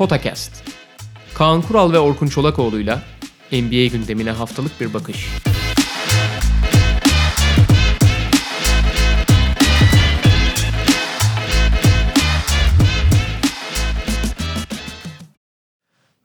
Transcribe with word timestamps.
Potakast. 0.00 0.64
Kaan 1.34 1.62
Kural 1.62 1.92
ve 1.92 1.98
Orkun 1.98 2.26
Çolakoğlu'yla 2.26 3.02
NBA 3.52 3.86
gündemine 3.86 4.30
haftalık 4.30 4.80
bir 4.80 4.94
bakış. 4.94 5.28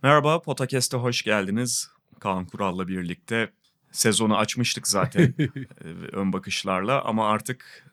Merhaba, 0.03 0.41
Potakest'e 0.41 0.97
hoş 0.97 1.21
geldiniz. 1.21 1.89
Kaan 2.19 2.45
Kural'la 2.45 2.87
birlikte 2.87 3.51
sezonu 3.91 4.37
açmıştık 4.37 4.87
zaten 4.87 5.33
e, 5.39 5.87
ön 6.11 6.33
bakışlarla 6.33 7.01
ama 7.01 7.29
artık 7.29 7.85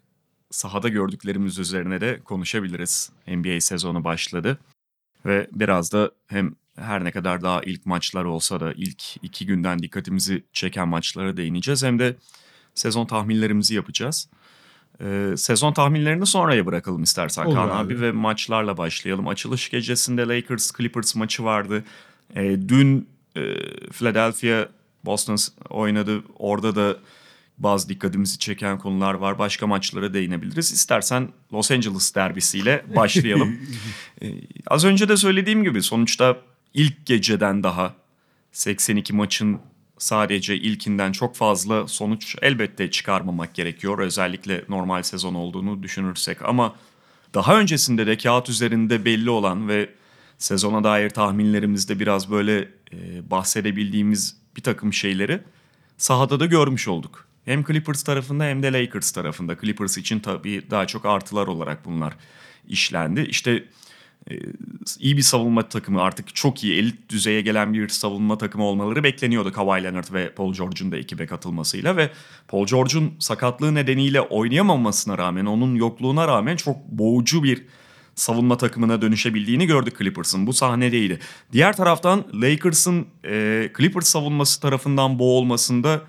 sahada 0.50 0.88
gördüklerimiz 0.88 1.58
üzerine 1.58 2.00
de 2.00 2.20
konuşabiliriz. 2.24 3.10
NBA 3.26 3.60
sezonu 3.60 4.04
başladı 4.04 4.58
ve 5.26 5.46
biraz 5.52 5.92
da 5.92 6.10
hem 6.26 6.54
her 6.76 7.04
ne 7.04 7.10
kadar 7.10 7.42
daha 7.42 7.62
ilk 7.62 7.86
maçlar 7.86 8.24
olsa 8.24 8.60
da 8.60 8.72
ilk 8.72 9.02
iki 9.22 9.46
günden 9.46 9.78
dikkatimizi 9.78 10.44
çeken 10.52 10.88
maçlara 10.88 11.36
değineceğiz 11.36 11.82
hem 11.82 11.98
de 11.98 12.16
sezon 12.74 13.06
tahminlerimizi 13.06 13.74
yapacağız. 13.74 14.28
Ee, 15.00 15.34
sezon 15.36 15.72
tahminlerini 15.72 16.26
sonraya 16.26 16.66
bırakalım 16.66 17.02
istersen 17.02 17.44
Olur 17.44 17.54
Kaan 17.54 17.68
abi. 17.68 17.94
abi. 17.94 18.00
ve 18.00 18.12
maçlarla 18.12 18.76
başlayalım. 18.76 19.28
Açılış 19.28 19.70
gecesinde 19.70 20.22
Lakers 20.28 20.72
Clippers 20.72 21.14
maçı 21.14 21.44
vardı. 21.44 21.84
Ee, 22.36 22.56
dün 22.68 23.08
e, 23.36 23.40
Philadelphia 23.90 24.68
Boston 25.04 25.36
oynadı. 25.70 26.22
Orada 26.38 26.74
da 26.74 26.96
bazı 27.62 27.88
dikkatimizi 27.88 28.38
çeken 28.38 28.78
konular 28.78 29.14
var. 29.14 29.38
Başka 29.38 29.66
maçlara 29.66 30.14
değinebiliriz. 30.14 30.72
İstersen 30.72 31.28
Los 31.52 31.70
Angeles 31.70 32.14
derbisiyle 32.14 32.84
başlayalım. 32.96 33.56
Ee, 34.22 34.26
az 34.66 34.84
önce 34.84 35.08
de 35.08 35.16
söylediğim 35.16 35.64
gibi 35.64 35.82
sonuçta 35.82 36.36
ilk 36.74 37.06
geceden 37.06 37.62
daha 37.62 37.94
82 38.52 39.12
maçın 39.12 39.60
sadece 39.98 40.56
ilkinden 40.56 41.12
çok 41.12 41.36
fazla 41.36 41.88
sonuç 41.88 42.36
elbette 42.42 42.90
çıkarmamak 42.90 43.54
gerekiyor. 43.54 43.98
Özellikle 43.98 44.64
normal 44.68 45.02
sezon 45.02 45.34
olduğunu 45.34 45.82
düşünürsek 45.82 46.42
ama 46.42 46.74
daha 47.34 47.60
öncesinde 47.60 48.06
de 48.06 48.16
kağıt 48.16 48.48
üzerinde 48.48 49.04
belli 49.04 49.30
olan 49.30 49.68
ve 49.68 49.90
sezona 50.38 50.84
dair 50.84 51.10
tahminlerimizde 51.10 52.00
biraz 52.00 52.30
böyle 52.30 52.68
e, 52.92 53.30
bahsedebildiğimiz 53.30 54.36
bir 54.56 54.62
takım 54.62 54.92
şeyleri 54.92 55.40
sahada 55.96 56.40
da 56.40 56.46
görmüş 56.46 56.88
olduk. 56.88 57.31
Hem 57.44 57.64
Clippers 57.64 58.02
tarafında 58.02 58.44
hem 58.44 58.62
de 58.62 58.72
Lakers 58.72 59.10
tarafında. 59.10 59.56
Clippers 59.60 59.98
için 59.98 60.20
tabii 60.20 60.62
daha 60.70 60.86
çok 60.86 61.06
artılar 61.06 61.46
olarak 61.46 61.84
bunlar 61.84 62.14
işlendi. 62.68 63.20
İşte 63.20 63.64
e, 64.30 64.34
iyi 64.98 65.16
bir 65.16 65.22
savunma 65.22 65.68
takımı 65.68 66.02
artık 66.02 66.34
çok 66.34 66.64
iyi 66.64 66.78
elit 66.78 67.08
düzeye 67.08 67.40
gelen 67.40 67.74
bir 67.74 67.88
savunma 67.88 68.38
takımı 68.38 68.64
olmaları 68.64 69.04
bekleniyordu 69.04 69.52
Kawhi 69.52 69.84
Leonard 69.84 70.12
ve 70.12 70.34
Paul 70.34 70.54
George'un 70.54 70.92
da 70.92 70.96
ekibe 70.96 71.26
katılmasıyla 71.26 71.96
ve 71.96 72.10
Paul 72.48 72.66
George'un 72.66 73.14
sakatlığı 73.18 73.74
nedeniyle 73.74 74.20
oynayamamasına 74.20 75.18
rağmen 75.18 75.46
onun 75.46 75.74
yokluğuna 75.74 76.28
rağmen 76.28 76.56
çok 76.56 76.88
boğucu 76.88 77.42
bir 77.42 77.64
savunma 78.14 78.56
takımına 78.56 79.02
dönüşebildiğini 79.02 79.66
gördük 79.66 79.98
Clippers'ın. 79.98 80.46
Bu 80.46 80.52
sahnedeydi. 80.52 81.18
Diğer 81.52 81.76
taraftan 81.76 82.24
Lakers'ın 82.34 83.06
e, 83.24 83.70
Clippers 83.78 84.06
savunması 84.06 84.60
tarafından 84.60 85.18
boğulmasında 85.18 86.02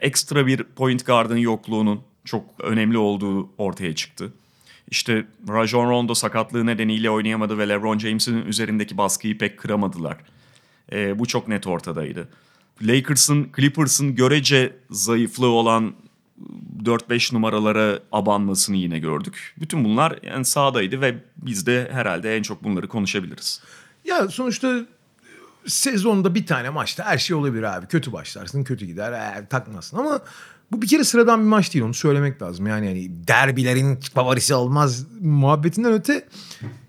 ekstra 0.00 0.46
bir 0.46 0.62
point 0.62 1.06
guard'ın 1.06 1.36
yokluğunun 1.36 2.00
çok 2.24 2.44
önemli 2.60 2.98
olduğu 2.98 3.48
ortaya 3.58 3.94
çıktı. 3.94 4.32
İşte 4.90 5.26
Rajon 5.48 5.90
Rondo 5.90 6.14
sakatlığı 6.14 6.66
nedeniyle 6.66 7.10
oynayamadı 7.10 7.58
ve 7.58 7.68
LeBron 7.68 7.98
James'in 7.98 8.46
üzerindeki 8.46 8.98
baskıyı 8.98 9.38
pek 9.38 9.58
kıramadılar. 9.58 10.16
E, 10.92 11.18
bu 11.18 11.26
çok 11.26 11.48
net 11.48 11.66
ortadaydı. 11.66 12.28
Lakers'ın, 12.82 13.52
Clippers'ın 13.56 14.14
görece 14.14 14.76
zayıflığı 14.90 15.50
olan 15.50 15.94
4-5 16.84 17.34
numaralara 17.34 17.98
abanmasını 18.12 18.76
yine 18.76 18.98
gördük. 18.98 19.54
Bütün 19.60 19.84
bunlar 19.84 20.18
yani 20.22 20.44
sahadaydı 20.44 21.00
ve 21.00 21.14
biz 21.36 21.66
de 21.66 21.88
herhalde 21.92 22.36
en 22.36 22.42
çok 22.42 22.64
bunları 22.64 22.88
konuşabiliriz. 22.88 23.62
Ya 24.04 24.28
sonuçta 24.28 24.86
sezonda 25.66 26.34
bir 26.34 26.46
tane 26.46 26.70
maçta 26.70 27.04
her 27.04 27.18
şey 27.18 27.36
olabilir 27.36 27.62
abi. 27.62 27.86
Kötü 27.86 28.12
başlarsın, 28.12 28.64
kötü 28.64 28.86
gider, 28.86 29.12
ee, 29.12 29.46
takmasın 29.46 29.96
ama 29.96 30.20
bu 30.72 30.82
bir 30.82 30.86
kere 30.86 31.04
sıradan 31.04 31.40
bir 31.40 31.46
maç 31.46 31.74
değil 31.74 31.84
onu 31.84 31.94
söylemek 31.94 32.42
lazım. 32.42 32.66
Yani 32.66 32.86
yani 32.86 33.10
derbilerin 33.28 34.00
favorisi 34.14 34.54
olmaz 34.54 35.06
muhabbetinden 35.20 35.92
öte. 35.92 36.24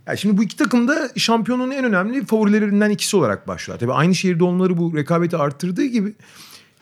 Ya 0.07 0.15
şimdi 0.15 0.37
bu 0.37 0.43
iki 0.43 0.57
takım 0.57 0.87
da 0.87 1.09
şampiyonun 1.15 1.71
en 1.71 1.85
önemli 1.85 2.25
favorilerinden 2.25 2.89
ikisi 2.89 3.17
olarak 3.17 3.47
başlıyor. 3.47 3.79
Tabii 3.79 3.93
aynı 3.93 4.15
şehirde 4.15 4.43
onları 4.43 4.77
bu 4.77 4.97
rekabeti 4.97 5.37
arttırdığı 5.37 5.85
gibi 5.85 6.15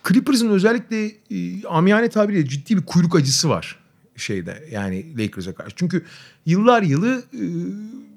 Clippers'ın 0.07 0.49
özellikle 0.49 1.05
e, 1.05 1.67
amiyane 1.67 2.09
tabiriyle 2.09 2.49
ciddi 2.49 2.77
bir 2.77 2.85
kuyruk 2.85 3.15
acısı 3.15 3.49
var 3.49 3.84
şeyde 4.15 4.63
yani 4.71 5.17
Lakers'a 5.17 5.55
karşı. 5.55 5.75
Çünkü 5.75 6.05
yıllar 6.45 6.81
yılı 6.81 7.23
e, 7.33 7.43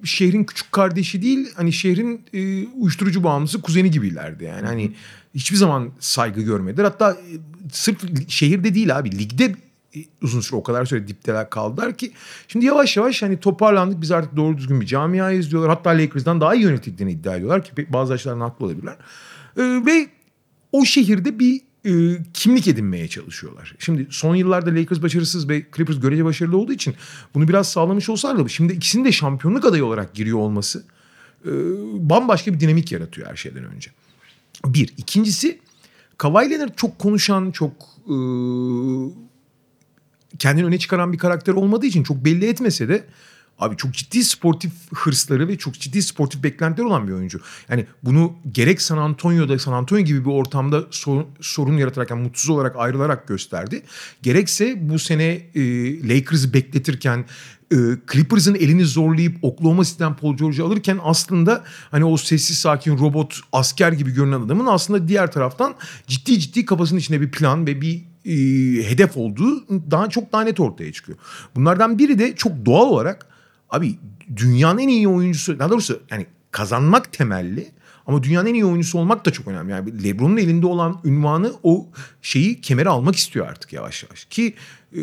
şehrin 0.06 0.44
küçük 0.44 0.72
kardeşi 0.72 1.22
değil 1.22 1.48
hani 1.56 1.72
şehrin 1.72 2.22
e, 2.34 2.66
uyuşturucu 2.66 3.24
bağımlısı 3.24 3.62
kuzeni 3.62 3.90
gibilerdi 3.90 4.44
yani. 4.44 4.66
Hani 4.66 4.92
hiçbir 5.34 5.56
zaman 5.56 5.90
saygı 6.00 6.42
görmediler. 6.42 6.84
Hatta 6.84 7.12
e, 7.12 7.32
sırf 7.72 8.30
şehirde 8.30 8.74
değil 8.74 8.98
abi 8.98 9.18
ligde 9.18 9.44
e, 9.96 9.98
uzun 10.22 10.40
süre 10.40 10.56
o 10.56 10.62
kadar 10.62 10.84
süre 10.84 11.08
dipteler 11.08 11.50
kaldılar 11.50 11.96
ki 11.96 12.12
şimdi 12.48 12.66
yavaş 12.66 12.96
yavaş 12.96 13.22
hani 13.22 13.40
toparlandık 13.40 14.00
biz 14.00 14.10
artık 14.10 14.36
doğru 14.36 14.58
düzgün 14.58 14.80
bir 14.80 14.86
camiayız 14.86 15.50
diyorlar. 15.50 15.70
Hatta 15.70 15.90
Lakers'dan 15.90 16.40
daha 16.40 16.54
iyi 16.54 16.62
yönetildiğini 16.62 17.12
iddia 17.12 17.36
ediyorlar 17.36 17.64
ki 17.64 17.86
bazı 17.88 18.12
açılardan 18.12 18.40
haklı 18.40 18.66
olabilirler. 18.66 18.96
E, 19.56 19.62
ve 19.62 20.08
o 20.72 20.84
şehirde 20.84 21.38
bir 21.38 21.67
e, 21.88 22.22
kimlik 22.34 22.68
edinmeye 22.68 23.08
çalışıyorlar. 23.08 23.74
Şimdi 23.78 24.06
son 24.10 24.34
yıllarda 24.34 24.74
Lakers 24.74 25.02
başarısız 25.02 25.48
ve 25.48 25.66
Clippers 25.76 26.00
görece 26.00 26.24
başarılı 26.24 26.56
olduğu 26.56 26.72
için 26.72 26.94
bunu 27.34 27.48
biraz 27.48 27.68
sağlamış 27.68 28.08
olsalar 28.08 28.44
da 28.44 28.48
şimdi 28.48 28.72
ikisinin 28.72 29.04
de 29.04 29.12
şampiyonluk 29.12 29.64
adayı 29.64 29.84
olarak 29.84 30.14
giriyor 30.14 30.38
olması 30.38 30.84
e, 31.44 31.50
bambaşka 32.10 32.54
bir 32.54 32.60
dinamik 32.60 32.92
yaratıyor 32.92 33.28
her 33.30 33.36
şeyden 33.36 33.64
önce. 33.64 33.90
Bir. 34.66 34.92
İkincisi 34.96 35.58
Kawhi 36.18 36.50
Leonard 36.50 36.74
çok 36.76 36.98
konuşan, 36.98 37.50
çok 37.50 37.72
e, 38.06 38.16
kendini 40.38 40.66
öne 40.66 40.78
çıkaran 40.78 41.12
bir 41.12 41.18
karakter 41.18 41.52
olmadığı 41.52 41.86
için 41.86 42.02
çok 42.02 42.24
belli 42.24 42.46
etmese 42.46 42.88
de 42.88 43.04
Abi 43.58 43.76
çok 43.76 43.94
ciddi 43.94 44.24
sportif 44.24 44.72
hırsları 44.94 45.48
ve 45.48 45.58
çok 45.58 45.74
ciddi 45.74 46.02
sportif 46.02 46.42
beklentiler 46.42 46.86
olan 46.86 47.08
bir 47.08 47.12
oyuncu. 47.12 47.40
Yani 47.68 47.86
bunu 48.02 48.32
gerek 48.52 48.82
San 48.82 48.98
Antonio'da 48.98 49.58
San 49.58 49.72
Antonio 49.72 50.02
gibi 50.02 50.24
bir 50.24 50.30
ortamda 50.30 50.84
sorun, 50.90 51.26
sorun 51.40 51.76
yaratarak 51.76 52.10
yani 52.10 52.22
mutsuz 52.22 52.50
olarak 52.50 52.76
ayrılarak 52.76 53.28
gösterdi. 53.28 53.82
Gerekse 54.22 54.88
bu 54.88 54.98
sene 54.98 55.24
e, 55.54 55.62
Lakers'ı 56.08 56.54
bekletirken 56.54 57.24
e, 57.72 57.76
Clippers'ın 58.12 58.54
elini 58.54 58.84
zorlayıp 58.84 59.36
Oklahoma 59.42 59.84
City'den 59.84 60.16
Paul 60.16 60.36
George'u 60.36 60.66
alırken 60.66 60.98
aslında 61.02 61.64
hani 61.90 62.04
o 62.04 62.16
sessiz 62.16 62.58
sakin 62.58 62.98
robot 62.98 63.40
asker 63.52 63.92
gibi 63.92 64.10
görünen 64.10 64.40
adamın 64.40 64.66
aslında 64.66 65.08
diğer 65.08 65.32
taraftan 65.32 65.74
ciddi 66.06 66.38
ciddi 66.38 66.64
kafasının 66.64 67.00
içinde 67.00 67.20
bir 67.20 67.30
plan 67.30 67.66
ve 67.66 67.80
bir 67.80 68.04
e, 68.24 68.32
hedef 68.90 69.16
olduğu 69.16 69.64
daha 69.90 70.08
çok 70.08 70.32
daha 70.32 70.42
net 70.42 70.60
ortaya 70.60 70.92
çıkıyor. 70.92 71.18
Bunlardan 71.56 71.98
biri 71.98 72.18
de 72.18 72.36
çok 72.36 72.66
doğal 72.66 72.86
olarak 72.86 73.26
Abi 73.70 73.98
dünyanın 74.36 74.78
en 74.78 74.88
iyi 74.88 75.08
oyuncusu 75.08 75.58
daha 75.58 75.70
doğrusu 75.70 76.02
yani 76.10 76.26
kazanmak 76.50 77.12
temelli 77.12 77.72
ama 78.06 78.22
dünyanın 78.22 78.46
en 78.46 78.54
iyi 78.54 78.64
oyuncusu 78.64 78.98
olmak 78.98 79.24
da 79.26 79.30
çok 79.30 79.48
önemli. 79.48 79.72
Yani 79.72 80.04
LeBron'un 80.04 80.36
elinde 80.36 80.66
olan 80.66 81.00
ünvanı 81.04 81.52
o 81.62 81.86
şeyi 82.22 82.60
kemere 82.60 82.88
almak 82.88 83.16
istiyor 83.16 83.46
artık 83.46 83.72
yavaş 83.72 84.02
yavaş. 84.02 84.24
Ki 84.24 84.54
e, 84.92 85.00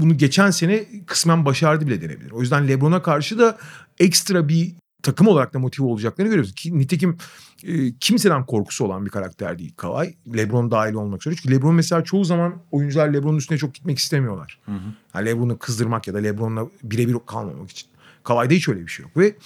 bunu 0.00 0.16
geçen 0.16 0.50
sene 0.50 0.84
kısmen 1.06 1.44
başardı 1.44 1.86
bile 1.86 2.02
denebilir. 2.02 2.30
O 2.30 2.40
yüzden 2.40 2.68
LeBron'a 2.68 3.02
karşı 3.02 3.38
da 3.38 3.58
ekstra 3.98 4.48
bir 4.48 4.74
takım 5.02 5.28
olarak 5.28 5.54
da 5.54 5.58
motive 5.58 5.86
olacaklarını 5.86 6.30
görüyoruz. 6.30 6.54
Ki, 6.54 6.78
nitekim 6.78 7.16
e, 7.64 7.94
kimseden 8.00 8.46
korkusu 8.46 8.84
olan 8.84 9.04
bir 9.04 9.10
karakter 9.10 9.58
değil 9.58 9.74
Kawhi. 9.76 10.14
LeBron 10.36 10.70
dahil 10.70 10.94
olmak 10.94 11.22
üzere. 11.22 11.34
Çünkü 11.42 11.54
LeBron 11.54 11.74
mesela 11.74 12.04
çoğu 12.04 12.24
zaman 12.24 12.54
oyuncular 12.70 13.08
LeBron'un 13.08 13.38
üstüne 13.38 13.58
çok 13.58 13.74
gitmek 13.74 13.98
istemiyorlar. 13.98 14.60
Hı 14.64 14.72
hı. 14.72 14.94
Yani 15.14 15.26
LeBron'u 15.26 15.58
kızdırmak 15.58 16.06
ya 16.06 16.14
da 16.14 16.18
LeBron'la 16.18 16.66
birebir 16.82 17.16
kalmamak 17.26 17.70
için. 17.70 17.91
Kawhi'de 18.24 18.56
hiç 18.56 18.68
öyle 18.68 18.80
bir 18.80 18.90
şey 18.90 19.02
yok. 19.02 19.16
Ve 19.16 19.36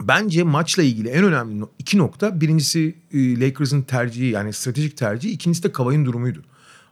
bence 0.00 0.42
maçla 0.42 0.82
ilgili 0.82 1.08
en 1.08 1.24
önemli 1.24 1.64
iki 1.78 1.98
nokta. 1.98 2.40
Birincisi 2.40 2.98
e, 3.12 3.40
Lakers'ın 3.40 3.82
tercihi 3.82 4.30
yani 4.30 4.52
stratejik 4.52 4.96
tercihi. 4.96 5.32
İkincisi 5.32 5.62
de 5.62 5.72
Kawhi'nin 5.72 6.04
durumuydu. 6.04 6.42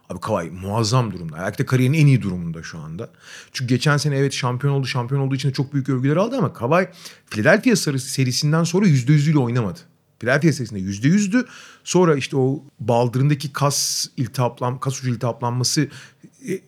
Abi 0.09 0.19
Kawhi 0.19 0.51
muazzam 0.51 1.11
durumda. 1.11 1.37
Belki 1.37 1.57
de 1.57 1.65
kariyerin 1.65 1.93
en 1.93 2.07
iyi 2.07 2.21
durumunda 2.21 2.63
şu 2.63 2.79
anda. 2.79 3.09
Çünkü 3.51 3.75
geçen 3.75 3.97
sene 3.97 4.17
evet 4.17 4.33
şampiyon 4.33 4.73
oldu. 4.73 4.87
Şampiyon 4.87 5.21
olduğu 5.21 5.35
için 5.35 5.49
de 5.49 5.53
çok 5.53 5.73
büyük 5.73 5.89
övgüler 5.89 6.15
aldı 6.15 6.37
ama 6.37 6.53
Kawhi 6.53 6.87
Philadelphia 7.29 7.75
serisinden 7.75 8.63
sonra 8.63 8.85
%100'üyle 8.85 9.37
oynamadı. 9.37 9.79
Philadelphia 10.19 10.53
serisinde 10.53 10.79
%100'dü. 10.79 11.45
Sonra 11.83 12.15
işte 12.15 12.37
o 12.37 12.63
baldırındaki 12.79 13.53
kas 13.53 14.07
iltihaplan, 14.17 14.79
kas 14.79 14.99
ucu 14.99 15.09
iltihaplanması 15.09 15.87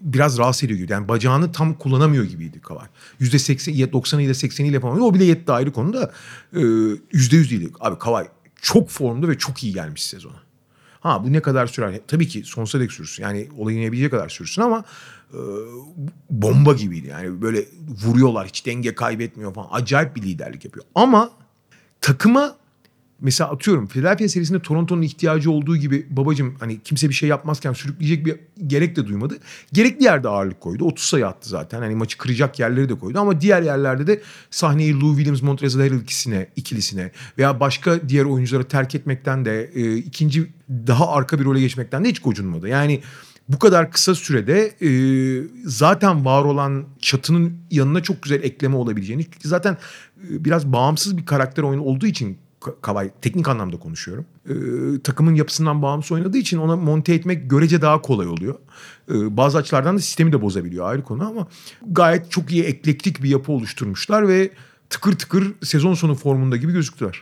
biraz 0.02 0.38
rahatsız 0.38 0.64
ediyor 0.64 0.80
gibi. 0.80 0.92
Yani 0.92 1.08
bacağını 1.08 1.52
tam 1.52 1.74
kullanamıyor 1.74 2.24
gibiydi 2.24 2.60
Kavai. 2.62 2.88
%80, 3.22 3.92
90'ıyla 3.92 4.32
80'iyle 4.32 4.80
falan. 4.80 5.02
O 5.02 5.14
bile 5.14 5.24
yetti 5.24 5.52
ayrı 5.52 5.72
konuda. 5.74 6.12
E, 6.54 6.60
%100 6.60 7.50
değil. 7.50 7.74
Abi 7.80 8.00
Kavai 8.00 8.28
çok 8.62 8.90
formda 8.90 9.28
ve 9.28 9.38
çok 9.38 9.64
iyi 9.64 9.74
gelmiş 9.74 10.04
sezona. 10.04 10.42
Ha 11.00 11.24
bu 11.24 11.34
ne 11.34 11.42
kadar 11.42 11.68
sürer? 11.68 12.00
Tabii 12.08 12.28
ki 12.28 12.44
sonsuza 12.44 12.84
dek 12.84 12.92
sürsün. 12.92 13.24
Yani 13.24 13.50
olayı 13.58 13.78
inebilecek 13.78 14.12
kadar 14.12 14.30
sürsün 14.30 14.62
ama 14.62 14.84
e, 15.34 15.40
bomba 16.30 16.74
gibiydi. 16.74 17.08
Yani 17.08 17.42
böyle 17.42 17.66
vuruyorlar 18.04 18.48
hiç 18.48 18.66
denge 18.66 18.96
kaybetmiyor 18.96 19.54
falan. 19.54 19.68
Acayip 19.72 20.16
bir 20.16 20.22
liderlik 20.22 20.66
yapıyor. 20.66 20.86
Ama 20.96 21.32
takıma 22.02 22.56
mesela 23.22 23.50
atıyorum 23.50 23.88
Philadelphia 23.88 24.28
serisinde 24.28 24.60
Toronto'nun 24.60 25.02
ihtiyacı 25.02 25.52
olduğu 25.52 25.78
gibi 25.78 26.08
babacım 26.10 26.56
hani 26.60 26.80
kimse 26.84 27.10
bir 27.10 27.14
şey 27.14 27.30
yapmazken 27.30 27.74
sürükleyecek 27.74 28.26
bir 28.26 28.40
gerek 28.68 28.96
de 28.96 29.08
duymadı. 29.08 29.38
Gerekli 29.74 30.04
yerde 30.04 30.28
ağırlık 30.28 30.62
koydu. 30.62 30.86
30 30.86 31.06
sayı 31.06 31.28
attı 31.28 31.50
zaten. 31.50 31.82
Hani 31.82 31.96
maçı 31.96 32.18
kıracak 32.18 32.60
yerleri 32.60 32.90
de 32.90 32.96
koydu 33.00 33.20
ama 33.20 33.42
diğer 33.42 33.62
yerlerde 33.62 34.08
de 34.08 34.22
sahneyi 34.52 35.00
Lou 35.00 35.16
Williams, 35.16 35.42
Montrezl 35.42 35.80
Harrell 35.80 36.02
ikisine, 36.02 36.48
ikilisine 36.56 37.12
veya 37.38 37.60
başka 37.60 38.10
diğer 38.10 38.26
oyunculara 38.26 38.64
terk 38.64 38.96
etmekten 38.96 39.46
de 39.46 39.72
e, 39.76 39.98
ikinci 39.98 40.48
daha 40.70 41.10
arka 41.10 41.40
bir 41.40 41.46
role 41.46 41.60
geçmekten 41.60 42.06
de 42.06 42.10
hiç 42.10 42.20
gocunmadı. 42.20 42.68
Yani 42.68 43.02
bu 43.50 43.60
kadar 43.60 43.92
kısa 43.92 44.16
sürede 44.16 44.72
e, 44.82 44.92
zaten 45.66 46.26
var 46.26 46.44
olan 46.44 46.86
çatının 47.00 47.58
yanına 47.72 48.04
çok 48.04 48.22
güzel 48.22 48.44
ekleme 48.44 48.76
olabileceğini 48.76 49.26
zaten 49.44 49.74
e, 49.74 50.46
biraz 50.46 50.66
bağımsız 50.66 51.18
bir 51.18 51.26
karakter 51.26 51.64
oyunu 51.64 51.84
olduğu 51.84 52.08
için 52.08 52.38
Kavay 52.82 53.12
teknik 53.22 53.48
anlamda 53.48 53.80
konuşuyorum. 53.80 54.26
Ee, 54.50 55.02
takımın 55.02 55.36
yapısından 55.36 55.82
bağımsız 55.82 56.12
oynadığı 56.12 56.38
için 56.38 56.58
ona 56.58 56.76
monte 56.76 57.14
etmek 57.14 57.50
görece 57.50 57.82
daha 57.82 58.02
kolay 58.02 58.28
oluyor. 58.28 58.56
Ee, 59.12 59.38
bazı 59.38 59.58
açılardan 59.58 59.96
da 59.96 60.00
sistemi 60.00 60.32
de 60.32 60.42
bozabiliyor 60.42 60.90
ayrı 60.90 61.04
konu 61.04 61.28
ama 61.28 61.48
gayet 61.88 62.32
çok 62.32 62.52
iyi 62.52 62.64
eklektik 62.64 63.24
bir 63.24 63.30
yapı 63.30 63.52
oluşturmuşlar 63.52 64.28
ve 64.28 64.52
tıkır 64.90 65.18
tıkır 65.18 65.54
sezon 65.64 65.94
sonu 65.94 66.16
formunda 66.16 66.58
gibi 66.58 66.72
gözüktüler. 66.72 67.22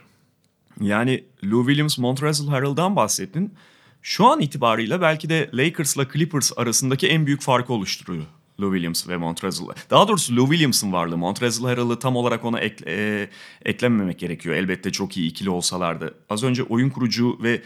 Yani 0.81 1.23
Lou 1.43 1.65
Williams, 1.65 1.97
Montrezl 1.97 2.47
Harrell'dan 2.47 2.95
bahsettin. 2.95 3.53
Şu 4.01 4.25
an 4.25 4.39
itibarıyla 4.39 5.01
belki 5.01 5.29
de 5.29 5.49
Lakers'la 5.53 6.07
Clippers 6.13 6.51
arasındaki 6.57 7.07
en 7.07 7.25
büyük 7.25 7.41
farkı 7.41 7.73
oluşturuyor. 7.73 8.25
Lou 8.61 8.73
Williams 8.73 9.07
ve 9.07 9.17
Montrezl. 9.17 9.63
Daha 9.89 10.07
doğrusu 10.07 10.35
Lou 10.35 10.45
Williams'ın 10.45 10.93
varlığı. 10.93 11.17
Montrezl 11.17 11.63
Harrell'ı 11.63 11.99
tam 11.99 12.15
olarak 12.15 12.45
ona 12.45 12.59
ek, 12.59 12.83
e, 12.87 13.29
eklememek 13.65 14.19
gerekiyor. 14.19 14.55
Elbette 14.55 14.91
çok 14.91 15.17
iyi 15.17 15.29
ikili 15.29 15.49
olsalardı. 15.49 16.15
Az 16.29 16.43
önce 16.43 16.63
oyun 16.63 16.89
kurucu 16.89 17.39
ve 17.43 17.61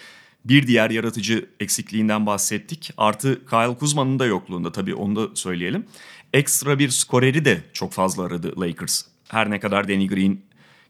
bir 0.45 0.68
diğer 0.68 0.90
yaratıcı 0.90 1.45
eksikliğinden 1.60 2.25
bahsettik. 2.25 2.92
Artı 2.98 3.45
Kyle 3.45 3.78
Kuzma'nın 3.78 4.19
da 4.19 4.25
yokluğunda 4.25 4.72
tabii 4.72 4.95
onu 4.95 5.16
da 5.16 5.36
söyleyelim. 5.36 5.86
Ekstra 6.34 6.80
bir 6.80 6.90
skoreri 6.90 7.45
de 7.45 7.63
çok 7.74 7.94
fazla 7.94 8.24
aradı 8.24 8.62
Lakers. 8.62 9.04
Her 9.30 9.50
ne 9.50 9.60
kadar 9.60 9.88
Danny 9.88 10.07
Green 10.07 10.40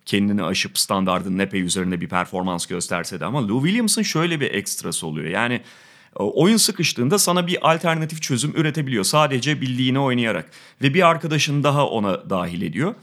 kendini 0.05 0.44
aşıp 0.44 0.77
standardın 0.77 1.39
epey 1.39 1.61
üzerinde 1.61 2.01
bir 2.01 2.09
performans 2.09 2.65
gösterse 2.65 3.19
de 3.19 3.25
ama 3.25 3.47
Lou 3.47 3.61
Williams'ın 3.61 4.01
şöyle 4.01 4.39
bir 4.39 4.51
ekstrası 4.51 5.07
oluyor. 5.07 5.27
Yani 5.27 5.61
oyun 6.15 6.57
sıkıştığında 6.57 7.19
sana 7.19 7.48
bir 7.48 7.74
alternatif 7.74 8.21
çözüm 8.21 8.51
üretebiliyor 8.56 9.04
sadece 9.04 9.62
bildiğini 9.62 10.00
oynayarak 10.00 10.51
ve 10.81 10.94
bir 10.94 11.07
arkadaşın 11.07 11.63
daha 11.63 11.88
ona 11.88 12.30
dahil 12.30 12.62
ediyor. 12.62 12.95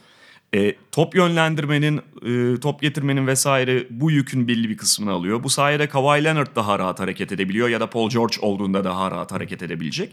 E, 0.55 0.75
top 0.93 1.15
yönlendirmenin, 1.15 2.01
e, 2.27 2.61
top 2.61 2.81
getirmenin 2.81 3.27
vesaire 3.27 3.87
bu 3.91 4.11
yükün 4.11 4.49
belli 4.49 4.69
bir 4.69 4.77
kısmını 4.77 5.13
alıyor. 5.13 5.43
Bu 5.43 5.51
sayede 5.51 5.89
Kawhi 5.89 6.25
Leonard 6.25 6.57
daha 6.57 6.79
rahat 6.79 7.01
hareket 7.01 7.33
edebiliyor 7.33 7.69
ya 7.69 7.81
da 7.81 7.91
Paul 7.91 8.11
George 8.11 8.37
olduğunda 8.41 8.85
daha 8.85 9.11
rahat 9.11 9.33
hareket 9.33 9.63
edebilecek. 9.63 10.13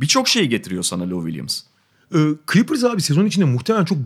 Birçok 0.00 0.28
şey 0.28 0.46
getiriyor 0.46 0.82
sana 0.82 1.10
Lou 1.10 1.26
Williams. 1.26 1.62
Ee, 2.14 2.18
Clippers 2.52 2.84
abi 2.84 3.02
sezon 3.02 3.26
içinde 3.26 3.44
muhtemelen 3.44 3.84
çok 3.84 3.98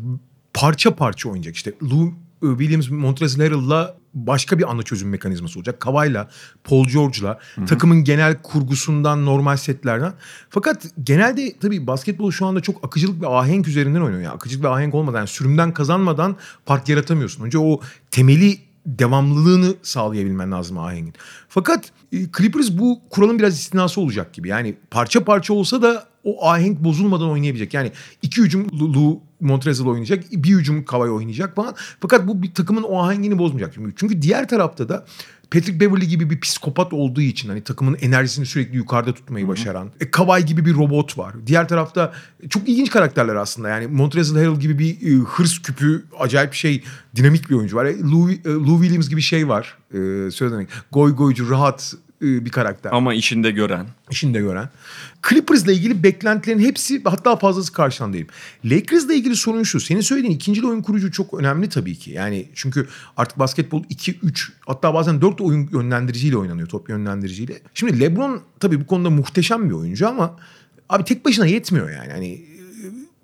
parça 0.55 0.95
parça 0.95 1.29
oynayacak. 1.29 1.57
İşte 1.57 1.73
Lou 1.83 2.15
Williams, 2.41 2.91
Montrezl 2.91 3.41
Harrell'la 3.41 3.97
başka 4.15 4.59
bir 4.59 4.71
ana 4.71 4.83
çözüm 4.83 5.09
mekanizması 5.09 5.59
olacak. 5.59 5.81
Kavay'la, 5.81 6.29
Paul 6.65 6.87
George'la, 6.87 7.39
takımın 7.67 8.05
genel 8.05 8.43
kurgusundan, 8.43 9.27
normal 9.27 9.57
setlerden. 9.57 10.13
Fakat 10.51 10.87
genelde 11.03 11.59
tabii 11.59 11.87
basketbol 11.87 12.31
şu 12.31 12.47
anda 12.47 12.61
çok 12.61 12.85
akıcılık 12.85 13.23
ve 13.23 13.27
ahenk 13.29 13.69
üzerinden 13.69 14.01
oynuyor. 14.01 14.23
Yani 14.23 14.35
akıcılık 14.35 14.65
ve 14.65 14.69
ahenk 14.69 14.95
olmadan, 14.95 15.19
yani 15.19 15.29
sürümden 15.29 15.75
kazanmadan 15.75 16.37
fark 16.67 16.89
yaratamıyorsun. 16.89 17.45
Önce 17.45 17.59
o 17.59 17.81
temeli 18.11 18.72
devamlılığını 18.87 19.75
sağlayabilmen 19.83 20.53
lazım 20.53 20.79
ahengin. 20.79 21.15
Fakat 21.49 21.93
e, 22.13 22.17
Clippers 22.39 22.71
bu 22.71 23.01
kuralın 23.11 23.39
biraz 23.39 23.59
istinası 23.59 24.01
olacak 24.01 24.33
gibi. 24.33 24.49
Yani 24.49 24.75
parça 24.91 25.25
parça 25.25 25.55
olsa 25.55 25.83
da 25.83 26.07
o 26.25 26.49
ahenk 26.49 26.85
bozulmadan 26.85 27.31
oynayabilecek. 27.31 27.75
Yani 27.75 27.93
iki 28.23 28.43
hücum 28.43 28.67
Lou 28.95 29.21
Montrezl 29.41 29.87
oynayacak, 29.87 30.25
bir 30.33 30.51
hücum 30.51 30.85
Kavay 30.85 31.11
oynayacak 31.11 31.57
falan. 31.57 31.75
Fakat 32.01 32.29
bu 32.29 32.43
bir 32.43 32.55
takımın 32.55 32.83
o 32.83 33.03
ahengini 33.03 33.39
bozmayacak. 33.39 33.75
Çünkü 33.97 34.23
diğer 34.23 34.49
tarafta 34.49 34.89
da 34.89 35.07
Patrick 35.53 35.81
Beverly 35.81 36.07
gibi 36.07 36.31
bir 36.31 36.41
psikopat 36.41 36.93
olduğu 36.93 37.21
için 37.21 37.49
hani 37.49 37.63
takımın 37.65 37.95
enerjisini 37.95 38.47
sürekli 38.47 38.77
yukarıda 38.77 39.15
tutmayı 39.15 39.49
başaran. 39.49 39.91
E, 40.01 40.11
Kawhi 40.11 40.45
gibi 40.45 40.67
bir 40.67 40.75
robot 40.75 41.19
var. 41.19 41.35
Diğer 41.47 41.69
tarafta 41.69 42.13
çok 42.51 42.69
ilginç 42.69 42.91
karakterler 42.91 43.35
aslında. 43.35 43.69
Yani 43.69 43.87
Montrezl 43.87 44.37
Harrell 44.37 44.61
gibi 44.61 44.79
bir 44.79 45.13
e, 45.13 45.25
hırs 45.25 45.63
küpü, 45.63 46.05
acayip 46.19 46.53
bir 46.53 46.57
şey, 46.57 46.85
dinamik 47.17 47.51
bir 47.51 47.55
oyuncu 47.55 47.77
var. 47.77 47.85
E, 47.85 48.01
Lou, 48.01 48.31
e, 48.31 48.45
Lou 48.45 48.81
Williams 48.83 49.09
gibi 49.09 49.21
şey 49.21 49.49
var. 49.49 49.79
E, 49.91 50.31
söylemek. 50.31 50.69
Goy 50.93 51.17
goycu, 51.17 51.51
rahat 51.51 51.95
bir 52.23 52.51
karakter. 52.51 52.91
Ama 52.93 53.15
işinde 53.15 53.51
gören. 53.51 53.87
İşinde 54.11 54.41
gören. 54.41 54.69
Clippers'la 55.29 55.73
ilgili 55.73 56.03
beklentilerin 56.03 56.59
hepsi 56.59 57.03
hatta 57.05 57.37
fazlası 57.37 57.73
karşılandayım. 57.73 58.27
Lakers'la 58.65 59.15
ilgili 59.15 59.37
sorun 59.37 59.63
şu. 59.63 59.81
Senin 59.81 60.01
söylediğin 60.01 60.35
ikinci 60.35 60.67
oyun 60.67 60.83
kurucu 60.83 61.13
çok 61.13 61.35
önemli 61.35 61.69
tabii 61.69 61.95
ki. 61.95 62.11
Yani 62.11 62.49
çünkü 62.55 62.89
artık 63.17 63.39
basketbol 63.39 63.85
2, 63.89 64.19
3 64.23 64.53
hatta 64.67 64.95
bazen 64.95 65.21
4 65.21 65.41
oyun 65.41 65.69
yönlendiriciyle 65.73 66.37
oynanıyor. 66.37 66.69
Top 66.69 66.89
yönlendiriciyle. 66.89 67.61
Şimdi 67.75 68.01
LeBron 68.01 68.43
tabii 68.61 68.81
bu 68.81 68.87
konuda 68.87 69.11
muhteşem 69.11 69.71
bir 69.71 69.75
oyuncu 69.75 70.09
ama 70.09 70.37
abi 70.89 71.05
tek 71.05 71.25
başına 71.25 71.47
yetmiyor 71.47 71.91
yani. 71.91 72.13
Hani 72.13 72.45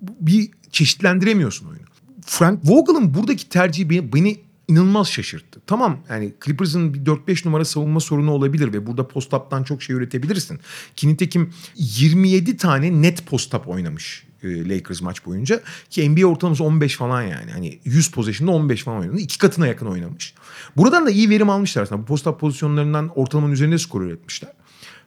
bir 0.01 0.49
çeşitlendiremiyorsun 0.71 1.65
oyunu. 1.65 1.83
Frank 2.25 2.59
Vogel'ın 2.63 3.13
buradaki 3.13 3.49
tercihi 3.49 3.89
beni, 3.89 4.13
beni 4.13 4.48
inanılmaz 4.69 5.07
şaşırttı. 5.07 5.61
Tamam 5.67 5.99
yani 6.09 6.33
Clippers'ın 6.45 6.93
bir 6.93 6.99
4-5 7.05 7.47
numara 7.47 7.65
savunma 7.65 7.99
sorunu 7.99 8.31
olabilir 8.31 8.73
ve 8.73 8.87
burada 8.87 9.07
post-up'tan 9.07 9.63
çok 9.63 9.83
şey 9.83 9.95
üretebilirsin. 9.95 10.59
Ki 10.95 11.07
nitekim 11.07 11.53
27 11.75 12.57
tane 12.57 13.01
net 13.01 13.27
post-up 13.27 13.67
oynamış 13.67 14.25
e, 14.43 14.69
Lakers 14.69 15.01
maç 15.01 15.25
boyunca. 15.25 15.61
Ki 15.89 16.09
NBA 16.09 16.25
ortalaması 16.25 16.63
15 16.63 16.95
falan 16.95 17.21
yani. 17.21 17.51
Hani 17.51 17.79
100 17.83 18.11
pozisyonda 18.11 18.51
15 18.51 18.83
falan 18.83 18.99
oynadı. 18.99 19.19
İki 19.19 19.37
katına 19.37 19.67
yakın 19.67 19.85
oynamış. 19.85 20.33
Buradan 20.77 21.05
da 21.05 21.11
iyi 21.11 21.29
verim 21.29 21.49
almışlar 21.49 21.83
aslında. 21.83 22.01
Bu 22.01 22.05
post-up 22.05 22.39
pozisyonlarından 22.39 23.09
ortalamanın 23.15 23.53
üzerinde 23.53 23.77
skor 23.77 24.01
üretmişler. 24.01 24.51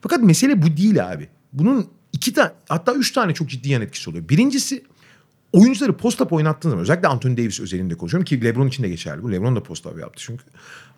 Fakat 0.00 0.22
mesele 0.22 0.62
bu 0.62 0.76
değil 0.76 1.12
abi. 1.12 1.28
Bunun 1.52 1.86
iki 2.12 2.32
tane 2.32 2.50
hatta 2.68 2.94
üç 2.94 3.12
tane 3.12 3.34
çok 3.34 3.48
ciddi 3.48 3.68
yan 3.68 3.82
etkisi 3.82 4.10
oluyor. 4.10 4.28
Birincisi 4.28 4.84
oyuncuları 5.52 5.92
post-up 5.92 6.32
oynattığın 6.32 6.70
zaman 6.70 6.82
özellikle 6.82 7.08
Anthony 7.08 7.36
Davis 7.36 7.60
özelinde 7.60 7.94
konuşuyorum 7.94 8.24
ki 8.24 8.44
LeBron 8.44 8.66
için 8.66 8.82
de 8.82 8.88
geçerli 8.88 9.22
bu. 9.22 9.32
LeBron 9.32 9.56
da 9.56 9.62
post-up 9.62 10.00
yaptı 10.00 10.22
çünkü. 10.26 10.44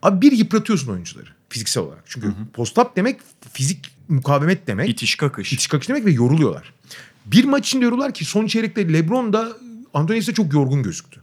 Abi 0.03 0.21
bir 0.21 0.33
yıpratıyorsun 0.33 0.93
oyuncuları 0.93 1.29
fiziksel 1.49 1.83
olarak. 1.83 2.03
Çünkü 2.07 2.33
post-up 2.53 2.97
demek 2.97 3.21
fizik 3.53 3.95
mukavemet 4.09 4.67
demek. 4.67 4.89
İtiş 4.89 5.17
kakış. 5.17 5.53
İtiş 5.53 5.67
kakış 5.67 5.89
demek 5.89 6.05
ve 6.05 6.11
yoruluyorlar. 6.11 6.73
Bir 7.27 7.45
maç 7.45 7.67
içinde 7.67 7.85
yoruluyorlar 7.85 8.15
ki 8.15 8.25
son 8.25 8.47
çeyrekte 8.47 8.93
LeBron 8.93 9.33
da 9.33 9.57
Anthony 9.95 10.17
Davis 10.17 10.29
de 10.29 10.35
çok 10.35 10.53
yorgun 10.53 10.83
gözüktü. 10.83 11.21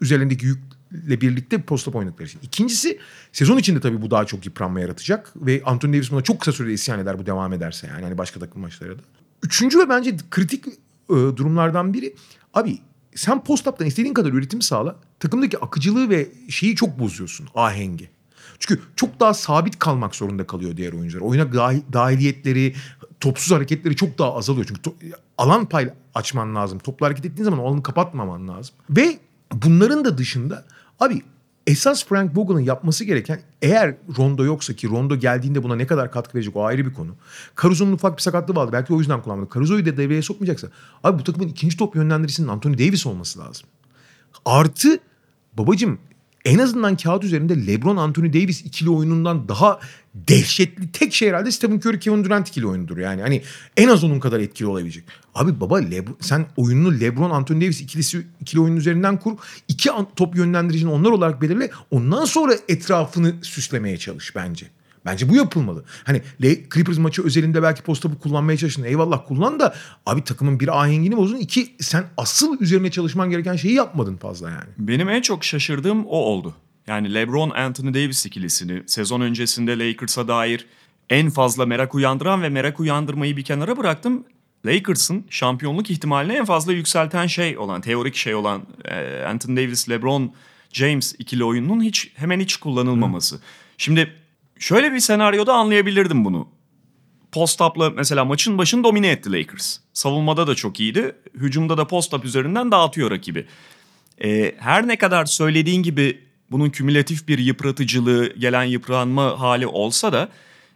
Üzerindeki 0.00 0.46
yükle 0.46 1.20
birlikte 1.20 1.62
post-up 1.62 1.96
oynadıkları 1.96 2.28
için. 2.28 2.40
İkincisi 2.42 2.98
sezon 3.32 3.58
içinde 3.58 3.80
tabii 3.80 4.02
bu 4.02 4.10
daha 4.10 4.24
çok 4.24 4.46
yıpranma 4.46 4.80
yaratacak 4.80 5.32
ve 5.36 5.62
Anthony 5.64 5.92
Davis 5.92 6.10
buna 6.10 6.22
çok 6.22 6.40
kısa 6.40 6.52
sürede 6.52 6.72
isyan 6.72 7.00
eder 7.00 7.18
bu 7.18 7.26
devam 7.26 7.52
ederse 7.52 7.86
yani 7.86 8.02
hani 8.02 8.18
başka 8.18 8.40
takım 8.40 8.62
maçları 8.62 8.98
da. 8.98 9.02
Üçüncü 9.42 9.78
ve 9.78 9.88
bence 9.88 10.16
kritik 10.30 10.64
e, 11.10 11.14
durumlardan 11.14 11.94
biri 11.94 12.14
abi 12.54 12.78
sen 13.14 13.44
post-up'tan 13.44 13.86
istediğin 13.86 14.14
kadar 14.14 14.32
üretim 14.32 14.62
sağla. 14.62 14.96
Takımdaki 15.20 15.58
akıcılığı 15.58 16.10
ve 16.10 16.28
şeyi 16.48 16.76
çok 16.76 16.98
bozuyorsun 16.98 17.48
ahengi. 17.54 18.10
Çünkü 18.58 18.82
çok 18.96 19.20
daha 19.20 19.34
sabit 19.34 19.78
kalmak 19.78 20.14
zorunda 20.14 20.46
kalıyor 20.46 20.76
diğer 20.76 20.92
oyuncular. 20.92 21.22
Oyuna 21.22 21.52
dahil, 21.52 21.80
dahiliyetleri, 21.92 22.74
topsuz 23.20 23.52
hareketleri 23.52 23.96
çok 23.96 24.18
daha 24.18 24.34
azalıyor. 24.34 24.66
Çünkü 24.68 24.82
to, 24.82 24.94
alan 25.38 25.68
pay 25.68 25.90
açman 26.14 26.54
lazım. 26.54 26.78
Topla 26.78 27.06
hareket 27.06 27.26
ettiğin 27.26 27.44
zaman 27.44 27.58
alanı 27.58 27.82
kapatmaman 27.82 28.48
lazım. 28.48 28.74
Ve 28.90 29.18
bunların 29.52 30.04
da 30.04 30.18
dışında 30.18 30.64
abi 31.00 31.22
esas 31.68 32.04
Frank 32.04 32.36
Vogel'ın 32.36 32.60
yapması 32.60 33.04
gereken 33.04 33.40
eğer 33.62 33.94
Rondo 34.18 34.44
yoksa 34.44 34.72
ki 34.72 34.88
Rondo 34.88 35.16
geldiğinde 35.16 35.62
buna 35.62 35.76
ne 35.76 35.86
kadar 35.86 36.12
katkı 36.12 36.34
verecek 36.34 36.56
o 36.56 36.64
ayrı 36.64 36.86
bir 36.86 36.94
konu. 36.94 37.16
Caruso'nun 37.62 37.92
ufak 37.92 38.16
bir 38.16 38.22
sakatlığı 38.22 38.54
vardı. 38.54 38.72
Belki 38.72 38.94
o 38.94 38.98
yüzden 38.98 39.22
kullanmadı. 39.22 39.50
Caruso'yu 39.54 39.86
da 39.86 39.96
devreye 39.96 40.22
sokmayacaksa 40.22 40.68
abi 41.04 41.18
bu 41.18 41.24
takımın 41.24 41.48
ikinci 41.48 41.76
top 41.76 41.96
yönlendiricisinin 41.96 42.48
Anthony 42.48 42.78
Davis 42.78 43.06
olması 43.06 43.38
lazım. 43.38 43.66
Artı 44.44 44.98
babacım 45.58 45.98
en 46.44 46.58
azından 46.58 46.96
kağıt 46.96 47.24
üzerinde 47.24 47.66
LeBron 47.66 47.96
Anthony 47.96 48.32
Davis 48.32 48.60
ikili 48.60 48.90
oyunundan 48.90 49.48
daha 49.48 49.80
dehşetli 50.14 50.92
tek 50.92 51.14
şey 51.14 51.28
herhalde 51.28 51.52
Stephen 51.52 51.76
Curry 51.76 52.00
Kevin 52.00 52.24
Durant 52.24 52.48
ikili 52.48 52.66
oyunudur. 52.66 52.98
Yani 52.98 53.22
hani 53.22 53.42
en 53.76 53.88
az 53.88 54.04
onun 54.04 54.20
kadar 54.20 54.40
etkili 54.40 54.68
olabilecek. 54.68 55.04
Abi 55.34 55.60
baba 55.60 55.78
Lebron, 55.78 56.16
sen 56.20 56.46
oyununu 56.56 57.00
LeBron 57.00 57.30
Anthony 57.30 57.60
Davis 57.60 57.80
ikilisi 57.80 58.26
ikili 58.40 58.60
oyunun 58.60 58.76
üzerinden 58.76 59.16
kur. 59.16 59.32
İki 59.68 59.90
top 60.16 60.36
yönlendiricini 60.36 60.90
onlar 60.90 61.10
olarak 61.10 61.42
belirle. 61.42 61.70
Ondan 61.90 62.24
sonra 62.24 62.54
etrafını 62.68 63.34
süslemeye 63.42 63.96
çalış 63.96 64.36
bence. 64.36 64.66
Bence 65.08 65.28
bu 65.28 65.36
yapılmalı. 65.36 65.84
Hani 66.04 66.22
Clippers 66.74 66.98
maçı 66.98 67.24
özelinde 67.24 67.62
belki 67.62 67.82
post-up'ı 67.82 68.18
kullanmaya 68.18 68.58
çalışın. 68.58 68.84
Eyvallah 68.84 69.26
kullan 69.28 69.60
da 69.60 69.74
abi 70.06 70.24
takımın 70.24 70.60
bir 70.60 70.82
ahengini 70.82 71.16
bozun. 71.16 71.36
İki 71.36 71.74
sen 71.80 72.04
asıl 72.16 72.60
üzerine 72.60 72.90
çalışman 72.90 73.30
gereken 73.30 73.56
şeyi 73.56 73.74
yapmadın 73.74 74.16
fazla 74.16 74.50
yani. 74.50 74.68
Benim 74.78 75.08
en 75.08 75.22
çok 75.22 75.44
şaşırdığım 75.44 76.06
o 76.06 76.16
oldu. 76.16 76.54
Yani 76.86 77.14
LeBron 77.14 77.50
Anthony 77.50 77.94
Davis 77.94 78.26
ikilisini 78.26 78.82
sezon 78.86 79.20
öncesinde 79.20 79.78
Lakers'a 79.78 80.28
dair 80.28 80.66
en 81.10 81.30
fazla 81.30 81.66
merak 81.66 81.94
uyandıran 81.94 82.42
ve 82.42 82.48
merak 82.48 82.80
uyandırmayı 82.80 83.36
bir 83.36 83.44
kenara 83.44 83.76
bıraktım. 83.76 84.24
Lakers'ın 84.66 85.24
şampiyonluk 85.30 85.90
ihtimalini 85.90 86.32
en 86.32 86.44
fazla 86.44 86.72
yükselten 86.72 87.26
şey 87.26 87.58
olan, 87.58 87.80
teorik 87.80 88.14
şey 88.14 88.34
olan 88.34 88.62
e, 88.84 89.22
Anthony 89.22 89.56
Davis, 89.56 89.90
LeBron 89.90 90.32
James 90.72 91.14
ikili 91.18 91.44
oyununun 91.44 91.82
hiç 91.82 92.12
hemen 92.14 92.40
hiç 92.40 92.56
kullanılmaması. 92.56 93.40
Şimdi 93.78 94.14
şöyle 94.58 94.92
bir 94.92 95.00
senaryoda 95.00 95.54
anlayabilirdim 95.54 96.24
bunu. 96.24 96.48
Post-up'la 97.32 97.90
mesela 97.90 98.24
maçın 98.24 98.58
başını 98.58 98.84
domine 98.84 99.08
etti 99.08 99.32
Lakers. 99.32 99.78
Savunmada 99.92 100.46
da 100.46 100.54
çok 100.54 100.80
iyiydi. 100.80 101.16
Hücumda 101.34 101.78
da 101.78 101.86
post-up 101.86 102.24
üzerinden 102.24 102.72
dağıtıyor 102.72 103.10
rakibi. 103.10 103.46
Ee, 104.24 104.54
her 104.58 104.88
ne 104.88 104.96
kadar 104.96 105.24
söylediğin 105.24 105.82
gibi 105.82 106.20
bunun 106.50 106.70
kümülatif 106.70 107.28
bir 107.28 107.38
yıpratıcılığı, 107.38 108.34
gelen 108.34 108.64
yıpranma 108.64 109.40
hali 109.40 109.66
olsa 109.66 110.12
da 110.12 110.28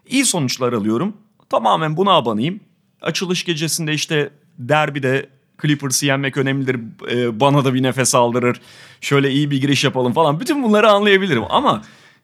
iyi 0.06 0.24
sonuçlar 0.24 0.72
alıyorum. 0.72 1.16
Tamamen 1.50 1.96
buna 1.96 2.12
abanayım. 2.12 2.60
Açılış 3.00 3.44
gecesinde 3.44 3.92
işte 3.92 4.30
derbide 4.58 5.28
Clippers'ı 5.62 6.06
yenmek 6.06 6.36
önemlidir. 6.36 6.80
Ee, 7.10 7.40
bana 7.40 7.64
da 7.64 7.74
bir 7.74 7.82
nefes 7.82 8.14
aldırır. 8.14 8.60
Şöyle 9.00 9.30
iyi 9.30 9.50
bir 9.50 9.60
giriş 9.60 9.84
yapalım 9.84 10.12
falan. 10.12 10.40
Bütün 10.40 10.62
bunları 10.62 10.90
anlayabilirim 10.90 11.44
ama 11.50 11.82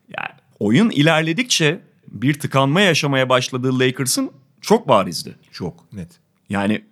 ya, 0.09 0.37
oyun 0.61 0.91
ilerledikçe 0.91 1.81
bir 2.09 2.35
tıkanma 2.35 2.81
yaşamaya 2.81 3.29
başladığı 3.29 3.79
Lakers'ın 3.79 4.31
çok 4.61 4.89
barizdi. 4.89 5.37
Çok 5.53 5.93
net. 5.93 6.09
Yani 6.49 6.85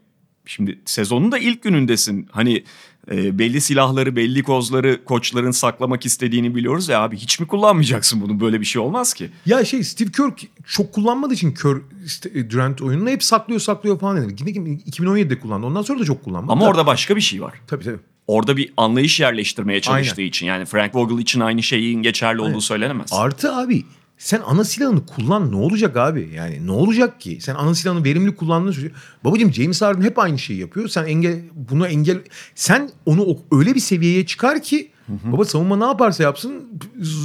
şimdi 0.47 0.79
sezonun 0.85 1.33
da 1.33 1.39
ilk 1.39 1.63
günündesin. 1.63 2.29
Hani 2.31 2.65
e, 3.11 3.39
belli 3.39 3.61
silahları, 3.61 4.17
belli 4.17 4.43
kozları 4.43 5.05
koçların 5.05 5.51
saklamak 5.51 6.07
istediğini 6.07 6.55
biliyoruz 6.55 6.89
ya 6.89 7.01
abi 7.03 7.17
hiç 7.17 7.41
mi 7.41 7.47
kullanmayacaksın 7.47 8.21
bunu? 8.21 8.41
Böyle 8.41 8.61
bir 8.61 8.67
şey 8.67 8.83
olmaz 8.83 9.15
ki. 9.15 9.31
Ya 9.47 9.65
şey 9.65 9.85
Steve 9.85 10.11
Kerr 10.11 10.31
çok 10.67 10.93
kullanmadığı 10.93 11.35
için 11.35 11.53
Kerr 11.55 11.77
işte, 12.05 12.51
Durant 12.51 12.83
oyununu 12.83 13.11
hep 13.11 13.23
saklıyor 13.23 13.61
saklıyor 13.61 13.99
falan 13.99 14.17
dedi. 14.31 14.43
Yine 14.47 14.69
2017'de 14.69 15.39
kullandı. 15.41 15.67
Ondan 15.67 15.83
sonra 15.83 16.01
da 16.01 16.05
çok 16.05 16.25
kullanmadı. 16.25 16.53
Ama 16.53 16.65
da- 16.65 16.69
orada 16.69 16.87
başka 16.87 17.17
bir 17.17 17.21
şey 17.21 17.43
var. 17.43 17.55
Tabii 17.67 17.85
tabii. 17.85 17.99
Orada 18.27 18.57
bir 18.57 18.73
anlayış 18.77 19.21
yerleştirmeye 19.21 19.81
çalıştığı 19.81 20.21
Aynen. 20.21 20.29
için. 20.29 20.47
Yani 20.47 20.65
Frank 20.65 20.95
Vogel 20.95 21.19
için 21.19 21.41
aynı 21.41 21.63
şeyin 21.63 22.03
geçerli 22.03 22.41
olduğu 22.41 22.49
Aynen. 22.49 22.59
söylenemez. 22.59 23.09
Artı 23.13 23.53
abi 23.57 23.85
sen 24.19 24.41
ana 24.47 24.65
silahını 24.65 25.07
kullan 25.07 25.53
ne 25.53 25.57
olacak 25.57 25.97
abi? 25.97 26.31
Yani 26.35 26.67
ne 26.67 26.73
olacak 26.73 27.21
ki? 27.21 27.39
Sen 27.41 27.55
ana 27.55 27.75
silahını 27.75 28.05
verimli 28.05 28.37
kullandığın 28.37 28.73
sürece. 28.73 28.95
Babacığım 29.25 29.53
James 29.53 29.83
Harden 29.83 30.03
hep 30.03 30.19
aynı 30.19 30.39
şeyi 30.39 30.61
yapıyor. 30.61 30.89
Sen 30.89 31.05
engel 31.05 31.41
bunu 31.55 31.87
engel 31.87 32.19
sen 32.55 32.91
onu 33.07 33.39
öyle 33.53 33.75
bir 33.75 33.81
seviyeye 33.81 34.27
çıkar 34.27 34.63
ki 34.63 34.91
baba 35.09 35.45
savunma 35.45 35.77
ne 35.77 35.85
yaparsa 35.85 36.23
yapsın 36.23 36.81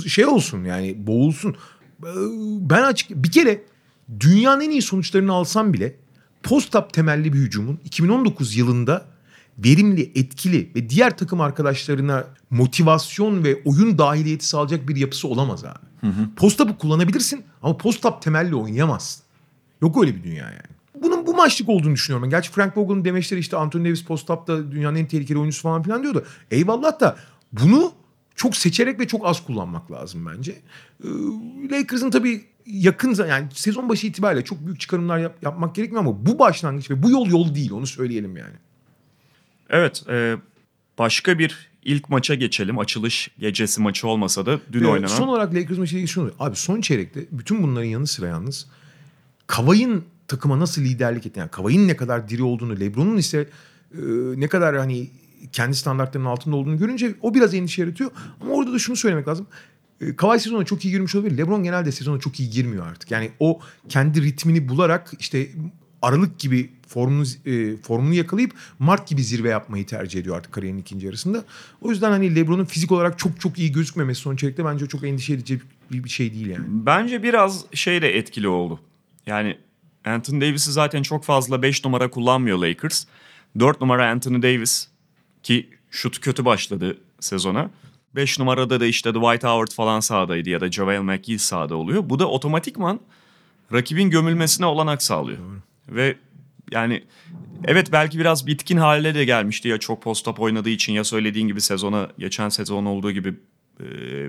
şey 0.07 0.25
olsun 0.25 0.63
yani 0.63 1.07
boğulsun. 1.07 1.55
Ben 2.59 2.83
açık 2.83 3.09
bir 3.09 3.31
kere 3.31 3.61
dünyanın 4.19 4.61
en 4.61 4.69
iyi 4.69 4.81
sonuçlarını 4.81 5.33
alsam 5.33 5.73
bile 5.73 5.95
post-up 6.43 6.93
temelli 6.93 7.33
bir 7.33 7.37
hücumun 7.39 7.79
2019 7.85 8.55
yılında 8.55 9.05
verimli, 9.57 10.11
etkili 10.15 10.71
ve 10.75 10.89
diğer 10.89 11.17
takım 11.17 11.41
arkadaşlarına 11.41 12.25
motivasyon 12.49 13.43
ve 13.43 13.61
oyun 13.65 13.97
dahiliyeti 13.97 14.47
sağlayacak 14.47 14.87
bir 14.87 14.95
yapısı 14.95 15.27
olamaz 15.27 15.65
abi. 15.65 15.79
Post-up'ı 16.35 16.77
kullanabilirsin 16.77 17.43
ama 17.63 17.77
post-up 17.77 18.21
temelli 18.21 18.55
oynayamazsın. 18.55 19.23
Yok 19.81 20.01
öyle 20.01 20.15
bir 20.15 20.23
dünya 20.23 20.45
yani. 20.45 21.03
Bunun 21.03 21.27
bu 21.27 21.33
maçlık 21.33 21.69
olduğunu 21.69 21.93
düşünüyorum. 21.93 22.29
Gerçi 22.29 22.51
Frank 22.51 22.77
Vogel'ın 22.77 23.05
demeçleri 23.05 23.39
işte 23.39 23.57
Anthony 23.57 23.85
Davis 23.85 24.03
post-up'ta 24.03 24.71
dünyanın 24.71 24.95
en 24.95 25.07
tehlikeli 25.07 25.37
oyuncusu 25.37 25.61
falan 25.61 25.83
filan 25.83 26.03
diyordu. 26.03 26.25
Eyvallah 26.51 26.99
da 26.99 27.15
bunu 27.51 27.91
çok 28.35 28.55
seçerek 28.55 28.99
ve 28.99 29.07
çok 29.07 29.25
az 29.25 29.45
kullanmak 29.45 29.91
lazım 29.91 30.25
bence. 30.25 30.51
Ee, 31.03 31.07
Lakers'ın 31.71 32.11
tabii 32.11 32.43
yakın 32.65 33.15
yani 33.29 33.47
sezon 33.53 33.89
başı 33.89 34.07
itibariyle 34.07 34.45
çok 34.45 34.65
büyük 34.65 34.79
çıkarımlar 34.79 35.17
yap- 35.17 35.37
yapmak 35.41 35.75
gerekmiyor 35.75 36.03
ama 36.05 36.25
bu 36.25 36.39
başlangıç 36.39 36.91
ve 36.91 37.03
bu 37.03 37.09
yol 37.09 37.27
yol 37.27 37.55
değil 37.55 37.71
onu 37.71 37.87
söyleyelim 37.87 38.37
yani. 38.37 38.55
Evet 39.71 40.03
e, 40.09 40.35
başka 40.97 41.39
bir 41.39 41.71
ilk 41.83 42.09
maça 42.09 42.35
geçelim. 42.35 42.79
Açılış 42.79 43.31
gecesi 43.39 43.81
maçı 43.81 44.07
olmasa 44.07 44.45
da 44.45 44.59
dün 44.71 44.83
oynanan. 44.83 45.07
Son 45.07 45.27
olarak 45.27 45.53
Lakers 45.53 45.77
maçıyla 45.77 45.99
ilgili 45.99 46.07
şunu 46.07 46.31
Abi 46.39 46.55
son 46.55 46.81
çeyrekte 46.81 47.25
bütün 47.31 47.63
bunların 47.63 47.87
yanı 47.87 48.07
sıra 48.07 48.27
yalnız 48.27 48.67
Kavay'ın 49.47 50.03
takıma 50.27 50.59
nasıl 50.59 50.81
liderlik 50.81 51.25
ettiğini, 51.25 51.41
yani 51.41 51.51
Kavay'ın 51.51 51.87
ne 51.87 51.95
kadar 51.95 52.29
diri 52.29 52.43
olduğunu, 52.43 52.79
LeBron'un 52.79 53.17
ise 53.17 53.49
e, 53.93 53.99
ne 54.35 54.47
kadar 54.47 54.77
hani 54.77 55.09
kendi 55.51 55.75
standartlarının 55.75 56.29
altında 56.29 56.55
olduğunu 56.55 56.77
görünce 56.77 57.15
o 57.21 57.33
biraz 57.33 57.53
endişe 57.53 57.81
yaratıyor. 57.81 58.11
Ama 58.41 58.53
orada 58.53 58.73
da 58.73 58.79
şunu 58.79 58.95
söylemek 58.95 59.27
lazım. 59.27 59.47
E, 60.01 60.15
Kavay 60.15 60.39
sezona 60.39 60.65
çok 60.65 60.85
iyi 60.85 60.91
girmiş 60.91 61.15
olabilir. 61.15 61.37
LeBron 61.37 61.63
genelde 61.63 61.91
sezona 61.91 62.19
çok 62.19 62.39
iyi 62.39 62.49
girmiyor 62.49 62.87
artık. 62.87 63.11
Yani 63.11 63.31
o 63.39 63.59
kendi 63.89 64.21
ritmini 64.21 64.69
bularak 64.69 65.11
işte 65.19 65.47
Aralık 66.01 66.39
gibi 66.39 66.69
formunu 66.93 67.23
e, 67.45 67.77
formunu 67.77 68.13
yakalayıp 68.13 68.53
Mart 68.79 69.07
gibi 69.07 69.23
zirve 69.23 69.49
yapmayı 69.49 69.85
tercih 69.85 70.19
ediyor 70.19 70.37
artık 70.37 70.51
kariyerinin 70.51 70.81
ikinci 70.81 71.05
yarısında. 71.05 71.43
O 71.81 71.89
yüzden 71.89 72.11
hani 72.11 72.35
LeBron'un 72.35 72.65
fizik 72.65 72.91
olarak 72.91 73.19
çok 73.19 73.41
çok 73.41 73.59
iyi 73.59 73.71
gözükmemesi 73.71 74.21
son 74.21 74.35
çeyrekte 74.35 74.65
bence 74.65 74.87
çok 74.87 75.03
endişe 75.03 75.33
edici 75.33 75.61
bir 75.91 76.03
bir 76.03 76.09
şey 76.09 76.33
değil 76.33 76.47
yani. 76.47 76.65
Bence 76.67 77.23
biraz 77.23 77.65
şey 77.73 78.01
de 78.01 78.17
etkili 78.17 78.47
oldu. 78.47 78.79
Yani 79.25 79.57
Anthony 80.05 80.41
Davis'i 80.41 80.71
zaten 80.71 81.03
çok 81.03 81.23
fazla 81.23 81.61
5 81.61 81.85
numara 81.85 82.09
kullanmıyor 82.09 82.57
Lakers. 82.57 83.05
4 83.59 83.81
numara 83.81 84.09
Anthony 84.09 84.41
Davis 84.41 84.87
ki 85.43 85.69
şut 85.91 86.19
kötü 86.19 86.45
başladı 86.45 86.97
sezona. 87.19 87.69
5 88.15 88.39
numarada 88.39 88.79
da 88.79 88.85
işte 88.85 89.09
Dwight 89.09 89.43
Howard 89.43 89.71
falan 89.71 89.99
sahadaydı 89.99 90.49
ya 90.49 90.61
da 90.61 90.71
JaVale 90.71 90.99
McGee 90.99 91.37
sahada 91.37 91.75
oluyor. 91.75 92.09
Bu 92.09 92.19
da 92.19 92.27
otomatikman 92.27 92.99
rakibin 93.73 94.09
gömülmesine 94.09 94.65
olanak 94.65 95.03
sağlıyor. 95.03 95.39
Ve 95.89 96.15
yani 96.71 97.03
evet 97.65 97.91
belki 97.91 98.19
biraz 98.19 98.47
bitkin 98.47 98.77
hale 98.77 99.15
de 99.15 99.25
gelmişti 99.25 99.67
ya 99.67 99.77
çok 99.77 100.01
post-up 100.03 100.39
oynadığı 100.39 100.69
için 100.69 100.93
ya 100.93 101.03
söylediğin 101.03 101.47
gibi 101.47 101.61
sezona 101.61 102.07
geçen 102.19 102.49
sezon 102.49 102.85
olduğu 102.85 103.11
gibi 103.11 103.33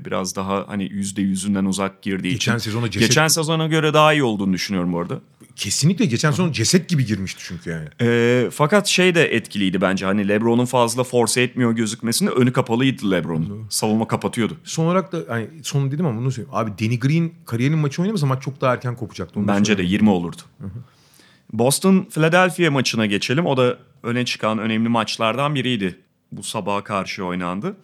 biraz 0.04 0.37
daha 0.37 0.64
hani 0.68 0.84
yüzde 0.92 1.22
yüzünden 1.22 1.64
uzak 1.64 2.02
girdiği 2.02 2.32
Geçen 2.32 2.52
için. 2.56 2.64
sezona 2.70 2.87
ceset- 2.87 3.00
Geçen 3.08 3.28
sezona 3.28 3.66
göre 3.66 3.94
daha 3.94 4.12
iyi 4.12 4.22
olduğunu 4.22 4.52
düşünüyorum 4.52 4.92
bu 4.92 5.00
arada. 5.00 5.20
Kesinlikle 5.56 6.04
geçen 6.04 6.30
sezon 6.30 6.52
ceset 6.52 6.88
gibi 6.88 7.06
girmişti 7.06 7.42
çünkü 7.46 7.70
yani. 7.70 7.88
E, 8.00 8.50
fakat 8.50 8.87
şey 8.87 9.14
de 9.14 9.34
etkiliydi 9.34 9.80
bence 9.80 10.06
hani 10.06 10.28
LeBron'un 10.28 10.64
fazla 10.64 11.04
force 11.04 11.40
etmiyor 11.42 11.72
gözükmesinde 11.72 12.30
önü 12.30 12.52
kapalıydı 12.52 13.11
LeBron'un. 13.11 13.66
Savunma 13.70 14.08
kapatıyordu. 14.08 14.56
Son 14.64 14.84
olarak 14.87 15.12
da 15.12 15.18
hani 15.28 15.46
son 15.62 15.90
dedim 15.92 16.06
ama 16.06 16.20
bunu 16.20 16.30
söyleyeyim. 16.32 16.56
Abi 16.56 16.70
Danny 16.80 16.99
Green 16.99 17.32
kariyerinin 17.46 17.78
maçı 17.78 18.02
oynamasa 18.02 18.26
maç 18.26 18.42
çok 18.42 18.61
daha 18.61 18.72
erken 18.75 18.96
kopacaktı. 18.96 19.40
Onu 19.40 19.49
Bence 19.49 19.61
de 19.72 19.76
söyleyeyim. 19.76 19.92
20 19.92 20.11
olurdu. 20.11 20.42
Boston 21.52 22.09
Philadelphia 22.11 22.71
maçına 22.71 23.06
geçelim. 23.06 23.47
O 23.47 23.56
da 23.56 23.78
öne 24.02 24.25
çıkan 24.25 24.59
önemli 24.59 24.88
maçlardan 24.88 25.54
biriydi. 25.54 25.99
Bu 26.32 26.42
sabaha 26.42 26.85
karşı 26.85 27.25
oynandı. 27.25 27.76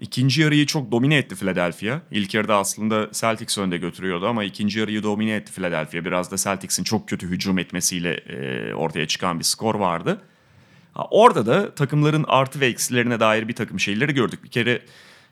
İkinci 0.00 0.42
yarıyı 0.42 0.66
çok 0.66 0.92
domine 0.92 1.16
etti 1.16 1.36
Philadelphia. 1.36 2.00
İlk 2.10 2.34
yarıda 2.34 2.56
aslında 2.56 3.08
Celtics 3.12 3.58
önde 3.58 3.78
götürüyordu 3.78 4.26
ama 4.26 4.44
ikinci 4.44 4.78
yarıyı 4.78 5.02
domine 5.02 5.34
etti 5.34 5.52
Philadelphia. 5.52 6.04
Biraz 6.04 6.30
da 6.30 6.36
Celtics'in 6.36 6.84
çok 6.84 7.08
kötü 7.08 7.26
hücum 7.26 7.58
etmesiyle 7.58 8.14
e, 8.14 8.74
ortaya 8.74 9.06
çıkan 9.06 9.38
bir 9.38 9.44
skor 9.44 9.74
vardı. 9.74 10.20
Orada 11.10 11.46
da 11.46 11.74
takımların 11.74 12.24
artı 12.28 12.60
ve 12.60 12.66
eksilerine 12.66 13.20
dair 13.20 13.48
bir 13.48 13.52
takım 13.52 13.80
şeyleri 13.80 14.14
gördük. 14.14 14.44
Bir 14.44 14.48
kere 14.48 14.82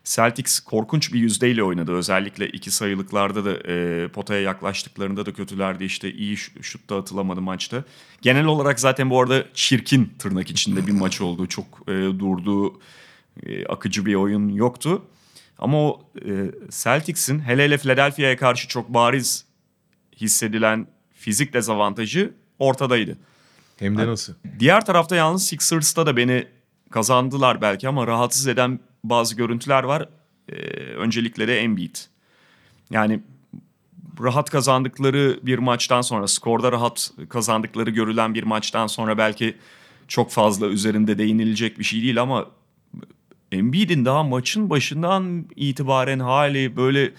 Celtics 0.03 0.59
korkunç 0.59 1.13
bir 1.13 1.19
yüzdeyle 1.19 1.63
oynadı. 1.63 1.91
Özellikle 1.91 2.47
iki 2.47 2.71
sayılıklarda 2.71 3.45
da 3.45 3.71
e, 3.71 4.07
potaya 4.07 4.41
yaklaştıklarında 4.41 5.25
da 5.25 5.33
kötülerdi. 5.33 5.83
İşte 5.83 6.13
iyi 6.13 6.37
şut 6.37 6.89
da 6.89 6.95
atılamadı 6.95 7.41
maçta. 7.41 7.83
Genel 8.21 8.45
olarak 8.45 8.79
zaten 8.79 9.09
bu 9.09 9.21
arada 9.21 9.45
çirkin 9.53 10.13
tırnak 10.19 10.49
içinde 10.49 10.87
bir 10.87 10.91
maç 10.91 11.21
oldu. 11.21 11.47
Çok 11.47 11.65
e, 11.87 11.91
durduğu 11.91 12.79
e, 13.43 13.65
akıcı 13.65 14.05
bir 14.05 14.15
oyun 14.15 14.49
yoktu. 14.49 15.01
Ama 15.59 15.77
o 15.77 16.01
e, 16.25 16.51
Celtics'in 16.69 17.39
hele 17.39 17.63
hele 17.63 17.77
Philadelphia'ya 17.77 18.37
karşı 18.37 18.67
çok 18.67 18.89
bariz 18.89 19.45
hissedilen 20.21 20.87
fizik 21.13 21.53
dezavantajı 21.53 22.33
ortadaydı. 22.59 23.17
Hem 23.79 23.97
de 23.97 24.07
nasıl? 24.07 24.33
Diğer 24.59 24.85
tarafta 24.85 25.15
yalnız 25.15 25.47
Sixers'ta 25.47 26.05
da 26.05 26.17
beni 26.17 26.47
kazandılar 26.91 27.61
belki 27.61 27.87
ama 27.87 28.07
rahatsız 28.07 28.47
eden 28.47 28.79
bazı 29.03 29.35
görüntüler 29.35 29.83
var. 29.83 30.09
e, 30.49 30.55
öncelikleri 30.95 31.51
Embiid. 31.51 31.95
Yani 32.91 33.19
rahat 34.21 34.49
kazandıkları 34.49 35.39
bir 35.43 35.57
maçtan 35.57 36.01
sonra, 36.01 36.27
skorda 36.27 36.71
rahat 36.71 37.11
kazandıkları 37.29 37.89
görülen 37.89 38.33
bir 38.33 38.43
maçtan 38.43 38.87
sonra 38.87 39.17
belki 39.17 39.57
çok 40.07 40.31
fazla 40.31 40.67
üzerinde 40.67 41.17
değinilecek 41.17 41.79
bir 41.79 41.83
şey 41.83 42.01
değil 42.01 42.21
ama 42.21 42.45
Embiid'in 43.51 44.05
daha 44.05 44.23
maçın 44.23 44.69
başından 44.69 45.45
itibaren 45.55 46.19
hali 46.19 46.75
böyle 46.75 47.11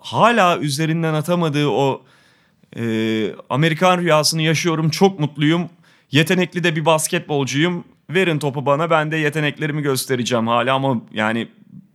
hala 0.00 0.58
üzerinden 0.58 1.14
atamadığı 1.14 1.68
o 1.68 2.02
e, 2.76 3.34
Amerikan 3.50 3.98
rüyasını 3.98 4.42
yaşıyorum 4.42 4.90
çok 4.90 5.20
mutluyum. 5.20 5.68
Yetenekli 6.10 6.64
de 6.64 6.76
bir 6.76 6.84
basketbolcuyum. 6.84 7.84
Verin 8.10 8.38
topu 8.38 8.66
bana 8.66 8.90
ben 8.90 9.10
de 9.10 9.16
yeteneklerimi 9.16 9.82
göstereceğim 9.82 10.46
hala 10.46 10.74
ama 10.74 11.00
yani 11.12 11.48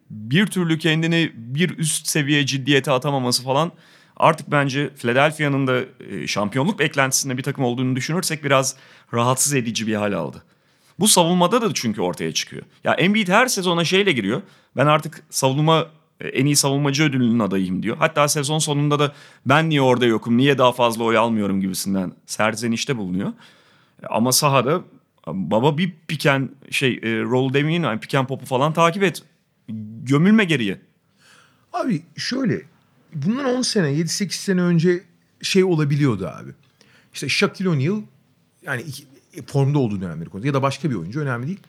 bir 0.10 0.46
türlü 0.48 0.78
kendini 0.78 1.32
bir 1.36 1.78
üst 1.78 2.08
seviye 2.08 2.46
ciddiyete 2.46 2.92
atamaması 2.92 3.44
falan 3.44 3.72
artık 4.18 4.52
bence 4.52 4.90
Philadelphia'nın 4.96 5.68
da 5.68 5.80
e, 6.10 6.28
şampiyonluk 6.28 6.80
beklentisinde 6.80 7.38
bir 7.38 7.44
takım 7.44 7.64
olduğunu 7.64 7.96
düşünürsek 7.96 8.44
biraz 8.44 8.76
rahatsız 9.14 9.54
edici 9.54 9.88
bir 9.88 9.96
hal 9.96 10.14
aldı. 10.14 10.44
Bu 11.00 11.08
savunmada 11.08 11.62
da 11.62 11.74
çünkü 11.74 12.02
ortaya 12.02 12.32
çıkıyor. 12.32 12.64
Ya 12.84 12.94
Embiid 12.94 13.28
her 13.28 13.48
sezona 13.48 13.84
şeyle 13.84 14.12
giriyor. 14.12 14.42
Ben 14.76 14.86
artık 14.86 15.24
savunma 15.30 15.88
e, 16.20 16.28
en 16.28 16.46
iyi 16.46 16.56
savunmacı 16.56 17.04
ödülünün 17.04 17.40
adayıyım 17.40 17.84
diyor. 17.84 17.98
Hatta 18.00 18.28
sezon 18.28 18.60
sonunda 18.60 19.00
da 19.00 19.14
ben 19.46 19.70
niye 19.70 19.82
orada 19.82 20.06
yokum, 20.06 20.38
niye 20.38 20.58
daha 20.58 20.72
fazla 20.72 21.04
oy 21.04 21.18
almıyorum 21.18 21.62
gibisinden 21.62 22.14
serzenişte 22.26 22.98
bulunuyor. 22.98 23.34
Ama 24.10 24.32
sahada 24.32 24.82
baba 25.28 25.78
bir 25.78 25.94
piken 26.08 26.50
şey 26.70 27.00
e, 27.04 27.22
roll 27.22 27.54
demeyin 27.54 27.84
yani 27.84 28.00
piken 28.00 28.28
popu 28.28 28.46
falan 28.46 28.74
takip 28.74 29.04
et. 29.04 29.24
Gömülme 30.04 30.44
geriye. 30.44 30.82
Abi 31.74 32.04
şöyle 32.16 32.62
bundan 33.14 33.46
10 33.46 33.62
sene 33.62 33.88
7-8 33.88 34.32
sene 34.32 34.62
önce 34.62 35.04
şey 35.42 35.64
olabiliyordu 35.64 36.28
abi. 36.28 36.52
İşte 37.14 37.30
Shaquille 37.30 37.70
O'Neal 37.70 38.02
yani 38.64 38.82
iki, 38.82 39.04
formda 39.48 39.80
olduğu 39.80 40.02
dönemleri 40.02 40.30
konusu 40.30 40.48
ya 40.48 40.54
da 40.54 40.62
başka 40.62 40.90
bir 40.90 40.96
oyuncu 40.96 41.20
önemli 41.20 41.48
değil. 41.48 41.60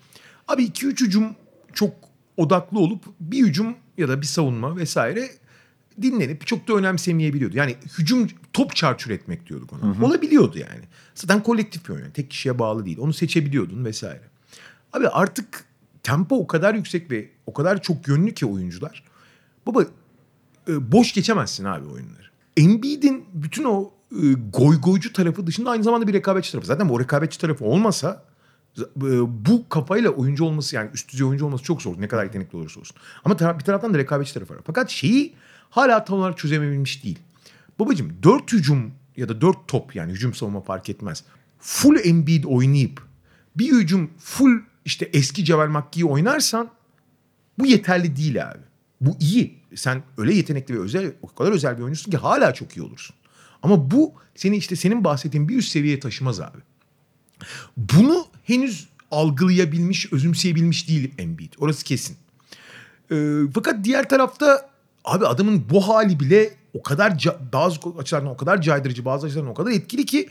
Abi 0.48 0.64
2-3 0.64 1.00
hücum 1.00 1.34
çok 1.72 1.94
odaklı 2.36 2.78
olup 2.78 3.04
bir 3.20 3.46
hücum 3.46 3.76
ya 3.98 4.08
da 4.08 4.20
bir 4.20 4.26
savunma 4.26 4.76
vesaire 4.76 5.30
dinlenip 6.02 6.46
çok 6.46 6.68
da 6.68 6.74
önemsemeyebiliyordu. 6.74 7.56
Yani 7.56 7.76
hücum 7.98 8.28
top 8.52 8.76
çarçur 8.76 9.10
etmek 9.10 9.48
diyorduk 9.48 9.72
ona. 9.72 10.06
Olabiliyordu 10.06 10.58
yani. 10.58 10.84
Zaten 11.14 11.42
kolektif 11.42 11.88
bir 11.88 11.94
oyun. 11.94 12.10
Tek 12.10 12.30
kişiye 12.30 12.58
bağlı 12.58 12.86
değil. 12.86 12.98
Onu 13.00 13.12
seçebiliyordun 13.12 13.84
vesaire. 13.84 14.22
Abi 14.92 15.08
artık 15.08 15.64
tempo 16.02 16.36
o 16.36 16.46
kadar 16.46 16.74
yüksek 16.74 17.10
ve 17.10 17.28
o 17.46 17.52
kadar 17.52 17.82
çok 17.82 18.08
yönlü 18.08 18.34
ki 18.34 18.46
oyuncular. 18.46 19.04
Baba 19.66 19.82
e, 20.68 20.92
boş 20.92 21.12
geçemezsin 21.12 21.64
abi 21.64 21.86
oyunları. 21.86 22.24
Embiid'in 22.56 23.24
bütün 23.34 23.64
o 23.64 23.90
e, 24.12 24.32
goy 24.52 24.80
goycu 24.80 25.12
tarafı 25.12 25.46
dışında 25.46 25.70
aynı 25.70 25.84
zamanda 25.84 26.08
bir 26.08 26.12
rekabetçi 26.12 26.52
tarafı. 26.52 26.66
Zaten 26.66 26.88
o 26.88 27.00
rekabetçi 27.00 27.40
tarafı 27.40 27.64
olmasa 27.64 28.24
e, 28.78 28.84
bu 29.46 29.68
kafayla 29.68 30.10
oyuncu 30.10 30.44
olması 30.44 30.76
yani 30.76 30.90
üst 30.94 31.12
düzey 31.12 31.26
oyuncu 31.26 31.46
olması 31.46 31.64
çok 31.64 31.82
zor. 31.82 32.00
Ne 32.00 32.08
kadar 32.08 32.24
yetenekli 32.24 32.56
olursa 32.56 32.80
olsun. 32.80 32.96
Ama 33.24 33.34
bir 33.34 33.64
taraftan 33.64 33.94
da 33.94 33.98
rekabetçi 33.98 34.34
tarafı 34.34 34.54
var. 34.54 34.60
Fakat 34.66 34.90
şeyi 34.90 35.34
hala 35.74 36.04
tam 36.04 36.18
olarak 36.18 36.38
çözemebilmiş 36.38 37.04
değil. 37.04 37.18
Babacım 37.78 38.12
dört 38.22 38.52
hücum 38.52 38.92
ya 39.16 39.28
da 39.28 39.40
dört 39.40 39.68
top 39.68 39.96
yani 39.96 40.12
hücum 40.12 40.34
savunma 40.34 40.60
fark 40.60 40.90
etmez. 40.90 41.24
Full 41.58 41.96
Embiid 42.04 42.44
oynayıp 42.44 43.02
bir 43.56 43.72
hücum 43.72 44.10
full 44.18 44.60
işte 44.84 45.10
eski 45.12 45.44
Cevel 45.44 45.68
Makki'yi 45.68 46.04
oynarsan 46.04 46.70
bu 47.58 47.66
yeterli 47.66 48.16
değil 48.16 48.50
abi. 48.50 48.58
Bu 49.00 49.16
iyi. 49.20 49.58
Sen 49.74 50.02
öyle 50.18 50.34
yetenekli 50.34 50.74
ve 50.74 50.78
özel 50.78 51.12
o 51.22 51.34
kadar 51.34 51.52
özel 51.52 51.78
bir 51.78 51.82
oyuncusun 51.82 52.10
ki 52.10 52.16
hala 52.16 52.54
çok 52.54 52.76
iyi 52.76 52.82
olursun. 52.82 53.16
Ama 53.62 53.90
bu 53.90 54.14
seni 54.34 54.56
işte 54.56 54.76
senin 54.76 55.04
bahsettiğin 55.04 55.48
bir 55.48 55.56
üst 55.56 55.68
seviyeye 55.68 56.00
taşımaz 56.00 56.40
abi. 56.40 56.58
Bunu 57.76 58.26
henüz 58.44 58.88
algılayabilmiş, 59.10 60.12
özümseyebilmiş 60.12 60.88
değil 60.88 61.14
Embiid. 61.18 61.52
Orası 61.58 61.84
kesin. 61.84 62.16
Ee, 63.10 63.40
fakat 63.54 63.84
diğer 63.84 64.08
tarafta 64.08 64.73
abi 65.04 65.26
adamın 65.26 65.64
bu 65.70 65.88
hali 65.88 66.20
bile 66.20 66.50
o 66.74 66.82
kadar 66.82 67.24
bazı 67.52 67.78
açılardan 67.98 68.30
o 68.30 68.36
kadar 68.36 68.62
caydırıcı, 68.62 69.04
bazı 69.04 69.26
açılardan 69.26 69.50
o 69.50 69.54
kadar 69.54 69.70
etkili 69.70 70.06
ki 70.06 70.28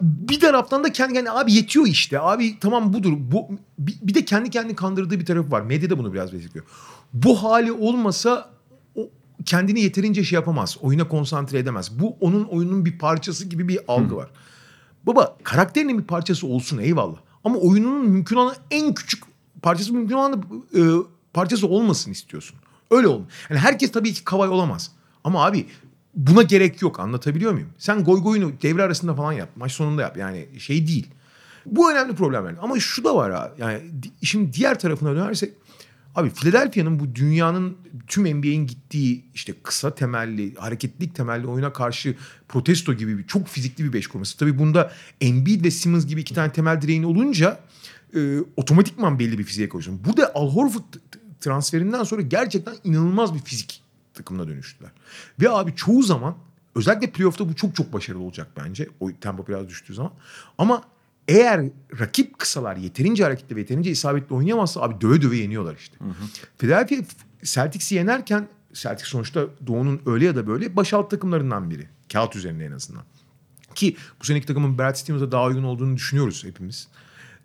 bir 0.00 0.40
taraftan 0.40 0.84
da 0.84 0.92
kendi 0.92 1.12
kendine 1.12 1.30
abi 1.30 1.52
yetiyor 1.52 1.86
işte. 1.86 2.20
Abi 2.20 2.58
tamam 2.58 2.92
budur. 2.92 3.12
Bu 3.18 3.48
bir, 3.78 3.98
bir 4.02 4.14
de 4.14 4.24
kendi 4.24 4.50
kendini 4.50 4.76
kandırdığı 4.76 5.20
bir 5.20 5.26
tarafı 5.26 5.50
var. 5.50 5.60
Medyada 5.60 5.98
bunu 5.98 6.12
biraz 6.12 6.32
destekliyor. 6.32 6.66
Bu 7.12 7.42
hali 7.42 7.72
olmasa 7.72 8.50
o 8.94 9.10
kendini 9.44 9.80
yeterince 9.80 10.24
şey 10.24 10.36
yapamaz. 10.36 10.76
Oyuna 10.80 11.08
konsantre 11.08 11.58
edemez. 11.58 12.00
Bu 12.00 12.16
onun 12.20 12.44
oyunun 12.44 12.84
bir 12.84 12.98
parçası 12.98 13.44
gibi 13.48 13.68
bir 13.68 13.78
algı 13.88 14.16
var. 14.16 14.30
Baba 15.06 15.36
karakterinin 15.42 15.98
bir 15.98 16.04
parçası 16.04 16.46
olsun 16.46 16.78
eyvallah. 16.78 17.18
Ama 17.44 17.58
oyununun 17.58 18.08
mümkün 18.08 18.36
olan 18.36 18.54
en 18.70 18.94
küçük 18.94 19.24
parçası 19.62 19.92
mümkün 19.92 20.14
olan 20.14 20.32
da, 20.32 20.46
e, 20.78 20.82
parçası 21.32 21.66
olmasın 21.66 22.10
istiyorsun. 22.10 22.56
Öyle 22.90 23.08
olun. 23.08 23.26
Yani 23.50 23.60
herkes 23.60 23.92
tabii 23.92 24.12
ki 24.12 24.24
kavay 24.24 24.48
olamaz. 24.48 24.90
Ama 25.24 25.46
abi 25.46 25.66
buna 26.14 26.42
gerek 26.42 26.82
yok 26.82 27.00
anlatabiliyor 27.00 27.52
muyum? 27.52 27.68
Sen 27.78 28.04
goy 28.04 28.22
goyunu 28.22 28.52
devre 28.62 28.82
arasında 28.82 29.14
falan 29.14 29.32
yap. 29.32 29.48
Maç 29.56 29.72
sonunda 29.72 30.02
yap. 30.02 30.16
Yani 30.16 30.48
şey 30.58 30.86
değil. 30.86 31.06
Bu 31.66 31.92
önemli 31.92 32.14
problemler. 32.14 32.54
Ama 32.62 32.80
şu 32.80 33.04
da 33.04 33.16
var 33.16 33.30
abi. 33.30 33.60
Yani 33.60 33.80
di- 34.02 34.10
işin 34.22 34.52
diğer 34.52 34.78
tarafına 34.78 35.14
dönersek 35.14 35.52
Abi 36.14 36.30
Philadelphia'nın 36.30 37.00
bu 37.00 37.14
dünyanın 37.14 37.76
tüm 38.06 38.38
NBA'in 38.38 38.66
gittiği 38.66 39.24
işte 39.34 39.52
kısa 39.62 39.94
temelli, 39.94 40.54
hareketlilik 40.54 41.14
temelli 41.14 41.46
oyuna 41.46 41.72
karşı 41.72 42.16
protesto 42.48 42.94
gibi 42.94 43.18
bir 43.18 43.26
çok 43.26 43.48
fizikli 43.48 43.84
bir 43.84 43.92
beş 43.92 44.06
kurması. 44.06 44.38
Tabii 44.38 44.58
bunda 44.58 44.92
Embiid 45.20 45.64
ve 45.64 45.70
Simmons 45.70 46.06
gibi 46.06 46.20
iki 46.20 46.34
tane 46.34 46.52
temel 46.52 46.82
direğin 46.82 47.02
olunca 47.02 47.60
e, 48.16 48.38
otomatikman 48.56 49.18
belli 49.18 49.38
bir 49.38 49.44
fiziğe 49.44 49.68
koyuyorsun. 49.68 50.04
Burada 50.04 50.32
Al 50.34 50.50
Horford 50.50 50.82
transferinden 51.40 52.04
sonra 52.04 52.22
gerçekten 52.22 52.74
inanılmaz 52.84 53.34
bir 53.34 53.40
fizik 53.40 53.82
takımına 54.14 54.48
dönüştüler. 54.48 54.90
Ve 55.40 55.50
abi 55.50 55.74
çoğu 55.74 56.02
zaman 56.02 56.36
özellikle 56.74 57.10
playoff'ta 57.10 57.48
bu 57.48 57.54
çok 57.54 57.76
çok 57.76 57.92
başarılı 57.92 58.22
olacak 58.22 58.48
bence. 58.56 58.88
O 59.00 59.10
tempo 59.20 59.46
biraz 59.46 59.68
düştüğü 59.68 59.94
zaman. 59.94 60.12
Ama 60.58 60.82
eğer 61.28 61.68
rakip 62.00 62.38
kısalar 62.38 62.76
yeterince 62.76 63.24
hareketli 63.24 63.56
ve 63.56 63.60
yeterince 63.60 63.90
isabetli 63.90 64.34
oynayamazsa 64.34 64.80
abi 64.80 65.00
döve 65.00 65.22
döve 65.22 65.36
yeniyorlar 65.36 65.76
işte. 65.76 65.96
Philadelphia 66.58 67.04
Celtics'i 67.42 67.94
yenerken 67.94 68.48
Celtics 68.72 69.08
sonuçta 69.08 69.46
Doğu'nun 69.66 70.00
öyle 70.06 70.24
ya 70.24 70.36
da 70.36 70.46
böyle 70.46 70.76
baş 70.76 70.92
alt 70.92 71.10
takımlarından 71.10 71.70
biri. 71.70 71.88
Kağıt 72.12 72.36
üzerinde 72.36 72.64
en 72.64 72.72
azından. 72.72 73.02
Ki 73.74 73.96
bu 74.20 74.24
seneki 74.24 74.46
takımın 74.46 74.78
Brad 74.78 74.94
Stevens'a 74.94 75.32
daha 75.32 75.46
uygun 75.46 75.62
olduğunu 75.62 75.96
düşünüyoruz 75.96 76.44
hepimiz. 76.44 76.88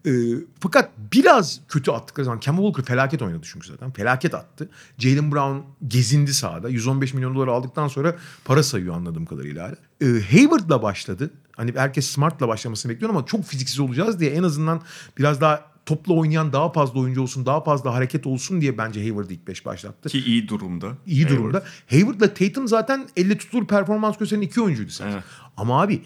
Ee, 0.06 0.12
fakat 0.60 0.90
biraz 1.14 1.60
kötü 1.68 1.92
attıkları 1.92 2.26
zaman 2.26 2.40
Kemba 2.40 2.62
Walker 2.62 2.86
felaket 2.86 3.22
oynadı 3.22 3.48
çünkü 3.52 3.68
zaten. 3.68 3.92
Felaket 3.92 4.34
attı. 4.34 4.70
Jalen 4.98 5.32
Brown 5.32 5.58
gezindi 5.88 6.34
sahada. 6.34 6.70
115 6.70 7.14
milyon 7.14 7.36
dolar 7.36 7.48
aldıktan 7.48 7.88
sonra 7.88 8.16
para 8.46 8.64
sayıyor 8.64 8.96
anladığım 8.96 9.26
kadarıyla 9.26 9.64
hala. 9.64 9.76
Ee, 10.02 10.22
Hayward'la 10.32 10.82
başladı. 10.82 11.32
Hani 11.56 11.74
herkes 11.76 12.06
Smart'la 12.08 12.48
başlamasını 12.48 12.92
bekliyor 12.92 13.10
ama 13.10 13.26
çok 13.26 13.46
fiziksiz 13.46 13.80
olacağız 13.80 14.20
diye 14.20 14.32
en 14.32 14.44
azından 14.44 14.82
biraz 15.18 15.42
daha 15.42 15.76
topla 15.86 16.14
oynayan 16.14 16.54
daha 16.54 16.72
fazla 16.72 17.00
oyuncu 17.00 17.22
olsun, 17.22 17.46
daha 17.46 17.64
fazla 17.64 17.94
hareket 17.94 18.28
olsun 18.28 18.62
diye 18.62 18.78
bence 18.78 19.02
Hayward'ı 19.02 19.34
ilk 19.34 19.48
beş 19.48 19.66
başlattı. 19.66 20.10
Ki 20.10 20.20
iyi 20.20 20.48
durumda. 20.48 20.88
İyi 21.06 21.24
Hayward. 21.24 21.40
durumda. 21.40 21.64
Hayward'la 21.90 22.34
Tatum 22.34 22.68
zaten 22.68 23.08
elle 23.18 23.38
tutulur 23.38 23.68
performans 23.68 24.18
gösteren 24.18 24.42
iki 24.42 24.62
oyuncuydu 24.62 24.92
zaten. 24.92 25.12
Evet. 25.12 25.24
Ama 25.58 25.82
abi 25.82 26.02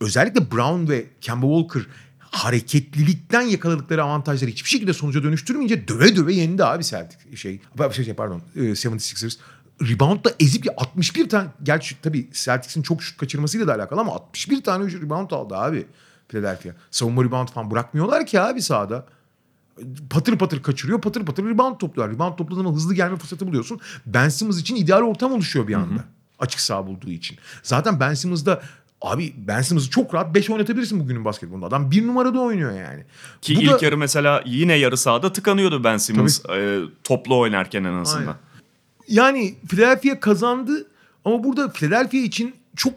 özellikle 0.00 0.50
Brown 0.50 0.90
ve 0.90 1.06
Kemba 1.20 1.46
Walker 1.46 1.82
hareketlilikten 2.34 3.42
yakaladıkları 3.42 4.02
avantajları 4.02 4.50
hiçbir 4.50 4.68
şekilde 4.68 4.92
sonuca 4.92 5.22
dönüştürmeyince 5.22 5.88
döve 5.88 6.16
döve 6.16 6.34
yendi 6.34 6.64
abi 6.64 6.84
Celtic 6.84 7.36
şey. 7.36 7.60
Şey, 7.92 8.04
şey 8.04 8.14
pardon 8.14 8.42
e, 8.56 8.60
76ers. 8.60 9.36
Rebound'da 9.82 10.32
ezip 10.40 10.66
ya 10.66 10.74
61 10.76 11.28
tane 11.28 11.48
gerçi 11.62 12.00
tabii 12.02 12.28
Celtics'in 12.32 12.82
çok 12.82 13.02
şut 13.02 13.16
kaçırmasıyla 13.18 13.66
da 13.66 13.74
alakalı 13.74 14.00
ama 14.00 14.12
61 14.12 14.62
tane 14.62 14.92
rebound 14.92 15.30
aldı 15.30 15.56
abi 15.56 15.86
Philadelphia. 16.28 16.70
Savunma 16.90 17.24
rebound 17.24 17.48
falan 17.48 17.70
bırakmıyorlar 17.70 18.26
ki 18.26 18.40
abi 18.40 18.62
sahada 18.62 19.06
patır 20.10 20.38
patır 20.38 20.62
kaçırıyor, 20.62 21.00
patır 21.00 21.26
patır 21.26 21.44
rebound 21.44 21.78
topluyor. 21.78 22.10
Rebound 22.10 22.36
topladığın 22.36 22.62
zaman 22.62 22.74
hızlı 22.74 22.94
gelme 22.94 23.16
fırsatı 23.16 23.46
buluyorsun. 23.46 23.80
Ben 24.06 24.28
Simmons 24.28 24.60
için 24.60 24.76
ideal 24.76 25.02
ortam 25.02 25.32
oluşuyor 25.32 25.68
bir 25.68 25.74
anda. 25.74 26.04
Açık 26.38 26.60
saha 26.60 26.86
bulduğu 26.86 27.10
için. 27.10 27.38
Zaten 27.62 28.00
Ben 28.00 28.14
Simmons'da 28.14 28.62
abi 29.04 29.34
Ben 29.36 29.62
Simmons'ı 29.62 29.90
çok 29.90 30.14
rahat 30.14 30.34
5 30.34 30.50
oynatabilirsin 30.50 31.00
bugünün 31.00 31.24
basketbolunda. 31.24 31.66
Adam 31.66 31.90
bir 31.90 32.06
numarada 32.06 32.40
oynuyor 32.40 32.72
yani. 32.72 33.04
Ki 33.42 33.56
Bu 33.56 33.62
ilk 33.62 33.70
da- 33.80 33.84
yarı 33.84 33.96
mesela 33.96 34.42
yine 34.46 34.74
yarı 34.74 34.96
sahada 34.96 35.32
tıkanıyordu 35.32 35.84
Ben 35.84 35.96
Simmons 35.96 36.44
e, 36.50 36.80
toplu 37.04 37.38
oynarken 37.38 37.84
en 37.84 37.94
azından. 37.94 38.20
Aynen. 38.20 38.36
Yani 39.08 39.54
Philadelphia 39.68 40.20
kazandı 40.20 40.86
ama 41.24 41.44
burada 41.44 41.72
Philadelphia 41.72 42.16
için 42.18 42.54
çok 42.76 42.92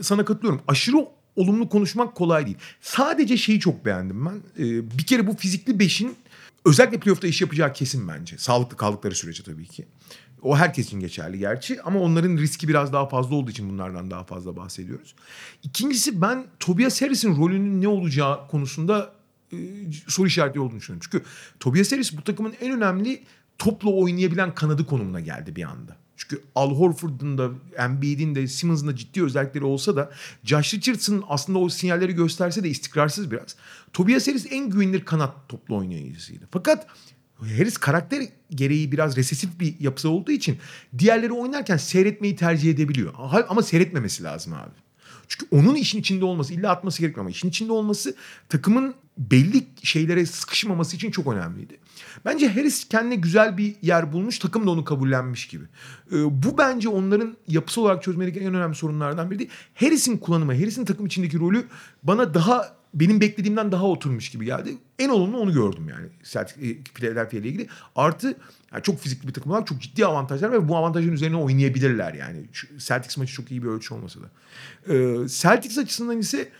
sana 0.00 0.24
katılıyorum. 0.24 0.62
Aşırı 0.68 0.96
olumlu 1.36 1.68
konuşmak 1.68 2.14
kolay 2.14 2.46
değil. 2.46 2.56
Sadece 2.80 3.36
şeyi 3.36 3.60
çok 3.60 3.84
beğendim 3.84 4.26
ben. 4.26 4.34
Ee, 4.64 4.98
bir 4.98 5.06
kere 5.06 5.26
bu 5.26 5.36
fizikli 5.36 5.78
beşin 5.78 6.16
özellikle 6.64 7.00
playoff'ta 7.00 7.26
iş 7.26 7.40
yapacağı 7.40 7.72
kesin 7.72 8.08
bence. 8.08 8.38
Sağlıklı 8.38 8.76
kaldıkları 8.76 9.14
sürece 9.14 9.42
tabii 9.42 9.66
ki. 9.66 9.86
O 10.42 10.56
herkes 10.56 10.86
için 10.86 11.00
geçerli 11.00 11.38
gerçi 11.38 11.82
ama 11.82 12.00
onların 12.00 12.36
riski 12.36 12.68
biraz 12.68 12.92
daha 12.92 13.08
fazla 13.08 13.34
olduğu 13.34 13.50
için 13.50 13.70
bunlardan 13.70 14.10
daha 14.10 14.24
fazla 14.24 14.56
bahsediyoruz. 14.56 15.14
İkincisi 15.62 16.22
ben 16.22 16.46
Tobias 16.60 17.02
Harris'in 17.02 17.36
rolünün 17.36 17.82
ne 17.82 17.88
olacağı 17.88 18.48
konusunda 18.48 19.12
e, 19.52 19.56
soru 20.08 20.26
işareti 20.26 20.60
olduğunu 20.60 20.78
düşünüyorum. 20.78 21.08
Çünkü 21.10 21.24
Tobias 21.60 21.92
Harris 21.92 22.16
bu 22.16 22.22
takımın 22.24 22.54
en 22.60 22.72
önemli 22.72 23.22
topla 23.58 23.90
oynayabilen 23.90 24.54
kanadı 24.54 24.86
konumuna 24.86 25.20
geldi 25.20 25.56
bir 25.56 25.62
anda. 25.62 25.96
Çünkü 26.16 26.42
Al 26.54 26.70
Horford'un 26.70 27.38
da 27.38 27.50
Embiid'in 27.78 28.34
de 28.34 28.46
Simmons'ın 28.46 28.88
da 28.88 28.96
ciddi 28.96 29.24
özellikleri 29.24 29.64
olsa 29.64 29.96
da 29.96 30.10
Josh 30.44 30.74
Richardson 30.74 31.24
aslında 31.28 31.58
o 31.58 31.68
sinyalleri 31.68 32.12
gösterse 32.12 32.64
de 32.64 32.68
istikrarsız 32.68 33.30
biraz. 33.30 33.56
Tobias 33.92 34.28
Harris 34.28 34.46
en 34.50 34.70
güvenilir 34.70 35.04
kanat 35.04 35.48
toplu 35.48 35.76
oynayıcısıydı. 35.76 36.48
Fakat 36.50 36.86
Harris 37.42 37.76
karakter 37.76 38.22
gereği 38.50 38.92
biraz 38.92 39.16
resesif 39.16 39.60
bir 39.60 39.74
yapısı 39.80 40.08
olduğu 40.08 40.32
için 40.32 40.58
diğerleri 40.98 41.32
oynarken 41.32 41.76
seyretmeyi 41.76 42.36
tercih 42.36 42.70
edebiliyor. 42.70 43.14
Ama 43.48 43.62
seyretmemesi 43.62 44.22
lazım 44.22 44.52
abi. 44.52 44.70
Çünkü 45.28 45.46
onun 45.56 45.74
işin 45.74 46.00
içinde 46.00 46.24
olması 46.24 46.54
illa 46.54 46.70
atması 46.70 47.00
gerekmiyor 47.00 47.24
ama 47.24 47.30
işin 47.30 47.48
içinde 47.48 47.72
olması 47.72 48.16
takımın 48.48 48.94
belli 49.18 49.66
şeylere 49.82 50.26
sıkışmaması 50.26 50.96
için 50.96 51.10
çok 51.10 51.26
önemliydi. 51.26 51.78
Bence 52.24 52.48
Harris 52.48 52.88
kendine 52.88 53.14
güzel 53.14 53.58
bir 53.58 53.74
yer 53.82 54.12
bulmuş. 54.12 54.38
Takım 54.38 54.66
da 54.66 54.70
onu 54.70 54.84
kabullenmiş 54.84 55.48
gibi. 55.48 55.64
Ee, 56.12 56.42
bu 56.42 56.58
bence 56.58 56.88
onların 56.88 57.36
yapısı 57.48 57.80
olarak 57.80 58.02
çözmeleri 58.02 58.38
en 58.38 58.54
önemli 58.54 58.74
sorunlardan 58.74 59.30
biri 59.30 59.38
değil. 59.38 59.50
Harris'in 59.74 60.18
kullanımı, 60.18 60.54
Harris'in 60.54 60.84
takım 60.84 61.06
içindeki 61.06 61.38
rolü 61.38 61.64
bana 62.02 62.34
daha 62.34 62.81
benim 62.94 63.20
beklediğimden 63.20 63.72
daha 63.72 63.86
oturmuş 63.86 64.30
gibi 64.30 64.44
geldi. 64.44 64.76
En 64.98 65.08
olumlu 65.08 65.38
onu 65.38 65.52
gördüm 65.52 65.88
yani 65.88 66.08
Celtic, 66.24 66.84
Philadelphia 66.94 67.36
ile 67.36 67.48
ilgili. 67.48 67.68
Artı 67.96 68.36
yani 68.72 68.82
çok 68.82 68.98
fizikli 68.98 69.28
bir 69.28 69.32
takım 69.32 69.52
olarak 69.52 69.66
çok 69.66 69.80
ciddi 69.80 70.06
avantajlar 70.06 70.52
ve 70.52 70.68
bu 70.68 70.76
avantajın 70.76 71.12
üzerine 71.12 71.36
oynayabilirler 71.36 72.14
yani. 72.14 72.44
Celtics 72.78 73.16
maçı 73.16 73.32
çok 73.32 73.50
iyi 73.50 73.62
bir 73.62 73.68
ölçü 73.68 73.94
olmasa 73.94 74.20
da. 74.20 74.30
Ee, 74.94 75.28
Celtics 75.28 75.78
açısından 75.78 76.18
ise 76.18 76.52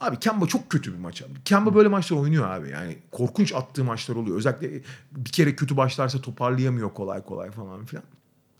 Abi 0.00 0.18
Kemba 0.18 0.46
çok 0.46 0.70
kötü 0.70 0.92
bir 0.92 0.98
maç. 0.98 1.22
Kemba 1.44 1.74
böyle 1.74 1.88
maçlar 1.88 2.16
oynuyor 2.16 2.48
abi. 2.48 2.70
Yani 2.70 2.98
korkunç 3.10 3.54
attığı 3.54 3.84
maçlar 3.84 4.16
oluyor. 4.16 4.36
Özellikle 4.36 4.82
bir 5.12 5.32
kere 5.32 5.56
kötü 5.56 5.76
başlarsa 5.76 6.20
toparlayamıyor 6.20 6.94
kolay 6.94 7.22
kolay 7.22 7.50
falan 7.50 7.84
filan. 7.84 8.04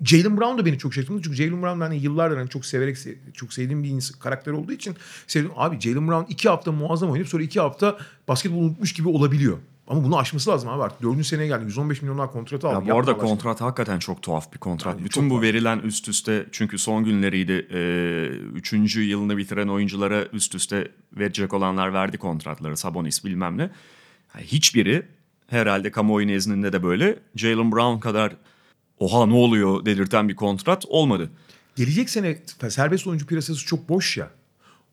Jalen 0.04 0.36
Brown 0.36 0.58
da 0.58 0.66
beni 0.66 0.78
çok 0.78 0.94
şaşırttı. 0.94 1.22
Çünkü 1.22 1.36
Jalen 1.36 1.62
Brown 1.62 1.80
hani 1.80 1.96
yıllardır 1.96 2.36
hani 2.36 2.48
çok 2.48 2.66
severek 2.66 2.96
çok 3.34 3.52
sevdiğim 3.52 3.82
bir 3.82 3.88
insan, 3.88 4.18
karakter 4.18 4.52
olduğu 4.52 4.72
için 4.72 4.96
sevdim. 5.26 5.50
Abi 5.56 5.80
Jalen 5.80 6.08
Brown 6.08 6.32
iki 6.32 6.48
hafta 6.48 6.72
muazzam 6.72 7.10
oynayıp 7.10 7.28
sonra 7.28 7.42
iki 7.42 7.60
hafta 7.60 7.98
basketbol 8.28 8.56
unutmuş 8.56 8.92
gibi 8.92 9.08
olabiliyor. 9.08 9.58
Ama 9.90 10.04
bunu 10.04 10.18
aşması 10.18 10.50
lazım 10.50 10.68
abi 10.68 10.82
artık. 10.82 11.02
Dördüncü 11.02 11.24
seneye 11.24 11.46
geldi. 11.46 11.64
115 11.64 12.02
milyonlar 12.02 12.32
kontratı 12.32 12.68
aldı. 12.68 12.86
Ya 12.86 12.94
bu 12.94 12.98
arada 12.98 13.16
kontrat 13.16 13.60
hakikaten 13.60 13.98
çok 13.98 14.22
tuhaf 14.22 14.52
bir 14.52 14.58
kontrat. 14.58 14.94
Yani 14.94 15.04
Bütün 15.04 15.30
bu 15.30 15.36
var. 15.36 15.42
verilen 15.42 15.78
üst 15.78 16.08
üste 16.08 16.46
çünkü 16.52 16.78
son 16.78 17.04
günleriydi. 17.04 17.66
E, 17.70 17.80
üçüncü 18.54 19.02
yılını 19.02 19.36
bitiren 19.36 19.68
oyunculara 19.68 20.24
üst 20.32 20.54
üste 20.54 20.88
verecek 21.12 21.54
olanlar 21.54 21.92
verdi 21.92 22.18
kontratları. 22.18 22.76
Sabonis 22.76 23.24
bilmem 23.24 23.58
ne. 23.58 23.70
Yani 24.34 24.46
hiçbiri 24.46 25.02
herhalde 25.46 25.90
kamuoyu 25.90 26.26
nezdinde 26.26 26.72
de 26.72 26.82
böyle 26.82 27.18
Jalen 27.36 27.72
Brown 27.72 28.00
kadar 28.00 28.36
oha 29.00 29.26
ne 29.26 29.34
oluyor 29.34 29.84
delirten 29.84 30.28
bir 30.28 30.36
kontrat 30.36 30.84
olmadı. 30.88 31.30
Gelecek 31.76 32.10
sene 32.10 32.38
serbest 32.68 33.06
oyuncu 33.06 33.26
piyasası 33.26 33.66
çok 33.66 33.88
boş 33.88 34.16
ya. 34.16 34.30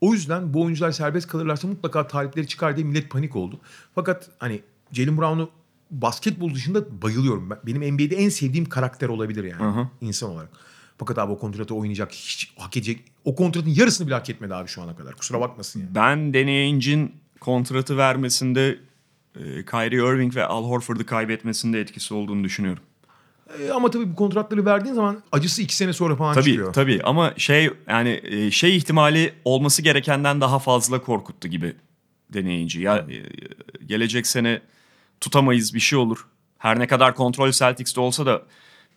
O 0.02 0.14
yüzden 0.14 0.54
bu 0.54 0.62
oyuncular 0.62 0.92
serbest 0.92 1.28
kalırlarsa 1.28 1.68
mutlaka 1.68 2.08
talipleri 2.08 2.48
çıkar 2.48 2.78
diye 2.78 2.86
millet 2.86 3.10
panik 3.10 3.36
oldu. 3.36 3.60
Fakat 3.96 4.30
hani 4.40 4.62
Jalen 4.92 5.18
Brown'u 5.18 5.50
basketbol 5.92 6.54
dışında 6.54 7.02
bayılıyorum. 7.02 7.50
Benim 7.66 7.94
NBA'de 7.94 8.16
en 8.16 8.30
sevdiğim 8.30 8.66
karakter 8.66 9.10
olabilir 9.10 9.44
yani 9.44 9.62
Hı-hı. 9.62 9.88
insan 10.02 10.30
olarak. 10.30 10.50
Fakat 10.98 11.18
abi 11.18 11.32
o 11.32 11.40
kontratı 11.40 11.76
oynayacak, 11.76 12.12
hiç 12.12 12.54
hak 12.58 12.78
edecek. 12.78 13.04
O 13.26 13.36
kontratın 13.36 13.70
yarısını 13.70 14.08
bile 14.08 14.16
hak 14.16 14.30
etmedi 14.30 14.56
abi 14.56 14.68
şu 14.68 14.82
ana 14.82 14.96
kadar. 14.96 15.16
Kusura 15.16 15.42
bakmasın 15.42 15.80
yani. 15.80 15.96
Ben 15.96 16.34
Danny 16.34 17.10
kontratı 17.40 17.98
vermesinde 17.98 18.80
e, 19.36 19.66
Kyrie 19.66 20.14
Irving 20.14 20.36
ve 20.36 20.46
Al 20.46 20.64
Horford'u 20.64 21.06
kaybetmesinde 21.06 21.82
etkisi 21.82 22.14
olduğunu 22.14 22.44
düşünüyorum. 22.44 22.84
E, 23.60 23.72
ama 23.72 23.92
tabii 23.92 24.12
bu 24.12 24.16
kontratları 24.16 24.66
verdiğin 24.66 24.96
zaman 24.96 25.24
acısı 25.32 25.62
iki 25.62 25.76
sene 25.76 25.94
sonra 25.94 26.16
falan 26.16 26.34
tabii, 26.34 26.46
çıkıyor. 26.46 26.74
Tabii 26.74 27.02
ama 27.04 27.34
şey 27.38 27.70
yani 27.90 28.22
e, 28.24 28.52
şey 28.52 28.78
ihtimali 28.78 29.34
olması 29.46 29.82
gerekenden 29.82 30.42
daha 30.42 30.60
fazla 30.60 31.02
korkuttu 31.02 31.48
gibi 31.48 31.76
deneyinci. 32.34 32.82
Ya 32.82 32.98
e, 32.98 33.18
gelecek 33.86 34.28
sene 34.28 34.62
tutamayız 35.22 35.74
bir 35.74 35.80
şey 35.80 36.00
olur. 36.00 36.28
Her 36.58 36.80
ne 36.80 36.88
kadar 36.88 37.16
kontrol 37.16 37.52
Celtics'te 37.52 38.02
olsa 38.02 38.26
da 38.26 38.42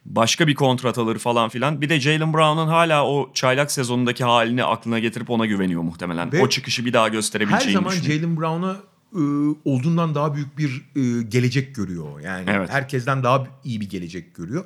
başka 0.05 0.47
bir 0.47 0.55
kontrat 0.55 0.99
alır 0.99 1.19
falan 1.19 1.49
filan. 1.49 1.81
Bir 1.81 1.89
de 1.89 2.01
Jalen 2.01 2.33
Brown'un 2.33 2.69
hala 2.69 3.07
o 3.07 3.31
çaylak 3.35 3.73
sezonundaki 3.73 4.25
halini 4.25 4.65
aklına 4.65 4.99
getirip 4.99 5.31
ona 5.31 5.47
güveniyor 5.47 5.83
muhtemelen. 5.83 6.33
Ve 6.33 6.43
o 6.43 6.49
çıkışı 6.49 6.85
bir 6.85 6.93
daha 6.93 7.09
gösterebileceğini 7.09 7.85
Her 7.85 7.91
zaman 7.91 8.03
Jalen 8.03 8.37
Brown'a 8.37 8.77
e, 9.15 9.21
olduğundan 9.65 10.15
daha 10.15 10.35
büyük 10.35 10.59
bir 10.59 10.87
e, 10.97 11.23
gelecek 11.23 11.75
görüyor. 11.75 12.21
Yani 12.21 12.45
evet. 12.51 12.71
herkesten 12.71 13.23
daha 13.23 13.47
iyi 13.65 13.81
bir 13.81 13.91
gelecek 13.91 14.35
görüyor. 14.35 14.65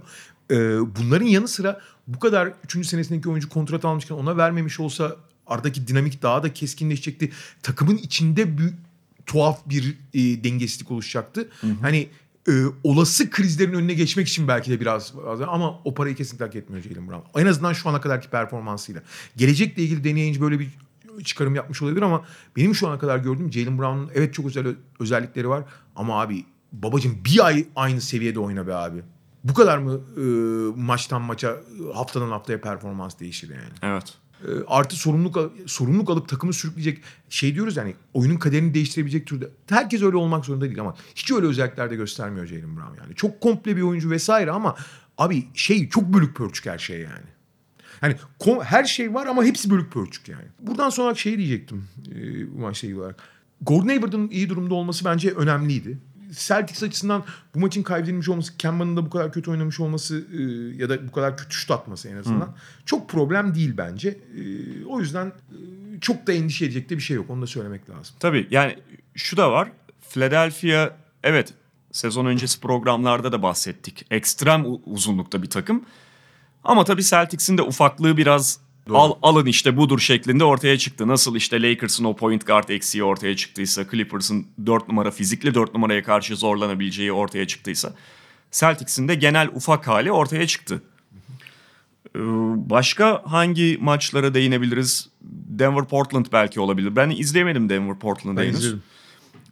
E, 0.51 0.57
bunların 0.97 1.27
yanı 1.27 1.49
sıra 1.49 1.81
bu 2.07 2.19
kadar 2.19 2.53
3. 2.65 2.87
senesindeki 2.87 3.29
oyuncu 3.29 3.49
kontrat 3.49 3.85
almışken 3.85 4.15
ona 4.15 4.37
vermemiş 4.37 4.81
olsa 4.81 5.17
aradaki 5.47 5.87
dinamik 5.87 6.23
daha 6.23 6.43
da 6.43 6.53
keskinleşecekti. 6.53 7.31
Takımın 7.63 7.97
içinde 7.97 8.59
bir 8.59 8.71
tuhaf 9.27 9.61
bir 9.67 9.99
e, 10.15 10.45
dengesizlik 10.45 10.91
oluşacaktı. 10.91 11.49
Hı 11.61 11.67
hı. 11.67 11.75
Hani 11.81 12.09
e, 12.49 12.53
olası 12.85 13.31
krizlerin 13.31 13.73
önüne 13.73 13.95
geçmek 13.95 14.29
için 14.29 14.49
belki 14.49 14.71
de 14.71 14.81
biraz 14.81 15.13
ama 15.49 15.81
o 15.85 15.95
parayı 15.95 16.17
kesinlikle 16.17 16.45
hak 16.45 16.57
etmiyor 16.57 16.83
Jalen 16.83 17.09
Brown. 17.09 17.41
En 17.41 17.47
azından 17.47 17.73
şu 17.73 17.89
ana 17.89 18.01
kadarki 18.01 18.31
performansıyla. 18.31 19.03
Gelecekle 19.37 19.83
ilgili 19.83 20.05
deneyince 20.05 20.41
böyle 20.41 20.59
bir 20.59 20.69
çıkarım 21.25 21.55
yapmış 21.55 21.83
olabilir 21.83 22.03
ama 22.03 22.25
benim 22.57 22.75
şu 22.75 22.89
ana 22.89 22.99
kadar 22.99 23.19
gördüğüm 23.19 23.53
Jalen 23.53 23.79
Brown'un 23.79 24.11
evet 24.15 24.35
çok 24.35 24.47
özel 24.47 24.67
özellikleri 25.01 25.49
var 25.49 25.65
ama 25.97 26.21
abi 26.21 26.45
babacım 26.73 27.19
bir 27.25 27.47
ay 27.47 27.67
aynı 27.77 28.01
seviyede 28.01 28.39
oyna 28.39 28.67
be 28.67 28.75
abi. 28.75 29.03
Bu 29.45 29.55
kadar 29.55 29.79
mı 29.79 30.01
e, 30.17 30.23
maçtan 30.81 31.23
maça 31.23 31.57
haftadan 31.95 32.29
haftaya 32.29 32.61
performans 32.61 33.21
değişir 33.21 33.51
yani? 33.51 33.95
Evet. 33.95 34.15
E, 34.43 34.51
artı 34.67 34.97
sorumluluk 34.97 35.53
sorumluluk 35.67 36.11
alıp 36.11 36.29
takımı 36.29 36.53
sürükleyecek 36.53 37.03
şey 37.29 37.55
diyoruz 37.55 37.77
yani 37.77 37.95
oyunun 38.15 38.37
kaderini 38.37 38.75
değiştirebilecek 38.75 39.27
türde. 39.27 39.49
Herkes 39.69 40.03
öyle 40.03 40.17
olmak 40.17 40.45
zorunda 40.45 40.65
değil 40.65 40.81
ama 40.81 40.95
hiç 41.15 41.33
öyle 41.33 41.47
özellikler 41.47 41.91
de 41.91 41.97
göstermiyor 41.97 42.47
Jalen 42.47 42.77
Brown 42.77 43.03
yani. 43.03 43.15
Çok 43.15 43.41
komple 43.41 43.77
bir 43.77 43.83
oyuncu 43.83 44.11
vesaire 44.11 44.51
ama 44.51 44.77
abi 45.19 45.45
şey 45.55 45.89
çok 45.89 46.05
bölük 46.05 46.37
pörçük 46.37 46.67
her 46.67 46.79
şey 46.79 47.01
yani. 47.01 47.34
Hani 48.01 48.17
her 48.63 48.85
şey 48.85 49.15
var 49.15 49.27
ama 49.27 49.45
hepsi 49.45 49.71
bölük 49.71 49.93
pörçük 49.93 50.29
yani. 50.29 50.45
Buradan 50.61 50.91
sonra 50.91 51.15
şey 51.15 51.39
diyecektim 51.39 51.89
e, 52.15 52.53
bu 52.55 52.59
maçla 52.59 52.89
ilgili 52.89 53.01
olarak. 53.01 53.23
Gordon 53.61 53.89
Hayward'ın 53.89 54.29
iyi 54.29 54.49
durumda 54.49 54.75
olması 54.75 55.05
bence 55.05 55.31
önemliydi. 55.31 55.99
Celtics 56.31 56.83
açısından 56.83 57.25
bu 57.55 57.59
maçın 57.59 57.83
kaybedilmiş 57.83 58.29
olması, 58.29 58.57
Kemba'nın 58.57 58.97
da 58.97 59.07
bu 59.07 59.11
kadar 59.11 59.33
kötü 59.33 59.51
oynamış 59.51 59.81
olması 59.81 60.27
e, 60.33 60.43
ya 60.77 60.89
da 60.89 61.09
bu 61.09 61.13
kadar 61.13 61.37
kötü 61.37 61.57
şut 61.57 61.71
atması 61.71 62.09
en 62.09 62.17
azından 62.17 62.47
Hı. 62.47 62.55
çok 62.87 63.09
problem 63.09 63.55
değil 63.55 63.75
bence. 63.77 64.09
E, 64.09 64.43
o 64.85 65.01
yüzden 65.01 65.27
e, 65.27 66.01
çok 66.01 66.27
da 66.27 66.33
endişe 66.33 66.65
edecek 66.65 66.91
de 66.91 66.97
bir 66.97 67.03
şey 67.03 67.17
yok. 67.17 67.31
Onu 67.31 67.43
da 67.43 67.47
söylemek 67.47 67.91
lazım. 67.91 68.17
Tabii 68.21 68.47
yani 68.51 68.79
şu 69.15 69.37
da 69.37 69.53
var. 69.53 69.73
Philadelphia 70.11 70.97
evet 71.23 71.55
sezon 71.93 72.27
öncesi 72.27 72.61
programlarda 72.61 73.33
da 73.33 73.43
bahsettik. 73.43 74.07
Ekstrem 74.11 74.65
uzunlukta 74.87 75.43
bir 75.43 75.51
takım. 75.51 75.85
Ama 76.65 76.85
tabii 76.85 77.03
Celtics'in 77.05 77.59
de 77.59 77.63
ufaklığı 77.63 78.17
biraz 78.17 78.61
Al, 78.91 79.13
alın 79.23 79.47
işte 79.47 79.77
budur 79.77 79.99
şeklinde 79.99 80.45
ortaya 80.45 80.79
çıktı. 80.79 81.09
Nasıl 81.09 81.37
işte 81.37 81.63
Lakers'ın 81.63 82.05
o 82.05 82.17
point 82.17 82.47
guard 82.47 82.69
eksiği 82.69 83.05
ortaya 83.05 83.37
çıktıysa, 83.37 83.85
Clippers'ın 83.91 84.47
4 84.67 84.89
numara 84.89 85.11
fizikli 85.11 85.55
4 85.55 85.75
numaraya 85.75 86.03
karşı 86.03 86.37
zorlanabileceği 86.37 87.13
ortaya 87.13 87.47
çıktıysa, 87.47 87.95
Celtics'in 88.51 89.09
de 89.09 89.15
genel 89.15 89.49
ufak 89.55 89.89
hali 89.89 90.13
ortaya 90.13 90.47
çıktı. 90.47 90.83
Ee, 92.17 92.21
başka 92.71 93.23
hangi 93.27 93.79
maçlara 93.81 94.35
değinebiliriz? 94.35 95.09
Denver 95.49 95.85
Portland 95.85 96.27
belki 96.33 96.61
olabilir. 96.61 96.97
Ben 96.97 97.11
izleyemedim 97.11 97.69
Denver 97.69 97.99
Portland'ı 97.99 98.43
henüz. 98.43 98.59
İzledim. 98.59 98.83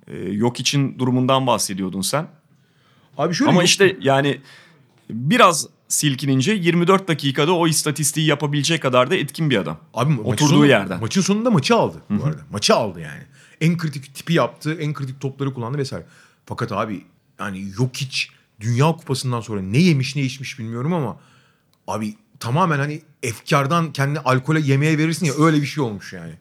Ee, 0.09 0.17
yok 0.19 0.61
için 0.61 0.99
durumundan 0.99 1.47
bahsediyordun 1.47 2.01
sen. 2.01 2.27
Abi 3.19 3.35
şöyle 3.35 3.51
Ama 3.51 3.61
yok. 3.61 3.69
işte 3.69 3.97
yani 4.01 4.41
biraz 5.11 5.67
silkinince 5.93 6.53
24 6.53 7.09
dakikada 7.09 7.53
o 7.53 7.69
istatistiği 7.69 8.27
yapabilecek 8.27 8.83
kadar 8.83 9.11
da 9.11 9.17
etkin 9.17 9.51
bir 9.51 9.57
adam. 9.57 9.79
Abi 9.95 10.21
oturduğu 10.21 10.49
sonu, 10.49 10.67
yerden. 10.67 11.01
Maçın 11.01 11.21
sonunda 11.21 11.51
maçı 11.51 11.77
aldı 11.77 12.03
bu 12.11 12.15
Hı-hı. 12.15 12.27
arada. 12.27 12.41
Maçı 12.51 12.75
aldı 12.75 13.01
yani. 13.01 13.23
En 13.61 13.79
kritik 13.79 14.15
tipi 14.15 14.33
yaptı, 14.33 14.75
en 14.81 14.93
kritik 14.93 15.21
topları 15.21 15.55
kullandı 15.55 15.79
vesaire. 15.79 16.07
Fakat 16.47 16.73
abi 16.73 17.05
yani 17.39 17.65
yok 17.79 17.97
hiç 17.97 18.31
Dünya 18.61 18.93
Kupası'ndan 18.93 19.41
sonra 19.41 19.63
ne 19.63 19.79
yemiş 19.79 20.17
ne 20.17 20.23
içmiş 20.23 20.59
bilmiyorum 20.59 20.93
ama 20.93 21.21
abi 21.87 22.15
tamamen 22.41 22.79
hani 22.79 23.03
efkardan 23.23 23.93
kendini 23.93 24.19
alkole 24.19 24.61
yemeğe 24.61 24.99
verirsin 24.99 25.27
ya 25.27 25.33
öyle 25.39 25.57
bir 25.57 25.67
şey 25.67 25.85
olmuş 25.85 26.13
yani. 26.13 26.35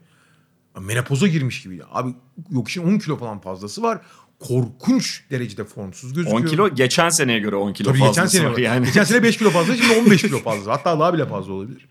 Menopoza 0.80 1.28
girmiş 1.28 1.64
gibi. 1.64 1.82
Abi 1.92 2.14
yok 2.52 2.70
işin 2.70 2.84
10 2.84 2.98
kilo 3.00 3.18
falan 3.18 3.40
fazlası 3.40 3.84
var. 3.84 4.02
Korkunç 4.42 5.24
derecede 5.32 5.64
formsuz 5.64 6.14
gözüküyor. 6.14 6.44
10 6.44 6.46
kilo 6.46 6.76
geçen 6.76 7.10
seneye 7.10 7.40
göre 7.40 7.56
10 7.56 7.74
kilo 7.74 7.88
Tabii 7.88 7.98
geçen 8.00 8.14
fazlası 8.14 8.38
sene 8.38 8.52
var 8.52 8.58
yani. 8.58 8.86
Geçen 8.86 9.04
sene 9.04 9.24
5 9.24 9.38
kilo 9.38 9.50
fazla, 9.50 9.76
şimdi 9.76 10.00
15 10.00 10.22
kilo 10.22 10.40
fazla. 10.44 10.72
Hatta 10.72 11.00
daha 11.00 11.14
bile 11.14 11.26
fazla 11.26 11.54
olabilir. 11.54 11.88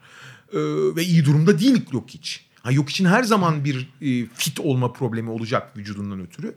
Ee, 0.52 0.58
ve 0.96 1.02
iyi 1.02 1.24
durumda 1.24 1.58
değil 1.58 1.82
yok 1.92 2.04
hiç. 2.10 2.46
Ha 2.62 2.72
yok 2.72 2.90
için 2.90 3.04
her 3.04 3.22
zaman 3.22 3.64
bir 3.64 3.88
e, 4.00 4.26
fit 4.34 4.60
olma 4.60 4.92
problemi 4.92 5.30
olacak 5.30 5.76
vücudundan 5.76 6.20
ötürü. 6.20 6.54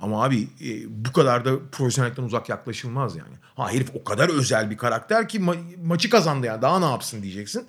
Ama 0.00 0.24
abi 0.24 0.48
e, 0.64 0.68
bu 1.04 1.12
kadar 1.12 1.44
da 1.44 1.58
profesyonellikten 1.72 2.22
uzak 2.22 2.48
yaklaşılmaz 2.48 3.16
yani. 3.16 3.34
Ha 3.56 3.72
herif 3.72 3.88
o 3.94 4.04
kadar 4.04 4.28
özel 4.28 4.70
bir 4.70 4.76
karakter 4.76 5.28
ki 5.28 5.38
ma- 5.38 5.86
maçı 5.86 6.10
kazandı 6.10 6.46
yani 6.46 6.62
daha 6.62 6.78
ne 6.78 6.84
yapsın 6.84 7.22
diyeceksin. 7.22 7.64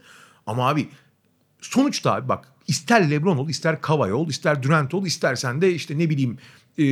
Ama 0.47 0.69
abi 0.69 0.89
sonuçta 1.62 2.13
abi 2.13 2.29
bak 2.29 2.47
ister 2.67 3.12
Lebron 3.12 3.38
ol, 3.38 3.49
ister 3.49 3.81
Kawhi 3.81 4.13
ol, 4.13 4.29
ister 4.29 4.63
Durant 4.63 4.93
ol, 4.93 5.05
istersen 5.05 5.62
de 5.62 5.73
işte 5.73 5.97
ne 5.97 6.09
bileyim 6.09 6.38
e, 6.79 6.86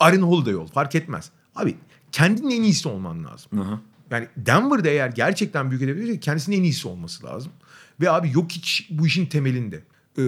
Aaron 0.00 0.22
Holiday 0.22 0.56
ol 0.56 0.66
fark 0.66 0.94
etmez. 0.94 1.30
Abi 1.56 1.76
kendinin 2.12 2.50
en 2.50 2.62
iyisi 2.62 2.88
olman 2.88 3.24
lazım. 3.24 3.50
Hı. 3.52 3.80
Yani 4.10 4.28
Denver'da 4.36 4.88
eğer 4.88 5.08
gerçekten 5.08 5.70
büyük 5.70 5.82
edebilirse 5.82 6.20
kendisinin 6.20 6.56
en 6.58 6.62
iyisi 6.62 6.88
olması 6.88 7.24
lazım. 7.26 7.52
Ve 8.00 8.10
abi 8.10 8.30
yok 8.34 8.50
hiç 8.50 8.88
bu 8.90 9.06
işin 9.06 9.26
temelinde. 9.26 9.84
Ee, 10.18 10.22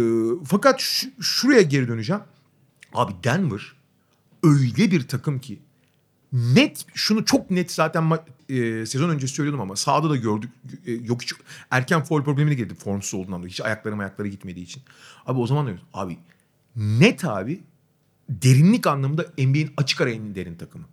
fakat 0.44 0.80
şu- 0.80 1.22
şuraya 1.22 1.62
geri 1.62 1.88
döneceğim. 1.88 2.22
Abi 2.94 3.12
Denver 3.24 3.72
öyle 4.42 4.90
bir 4.90 5.08
takım 5.08 5.38
ki 5.38 5.58
net 6.32 6.86
şunu 6.94 7.24
çok 7.24 7.50
net 7.50 7.72
zaten 7.72 8.10
e, 8.48 8.86
sezon 8.86 9.08
önce 9.10 9.26
söylüyordum 9.26 9.60
ama 9.60 9.76
sahada 9.76 10.10
da 10.10 10.16
gördük. 10.16 10.50
E, 10.86 10.92
yok 10.92 11.22
hiç 11.22 11.32
erken 11.70 12.04
foul 12.04 12.24
problemine 12.24 12.54
girdi 12.54 12.74
formsuz 12.74 13.14
olduğundan 13.20 13.38
dolayı. 13.38 13.50
Hiç 13.50 13.60
ayakları 13.60 13.96
ayakları 13.98 14.28
gitmediği 14.28 14.64
için. 14.64 14.82
Abi 15.26 15.40
o 15.40 15.46
zaman 15.46 15.66
da 15.66 15.72
abi 15.94 16.18
net 16.76 17.24
abi 17.24 17.60
derinlik 18.28 18.86
anlamında 18.86 19.26
NBA'in 19.38 19.70
açık 19.76 20.00
ara 20.00 20.10
en 20.10 20.34
derin 20.34 20.54
takımı. 20.54 20.84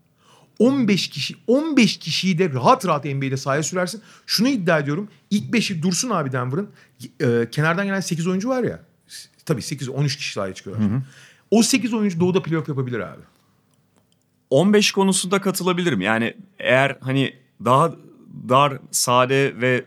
15 0.60 1.08
kişi 1.08 1.36
15 1.48 1.98
kişiyi 1.98 2.38
de 2.38 2.54
rahat 2.54 2.88
rahat 2.88 3.06
NBA'de 3.06 3.38
sahaya 3.38 3.64
sürersin. 3.64 4.02
Şunu 4.26 4.48
iddia 4.48 4.80
ediyorum. 4.80 5.08
İlk 5.30 5.54
5'i 5.54 5.84
dursun 5.84 6.10
abi 6.10 6.32
Denver'ın. 6.32 6.70
E, 7.20 7.50
kenardan 7.52 7.86
gelen 7.86 8.00
8 8.00 8.28
oyuncu 8.28 8.50
var 8.50 8.64
ya. 8.64 8.80
Tabii 9.46 9.62
8 9.62 9.90
13 9.90 10.18
kişi 10.18 10.34
sahaya 10.34 10.54
çıkıyorlar. 10.54 10.88
O 11.52 11.64
8 11.64 11.94
oyuncu 11.94 12.20
doğuda 12.20 12.42
playoff 12.42 12.70
yapabilir 12.70 13.00
abi. 13.00 13.22
15 14.50 14.92
konusunda 14.92 15.42
katılabilirim. 15.42 16.02
Yani 16.02 16.34
eğer 16.60 16.98
hani 17.02 17.34
daha 17.66 17.96
dar, 18.50 18.80
sade 18.92 19.62
ve 19.62 19.86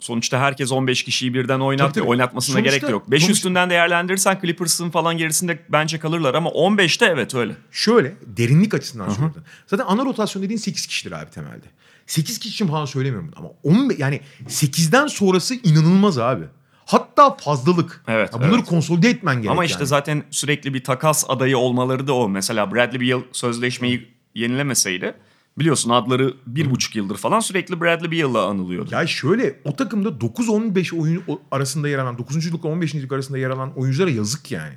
sonuçta 0.00 0.40
herkes 0.40 0.72
15 0.72 1.02
kişiyi 1.02 1.34
birden 1.34 1.60
oynat 1.60 1.80
Tabii, 1.88 1.92
tabii. 2.00 2.08
oynatmasına 2.10 2.52
Sonuçta- 2.56 2.70
gerek 2.76 2.86
de 2.88 2.90
yok. 2.92 3.10
5 3.10 3.22
sonuçta- 3.22 3.32
üstünden 3.32 3.70
değerlendirirsen 3.70 4.38
Clippers'ın 4.42 4.90
falan 4.90 5.18
gerisinde 5.18 5.58
bence 5.68 5.98
kalırlar 5.98 6.34
ama 6.34 6.50
15'te 6.50 7.06
evet 7.06 7.34
öyle. 7.34 7.56
Şöyle 7.72 8.14
derinlik 8.26 8.74
açısından 8.74 9.08
söylüyorum. 9.08 9.44
Zaten 9.66 9.84
ana 9.88 10.04
rotasyon 10.04 10.42
dediğin 10.42 10.58
8 10.58 10.86
kişidir 10.86 11.12
abi 11.12 11.30
temelde. 11.30 11.66
8 12.06 12.38
kişi 12.38 12.54
için 12.54 12.66
falan 12.68 12.84
söylemiyorum 12.84 13.30
ama 13.36 13.48
15 13.62 13.98
yani 13.98 14.20
8'den 14.48 15.06
sonrası 15.06 15.54
inanılmaz 15.54 16.18
abi. 16.18 16.44
Hatta 16.86 17.36
fazlalık. 17.36 18.04
Evet, 18.08 18.30
Ya 18.32 18.38
bunları 18.40 18.54
evet. 18.54 18.64
konsolide 18.64 19.08
etmen 19.10 19.36
gerek 19.36 19.50
Ama 19.50 19.64
işte 19.64 19.78
yani. 19.78 19.86
zaten 19.88 20.22
sürekli 20.30 20.74
bir 20.74 20.84
takas 20.84 21.24
adayı 21.28 21.58
olmaları 21.58 22.06
da 22.06 22.12
o. 22.14 22.28
Mesela 22.28 22.74
Bradley 22.74 23.00
Beal 23.00 23.20
sözleşmeyi 23.32 24.08
yenilemeseydi 24.34 25.14
biliyorsun 25.58 25.90
adları 25.90 26.34
bir 26.46 26.70
buçuk 26.70 26.96
yıldır 26.96 27.16
falan 27.16 27.40
sürekli 27.40 27.80
Bradley 27.80 28.10
Beal'la 28.10 28.44
anılıyordu. 28.46 28.88
Ya 28.92 29.06
şöyle 29.06 29.60
o 29.64 29.76
takımda 29.76 30.08
9-15 30.08 30.98
oyun 31.00 31.22
arasında 31.50 31.88
yer 31.88 31.98
alan 31.98 32.18
9. 32.18 32.64
15. 32.64 32.94
arasında 33.12 33.38
yer 33.38 33.50
alan 33.50 33.72
oyunculara 33.76 34.10
yazık 34.10 34.50
yani. 34.50 34.74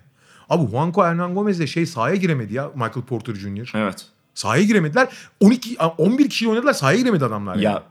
Abi 0.49 0.71
Juanco 0.71 1.03
Hernan 1.03 1.33
Gomez 1.35 1.59
de 1.59 1.67
şey 1.67 1.85
sahaya 1.85 2.15
giremedi 2.15 2.53
ya 2.53 2.71
Michael 2.75 3.05
Porter 3.07 3.35
Jr. 3.35 3.71
Evet. 3.75 4.05
Sahaya 4.33 4.63
giremediler. 4.63 5.07
12 5.39 5.77
11 5.97 6.29
kişi 6.29 6.49
oynadılar 6.49 6.73
sahaya 6.73 6.97
giremedi 6.97 7.25
adamlar. 7.25 7.55
yani. 7.55 7.63
Ya 7.63 7.83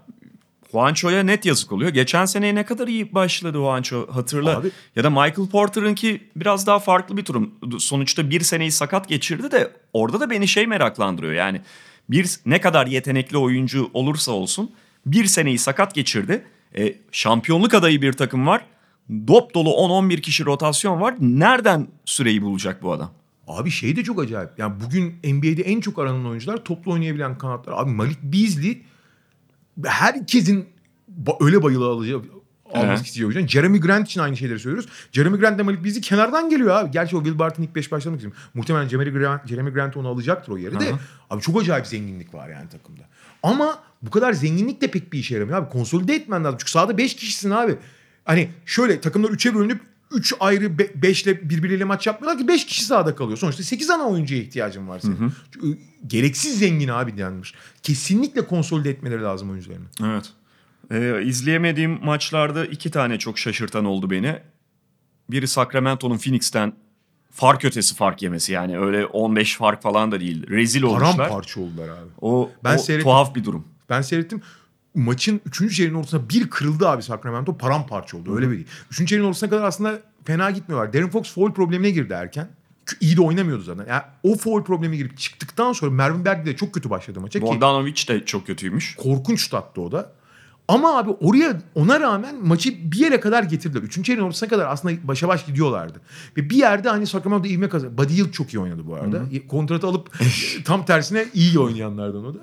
Juancho'ya 0.72 1.22
net 1.22 1.46
yazık 1.46 1.72
oluyor. 1.72 1.90
Geçen 1.90 2.24
seneye 2.24 2.54
ne 2.54 2.64
kadar 2.64 2.88
iyi 2.88 3.14
başladı 3.14 3.58
Juancho 3.58 4.06
hatırla. 4.12 4.58
Abi- 4.58 4.70
Ya 4.96 5.04
da 5.04 5.10
Michael 5.10 5.48
Porter'ınki 5.52 6.20
biraz 6.36 6.66
daha 6.66 6.78
farklı 6.78 7.16
bir 7.16 7.26
durum. 7.26 7.50
Sonuçta 7.78 8.30
bir 8.30 8.40
seneyi 8.40 8.70
sakat 8.72 9.08
geçirdi 9.08 9.50
de 9.50 9.70
orada 9.92 10.20
da 10.20 10.30
beni 10.30 10.48
şey 10.48 10.66
meraklandırıyor. 10.66 11.32
Yani 11.32 11.60
bir 12.10 12.36
ne 12.46 12.60
kadar 12.60 12.86
yetenekli 12.86 13.38
oyuncu 13.38 13.90
olursa 13.94 14.32
olsun 14.32 14.70
bir 15.06 15.24
seneyi 15.24 15.58
sakat 15.58 15.94
geçirdi. 15.94 16.44
E, 16.78 16.94
şampiyonluk 17.12 17.74
adayı 17.74 18.02
bir 18.02 18.12
takım 18.12 18.46
var. 18.46 18.66
Dop 19.26 19.54
dolu 19.54 19.68
10-11 19.68 20.20
kişi 20.20 20.44
rotasyon 20.44 21.00
var. 21.00 21.14
Nereden 21.20 21.88
süreyi 22.04 22.42
bulacak 22.42 22.82
bu 22.82 22.92
adam? 22.92 23.10
Abi 23.48 23.70
şey 23.70 23.96
de 23.96 24.04
çok 24.04 24.22
acayip. 24.22 24.50
Yani 24.58 24.74
bugün 24.84 25.14
NBA'de 25.24 25.62
en 25.62 25.80
çok 25.80 25.98
aranan 25.98 26.26
oyuncular 26.26 26.64
toplu 26.64 26.92
oynayabilen 26.92 27.38
kanatlar. 27.38 27.72
Abi 27.82 27.90
Malik 27.90 28.22
Beasley 28.22 28.82
herkesin 29.84 30.68
öyle 31.40 31.62
bayılı 31.62 31.86
alacağı 31.86 32.22
alması 32.74 32.86
Evet. 32.86 32.96
isteyeceği 33.06 33.26
oyuncu. 33.26 33.48
Jeremy 33.52 33.80
Grant 33.80 34.06
için 34.06 34.20
aynı 34.20 34.36
şeyleri 34.36 34.58
söylüyoruz. 34.58 34.88
Jeremy 35.12 35.38
Grant 35.38 35.58
de 35.58 35.62
Malik 35.62 35.84
Beasley 35.84 36.00
kenardan 36.00 36.50
geliyor 36.50 36.70
abi. 36.70 36.90
Gerçi 36.90 37.16
o 37.16 37.22
Will 37.24 37.38
Barton 37.38 37.62
ilk 37.62 37.74
5 37.76 37.92
başlamak 37.92 38.20
için. 38.20 38.32
Muhtemelen 38.54 38.88
Jeremy 38.88 39.10
Grant, 39.10 39.48
Jeremy 39.48 39.70
Grant 39.70 39.96
onu 39.96 40.08
alacaktır 40.08 40.52
o 40.52 40.58
yeri 40.58 40.80
de. 40.80 40.92
Abi 41.30 41.42
çok 41.42 41.60
acayip 41.60 41.86
zenginlik 41.86 42.34
var 42.34 42.48
yani 42.48 42.68
takımda. 42.68 43.02
Ama 43.42 43.78
bu 44.02 44.10
kadar 44.10 44.32
zenginlik 44.32 44.80
de 44.80 44.86
pek 44.86 45.12
bir 45.12 45.18
işe 45.18 45.34
yaramıyor 45.34 45.58
abi. 45.58 45.70
Konsolide 45.70 46.14
etmen 46.14 46.44
lazım. 46.44 46.58
Çünkü 46.58 46.70
sahada 46.70 46.98
5 46.98 47.16
kişisin 47.16 47.50
abi. 47.50 47.76
Hani 48.24 48.50
şöyle 48.66 49.00
takımlar 49.00 49.30
3'e 49.30 49.54
bölünüp 49.54 49.80
3 50.12 50.34
ayrı 50.40 50.78
5 50.78 51.22
ile 51.22 51.50
birbiriyle 51.50 51.84
maç 51.84 52.06
yapmıyorlar 52.06 52.42
ki 52.42 52.48
5 52.48 52.66
kişi 52.66 52.84
sahada 52.84 53.14
kalıyor. 53.14 53.38
Sonuçta 53.38 53.62
8 53.62 53.90
ana 53.90 54.02
oyuncuya 54.02 54.40
ihtiyacın 54.40 54.88
var 54.88 54.98
senin. 55.00 55.32
Çünkü 55.52 55.78
Gereksiz 56.06 56.58
zengin 56.58 56.88
abi 56.88 57.16
denmiş. 57.18 57.54
Kesinlikle 57.82 58.46
konsolide 58.46 58.90
etmeleri 58.90 59.22
lazım 59.22 59.50
oyuncularını. 59.50 59.84
Evet. 60.04 60.32
Ee, 60.90 61.22
izleyemediğim 61.24 62.04
maçlarda 62.04 62.64
iki 62.66 62.90
tane 62.90 63.18
çok 63.18 63.38
şaşırtan 63.38 63.84
oldu 63.84 64.10
beni. 64.10 64.38
Biri 65.30 65.48
Sacramento'nun 65.48 66.18
Phoenix'ten 66.18 66.72
fark 67.30 67.64
ötesi 67.64 67.94
fark 67.94 68.22
yemesi 68.22 68.52
yani 68.52 68.78
öyle 68.78 69.06
15 69.06 69.56
fark 69.56 69.82
falan 69.82 70.12
da 70.12 70.20
değil. 70.20 70.46
Rezil 70.48 70.82
olmuşlar. 70.82 71.16
Paramparça 71.16 71.60
oldular 71.60 71.88
abi. 71.88 72.08
O, 72.20 72.50
Ben 72.64 72.74
o 72.74 72.78
seyrettim. 72.78 73.10
tuhaf 73.10 73.34
bir 73.34 73.44
durum. 73.44 73.64
Ben 73.90 74.02
seyrettim. 74.02 74.42
Maçın 74.94 75.40
3. 75.46 75.76
çeyreğinin 75.76 75.98
ortasında 75.98 76.28
bir 76.28 76.50
kırıldı 76.50 76.88
abi 76.88 77.02
Sacramento. 77.02 77.58
Paramparça 77.58 78.16
oldu. 78.16 78.36
Öyle 78.36 78.50
bir 78.50 78.54
değil. 78.56 78.66
3. 78.90 79.08
çeyreğin 79.08 79.28
ortasına 79.28 79.50
kadar 79.50 79.62
aslında 79.62 80.00
fena 80.24 80.50
gitmiyorlar. 80.50 80.92
Darren 80.92 81.10
Fox 81.10 81.34
foul 81.34 81.52
problemine 81.52 81.90
girdi 81.90 82.12
erken. 82.12 82.48
İyi 83.00 83.16
de 83.16 83.20
oynamıyordu 83.20 83.62
zaten. 83.62 83.86
Yani 83.88 84.02
o 84.22 84.36
foul 84.36 84.64
problemi 84.64 84.96
girip 84.96 85.18
çıktıktan 85.18 85.72
sonra 85.72 85.90
Mervin 85.90 86.24
Bagley 86.24 86.46
de 86.46 86.56
çok 86.56 86.74
kötü 86.74 86.90
başladı 86.90 87.20
maça 87.20 87.42
Bogdanovic 87.42 87.94
de 88.08 88.24
çok 88.24 88.46
kötüymüş. 88.46 88.94
korkunç 88.96 89.48
tattı 89.48 89.80
o 89.80 89.92
da. 89.92 90.12
Ama 90.70 90.98
abi 90.98 91.10
oraya 91.10 91.62
ona 91.74 92.00
rağmen 92.00 92.46
maçı 92.46 92.92
bir 92.92 92.98
yere 92.98 93.20
kadar 93.20 93.42
getirdiler. 93.42 93.82
Üçüncü 93.82 94.06
çeyreğin 94.06 94.26
ortasına 94.26 94.48
kadar 94.48 94.66
aslında 94.66 95.08
başa 95.08 95.28
baş 95.28 95.46
gidiyorlardı. 95.46 96.00
Ve 96.36 96.50
bir 96.50 96.56
yerde 96.56 96.88
hani 96.88 97.06
Sacramento 97.06 97.48
ivme 97.48 97.68
kazandı. 97.68 97.98
Buddy 97.98 98.16
Hield 98.16 98.30
çok 98.30 98.54
iyi 98.54 98.58
oynadı 98.58 98.86
bu 98.86 98.94
arada. 98.94 99.22
Kontratı 99.48 99.86
alıp 99.86 100.18
tam 100.64 100.84
tersine 100.84 101.26
iyi 101.34 101.58
oynayanlardan 101.58 102.24
o 102.24 102.34
da. 102.34 102.38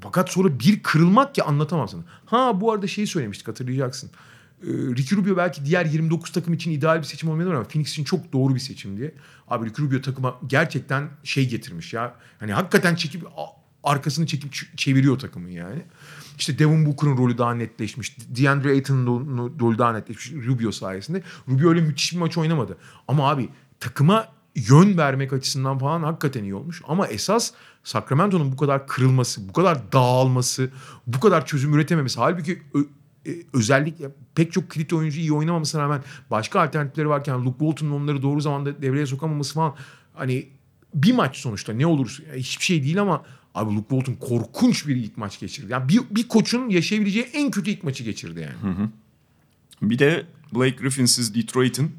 Fakat 0.00 0.30
sonra 0.30 0.60
bir 0.60 0.82
kırılmak 0.82 1.34
ki 1.34 1.42
anlatamam 1.42 1.88
sana. 1.88 2.02
Ha 2.26 2.60
bu 2.60 2.72
arada 2.72 2.86
şeyi 2.86 3.06
söylemiştik 3.06 3.48
hatırlayacaksın. 3.48 4.10
Ee, 4.62 4.66
Ricky 4.66 5.20
Rubio 5.20 5.36
belki 5.36 5.64
diğer 5.64 5.84
29 5.84 6.32
takım 6.32 6.54
için 6.54 6.70
ideal 6.70 6.98
bir 6.98 7.06
seçim 7.06 7.28
olmayabilir 7.28 7.54
ama 7.56 7.64
Phoenix 7.64 7.90
için 7.90 8.04
çok 8.04 8.32
doğru 8.32 8.54
bir 8.54 8.60
seçim 8.60 8.96
diye. 8.96 9.14
Abi 9.48 9.66
Ricky 9.66 9.88
Rubio 9.88 10.00
takıma 10.00 10.34
gerçekten 10.46 11.08
şey 11.24 11.48
getirmiş 11.48 11.92
ya. 11.92 12.14
Hani 12.40 12.52
hakikaten 12.52 12.94
çekip 12.94 13.24
arkasını 13.84 14.26
çekip 14.26 14.76
çeviriyor 14.76 15.18
takımın 15.18 15.48
yani. 15.48 15.82
İşte 16.38 16.58
Devin 16.58 16.86
Booker'ın 16.86 17.16
rolü 17.16 17.38
daha 17.38 17.54
netleşmiş. 17.54 18.16
DeAndre 18.28 18.70
Ayton'un 18.70 19.06
ro- 19.06 19.60
rolü 19.60 19.78
daha 19.78 19.92
netleşmiş 19.92 20.32
Rubio 20.46 20.72
sayesinde. 20.72 21.22
Rubio 21.48 21.68
öyle 21.68 21.80
müthiş 21.80 22.12
bir 22.12 22.18
maç 22.18 22.38
oynamadı. 22.38 22.78
Ama 23.08 23.30
abi 23.30 23.48
takıma 23.80 24.28
yön 24.54 24.98
vermek 24.98 25.32
açısından 25.32 25.78
falan 25.78 26.02
hakikaten 26.02 26.44
iyi 26.44 26.54
olmuş. 26.54 26.82
Ama 26.88 27.06
esas 27.06 27.52
Sacramento'nun 27.84 28.52
bu 28.52 28.56
kadar 28.56 28.86
kırılması, 28.86 29.48
bu 29.48 29.52
kadar 29.52 29.92
dağılması, 29.92 30.70
bu 31.06 31.20
kadar 31.20 31.46
çözüm 31.46 31.74
üretememesi. 31.74 32.20
Halbuki 32.20 32.62
e, 33.26 33.30
özellikle 33.52 34.10
pek 34.34 34.52
çok 34.52 34.70
kilit 34.70 34.92
oyuncu 34.92 35.20
iyi 35.20 35.32
oynamamasına 35.32 35.82
rağmen 35.82 36.02
başka 36.30 36.60
alternatifleri 36.60 37.08
varken 37.08 37.44
Luke 37.44 37.58
Walton'un 37.58 37.90
onları 37.90 38.22
doğru 38.22 38.40
zamanda 38.40 38.82
devreye 38.82 39.06
sokamaması 39.06 39.54
falan 39.54 39.74
hani 40.14 40.48
bir 40.94 41.14
maç 41.14 41.36
sonuçta 41.36 41.72
ne 41.72 41.86
olur 41.86 42.18
hiçbir 42.34 42.64
şey 42.64 42.82
değil 42.82 43.00
ama 43.00 43.22
abi 43.54 43.74
Luke 43.74 43.88
Walton 43.88 44.14
korkunç 44.28 44.86
bir 44.86 44.96
ilk 44.96 45.16
maç 45.16 45.40
geçirdi. 45.40 45.72
Yani 45.72 45.88
bir, 45.88 46.00
bir 46.10 46.28
koçun 46.28 46.68
yaşayabileceği 46.68 47.24
en 47.24 47.50
kötü 47.50 47.70
ilk 47.70 47.84
maçı 47.84 48.04
geçirdi 48.04 48.40
yani. 48.40 48.88
Bir 49.82 49.98
de 49.98 50.26
Blake 50.54 50.76
Griffin'siz 50.76 51.34
Detroit'in 51.34 51.96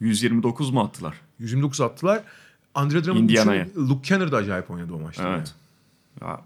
129 0.00 0.70
mu 0.70 0.80
attılar? 0.80 1.14
129 1.38 1.80
attılar. 1.80 2.22
Andre 2.74 3.04
Drummond, 3.04 3.22
Indiana'ya. 3.22 3.68
Luke 3.76 4.08
Kenner 4.08 4.32
da 4.32 4.36
acayip 4.36 4.70
oynadı 4.70 4.92
o 4.94 4.98
maçta. 4.98 5.28
Evet. 5.28 5.54
Ya, 6.20 6.40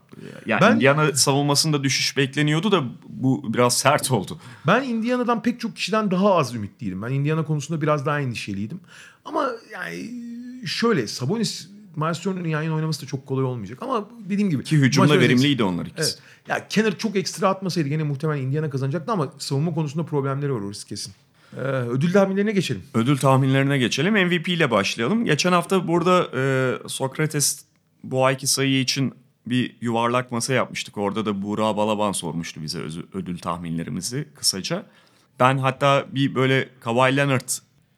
ya 0.47 0.61
Ben- 0.61 0.77
Indiana 0.77 1.13
savunmasında 1.13 1.85
düşüş 1.85 2.17
bekleniyordu 2.17 2.73
da 2.73 2.85
bu 3.09 3.55
biraz 3.55 3.79
sert 3.79 4.11
oldu. 4.11 4.39
Ben 4.67 4.83
Indiana'dan 4.83 5.43
pek 5.43 5.61
çok 5.61 5.77
kişiden 5.77 6.11
daha 6.11 6.35
az 6.35 6.55
ümitliydim. 6.55 7.03
Ben 7.03 7.11
Indiana 7.11 7.45
konusunda 7.45 7.83
biraz 7.83 8.07
daha 8.07 8.21
endişeliydim. 8.21 8.81
Ama 9.25 9.51
yani 9.73 10.11
şöyle 10.67 11.07
Sabonis 11.07 11.69
Turner'ın 12.23 12.49
yan 12.49 12.73
oynaması 12.73 13.03
da 13.03 13.07
çok 13.07 13.27
kolay 13.27 13.45
olmayacak. 13.45 13.79
Ama 13.83 14.09
dediğim 14.29 14.51
gibi. 14.51 14.65
Ki 14.65 14.77
hücumda 14.77 15.21
verimliydi 15.21 15.65
onlar 15.65 15.87
ikisi. 15.87 16.11
Evet. 16.11 16.19
Ya 16.49 16.69
Kenner 16.69 16.99
çok 16.99 17.17
ekstra 17.17 17.49
atmasaydı 17.49 17.89
gene 17.89 18.03
muhtemelen 18.03 18.43
Indiana 18.43 18.71
kazanacaktı 18.71 19.13
ama 19.13 19.33
savunma 19.39 19.75
konusunda 19.75 20.07
problemleri 20.07 20.53
var 20.55 20.61
orası 20.61 20.87
kesin. 20.87 21.13
Ee, 21.57 21.61
ödül 21.61 22.13
tahminlerine 22.13 22.53
geçelim. 22.53 22.83
Ödül 22.95 23.19
tahminlerine 23.19 23.79
geçelim. 23.79 24.15
MVP 24.15 24.49
ile 24.49 24.71
başlayalım. 24.71 25.25
Geçen 25.25 25.53
hafta 25.53 25.89
burada 25.89 26.29
e, 26.35 26.75
Sokrates 26.89 27.65
bu 28.05 28.25
ayki 28.25 28.47
sayı 28.47 28.81
için 28.81 29.15
bir 29.47 29.77
yuvarlak 29.81 30.33
masa 30.33 30.53
yapmıştık. 30.53 30.99
Orada 30.99 31.27
da 31.27 31.43
Buğra 31.43 31.77
Balaban 31.77 32.13
sormuştu 32.13 32.63
bize 32.63 32.79
ödül 33.15 33.39
tahminlerimizi 33.39 34.29
kısaca. 34.35 34.87
Ben 35.41 35.59
hatta 35.59 36.07
bir 36.11 36.35
böyle 36.35 36.69
Kawhi 36.81 37.17
Leonard 37.17 37.49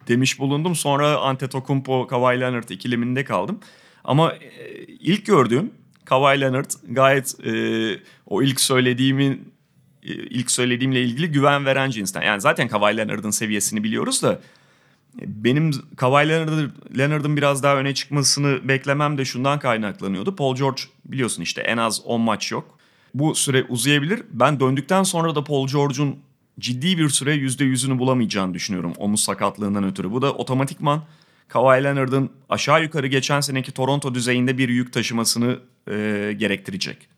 demiş 0.08 0.38
bulundum. 0.38 0.74
Sonra 0.74 1.18
Antetokounmpo 1.18 2.06
Kawhi 2.06 2.40
Leonard 2.40 2.68
ikileminde 2.68 3.24
kaldım. 3.24 3.60
Ama 4.08 4.32
e, 4.32 4.84
ilk 4.86 5.26
gördüğüm 5.26 5.70
Kawhi 6.04 6.40
Leonard 6.40 6.70
gayet 6.88 7.46
e, 7.46 7.52
o 8.26 8.42
ilk 8.42 8.60
söylediğimin 8.60 9.52
e, 10.02 10.12
ilk 10.12 10.50
söylediğimle 10.50 11.02
ilgili 11.02 11.32
güven 11.32 11.64
veren 11.64 11.90
cinsten. 11.90 12.22
Yani 12.22 12.40
zaten 12.40 12.68
Kawhi 12.68 12.96
Leonard'ın 12.96 13.30
seviyesini 13.30 13.84
biliyoruz 13.84 14.22
da 14.22 14.40
benim 15.14 15.70
Kawhi 15.96 16.28
Leonard'ın, 16.28 16.72
Leonard'ın 16.98 17.36
biraz 17.36 17.62
daha 17.62 17.76
öne 17.76 17.94
çıkmasını 17.94 18.68
beklemem 18.68 19.18
de 19.18 19.24
şundan 19.24 19.58
kaynaklanıyordu. 19.58 20.36
Paul 20.36 20.56
George 20.56 20.82
biliyorsun 21.04 21.42
işte 21.42 21.60
en 21.60 21.76
az 21.76 22.02
10 22.04 22.20
maç 22.20 22.52
yok. 22.52 22.78
Bu 23.14 23.34
süre 23.34 23.64
uzayabilir. 23.68 24.22
Ben 24.30 24.60
döndükten 24.60 25.02
sonra 25.02 25.34
da 25.34 25.44
Paul 25.44 25.68
George'un 25.68 26.16
ciddi 26.60 26.98
bir 26.98 27.08
süre 27.08 27.36
%100'ünü 27.36 27.98
bulamayacağını 27.98 28.54
düşünüyorum 28.54 28.92
omuz 28.98 29.20
sakatlığından 29.20 29.84
ötürü. 29.84 30.10
Bu 30.10 30.22
da 30.22 30.32
otomatikman 30.32 31.02
Kawhi 31.48 31.84
Leonard'ın 31.84 32.30
aşağı 32.48 32.82
yukarı 32.82 33.06
geçen 33.06 33.40
seneki 33.40 33.72
Toronto 33.72 34.14
düzeyinde 34.14 34.58
bir 34.58 34.68
yük 34.68 34.92
taşımasını 34.92 35.58
e, 35.90 35.92
gerektirecek. 36.38 37.08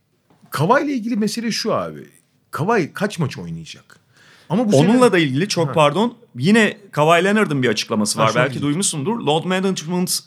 Kavay 0.50 0.84
ile 0.84 0.92
ilgili 0.92 1.16
mesele 1.16 1.50
şu 1.50 1.74
abi. 1.74 2.06
Kavay 2.50 2.92
kaç 2.92 3.18
maç 3.18 3.38
oynayacak? 3.38 3.96
Ama 4.48 4.72
bu 4.72 4.76
Onunla 4.76 4.92
sene- 4.98 5.12
da 5.12 5.18
ilgili 5.18 5.48
çok 5.48 5.74
pardon 5.74 6.18
yine 6.38 6.76
Kawhi 6.92 7.24
Leonard'ın 7.24 7.62
bir 7.62 7.68
açıklaması 7.68 8.18
Ha, 8.18 8.24
var. 8.24 8.28
şunu 8.28 8.36
Belki 8.36 8.48
diyecektim. 8.52 8.68
duymuşsundur. 8.68 9.20
Load 9.20 9.44
management 9.44 10.20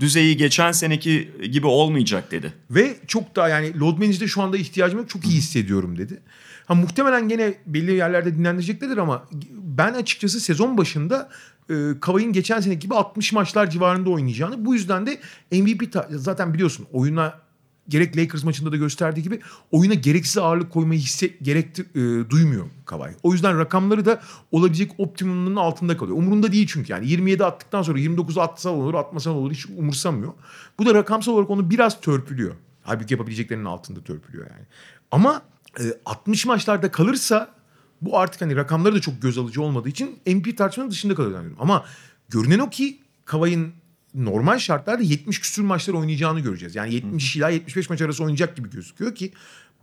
düzeyi 0.00 0.36
geçen 0.36 0.72
seneki 0.72 1.30
gibi 1.52 1.66
olmayacak 1.66 2.30
dedi. 2.30 2.52
Ve 2.70 2.96
çok 3.06 3.36
daha 3.36 3.48
yani 3.48 3.80
load 3.80 3.98
manage'de 3.98 4.26
şu 4.26 4.42
anda 4.42 4.56
ihtiyacım 4.56 4.98
yok. 4.98 5.08
Çok 5.08 5.24
iyi 5.24 5.34
hissediyorum 5.36 5.98
dedi. 5.98 6.20
Ha 6.66 6.74
muhtemelen 6.74 7.28
gene 7.28 7.54
belli 7.66 7.92
yerlerde 7.94 8.34
dinlendireceklerdir 8.34 8.96
ama 8.96 9.26
ben 9.52 9.94
açıkçası 9.94 10.40
sezon 10.40 10.78
başında 10.78 11.30
e, 11.70 12.00
Kavay'ın 12.00 12.32
geçen 12.32 12.60
seneki 12.60 12.78
gibi 12.78 12.94
60 12.94 13.32
maçlar 13.32 13.70
civarında 13.70 14.10
oynayacağını. 14.10 14.64
Bu 14.64 14.74
yüzden 14.74 15.06
de 15.06 15.20
MVP 15.52 15.94
zaten 16.10 16.54
biliyorsun 16.54 16.86
oyuna 16.92 17.48
gerek 17.88 18.16
Lakers 18.16 18.44
maçında 18.44 18.72
da 18.72 18.76
gösterdiği 18.76 19.22
gibi 19.22 19.40
oyuna 19.72 19.94
gereksiz 19.94 20.38
ağırlık 20.38 20.72
koymayı 20.72 21.00
hisse 21.00 21.26
gerektir 21.42 21.86
e, 21.94 22.30
duymuyor 22.30 22.66
Kavay. 22.86 23.14
O 23.22 23.32
yüzden 23.32 23.58
rakamları 23.58 24.04
da 24.04 24.20
olabilecek 24.52 24.92
optimumunun 24.98 25.56
altında 25.56 25.96
kalıyor. 25.96 26.18
Umurunda 26.18 26.52
değil 26.52 26.66
çünkü 26.72 26.92
yani 26.92 27.08
27 27.08 27.44
attıktan 27.44 27.82
sonra 27.82 27.98
29 27.98 28.38
atsa 28.38 28.70
olur 28.70 28.94
atmasa 28.94 29.30
olur 29.30 29.52
hiç 29.52 29.66
umursamıyor. 29.66 30.32
Bu 30.78 30.86
da 30.86 30.94
rakamsal 30.94 31.32
olarak 31.32 31.50
onu 31.50 31.70
biraz 31.70 32.00
törpülüyor. 32.00 32.54
Halbuki 32.82 33.14
yapabileceklerinin 33.14 33.64
altında 33.64 34.00
törpülüyor 34.00 34.46
yani. 34.50 34.66
Ama 35.10 35.42
e, 35.80 35.82
60 36.06 36.46
maçlarda 36.46 36.90
kalırsa 36.90 37.57
bu 38.00 38.18
artık 38.18 38.40
hani 38.40 38.56
rakamları 38.56 38.94
da 38.94 39.00
çok 39.00 39.22
göz 39.22 39.38
alıcı 39.38 39.62
olmadığı 39.62 39.88
için 39.88 40.18
MVP 40.26 40.58
tartışmanın 40.58 40.90
dışında 40.90 41.14
kalıyor 41.14 41.32
zannediyorum. 41.32 41.62
Ama 41.62 41.84
görünen 42.28 42.58
o 42.58 42.70
ki 42.70 42.98
Kavay'ın 43.24 43.72
normal 44.14 44.58
şartlarda 44.58 45.02
70 45.02 45.40
küsür 45.40 45.62
maçlar 45.62 45.94
oynayacağını 45.94 46.40
göreceğiz. 46.40 46.74
Yani 46.74 46.94
70 46.94 47.36
ila 47.36 47.48
75 47.50 47.90
maç 47.90 48.02
arası 48.02 48.22
oynayacak 48.22 48.56
gibi 48.56 48.70
gözüküyor 48.70 49.14
ki 49.14 49.32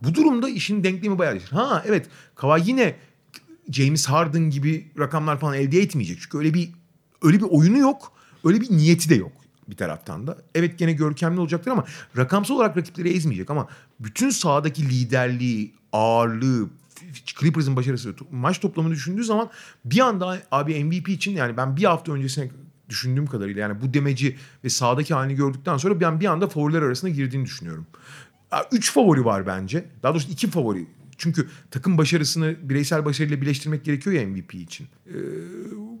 bu 0.02 0.14
durumda 0.14 0.48
işin 0.48 0.84
denklemi 0.84 1.18
bayağı 1.18 1.34
değişir. 1.34 1.50
Ha 1.50 1.82
evet 1.86 2.06
Kavay 2.34 2.62
yine 2.66 2.96
James 3.70 4.06
Harden 4.06 4.50
gibi 4.50 4.90
rakamlar 4.98 5.40
falan 5.40 5.54
elde 5.54 5.78
etmeyecek. 5.78 6.18
Çünkü 6.20 6.38
öyle 6.38 6.54
bir 6.54 6.70
öyle 7.22 7.38
bir 7.38 7.46
oyunu 7.50 7.78
yok. 7.78 8.12
Öyle 8.44 8.60
bir 8.60 8.70
niyeti 8.70 9.08
de 9.08 9.14
yok 9.14 9.32
bir 9.68 9.76
taraftan 9.76 10.26
da. 10.26 10.38
Evet 10.54 10.78
gene 10.78 10.92
görkemli 10.92 11.40
olacaktır 11.40 11.70
ama 11.70 11.84
rakamsal 12.16 12.54
olarak 12.54 12.76
rakipleri 12.76 13.08
ezmeyecek 13.08 13.50
ama 13.50 13.68
bütün 14.00 14.30
sahadaki 14.30 14.88
liderliği, 14.88 15.74
ağırlığı, 15.92 16.68
Clippers'ın 17.40 17.76
başarısı, 17.76 18.14
maç 18.30 18.60
toplamını 18.60 18.94
düşündüğü 18.94 19.24
zaman 19.24 19.50
bir 19.84 20.00
anda 20.00 20.38
abi 20.50 20.84
MVP 20.84 21.08
için 21.08 21.32
yani 21.32 21.56
ben 21.56 21.76
bir 21.76 21.84
hafta 21.84 22.12
öncesine 22.12 22.50
düşündüğüm 22.88 23.26
kadarıyla 23.26 23.62
yani 23.62 23.80
bu 23.82 23.94
demeci 23.94 24.36
ve 24.64 24.68
sahadaki 24.68 25.14
halini 25.14 25.34
gördükten 25.34 25.76
sonra 25.76 26.00
ben 26.00 26.20
bir 26.20 26.26
anda 26.26 26.48
favoriler 26.48 26.82
arasına 26.82 27.10
girdiğini 27.10 27.44
düşünüyorum. 27.44 27.86
Üç 28.72 28.92
favori 28.92 29.24
var 29.24 29.46
bence. 29.46 29.84
Daha 30.02 30.14
doğrusu 30.14 30.30
iki 30.30 30.50
favori. 30.50 30.86
Çünkü 31.18 31.48
takım 31.70 31.98
başarısını 31.98 32.56
bireysel 32.62 33.04
başarıyla 33.04 33.40
birleştirmek 33.40 33.84
gerekiyor 33.84 34.16
ya 34.16 34.28
MVP 34.28 34.54
için. 34.54 34.88
Ee, 35.06 35.12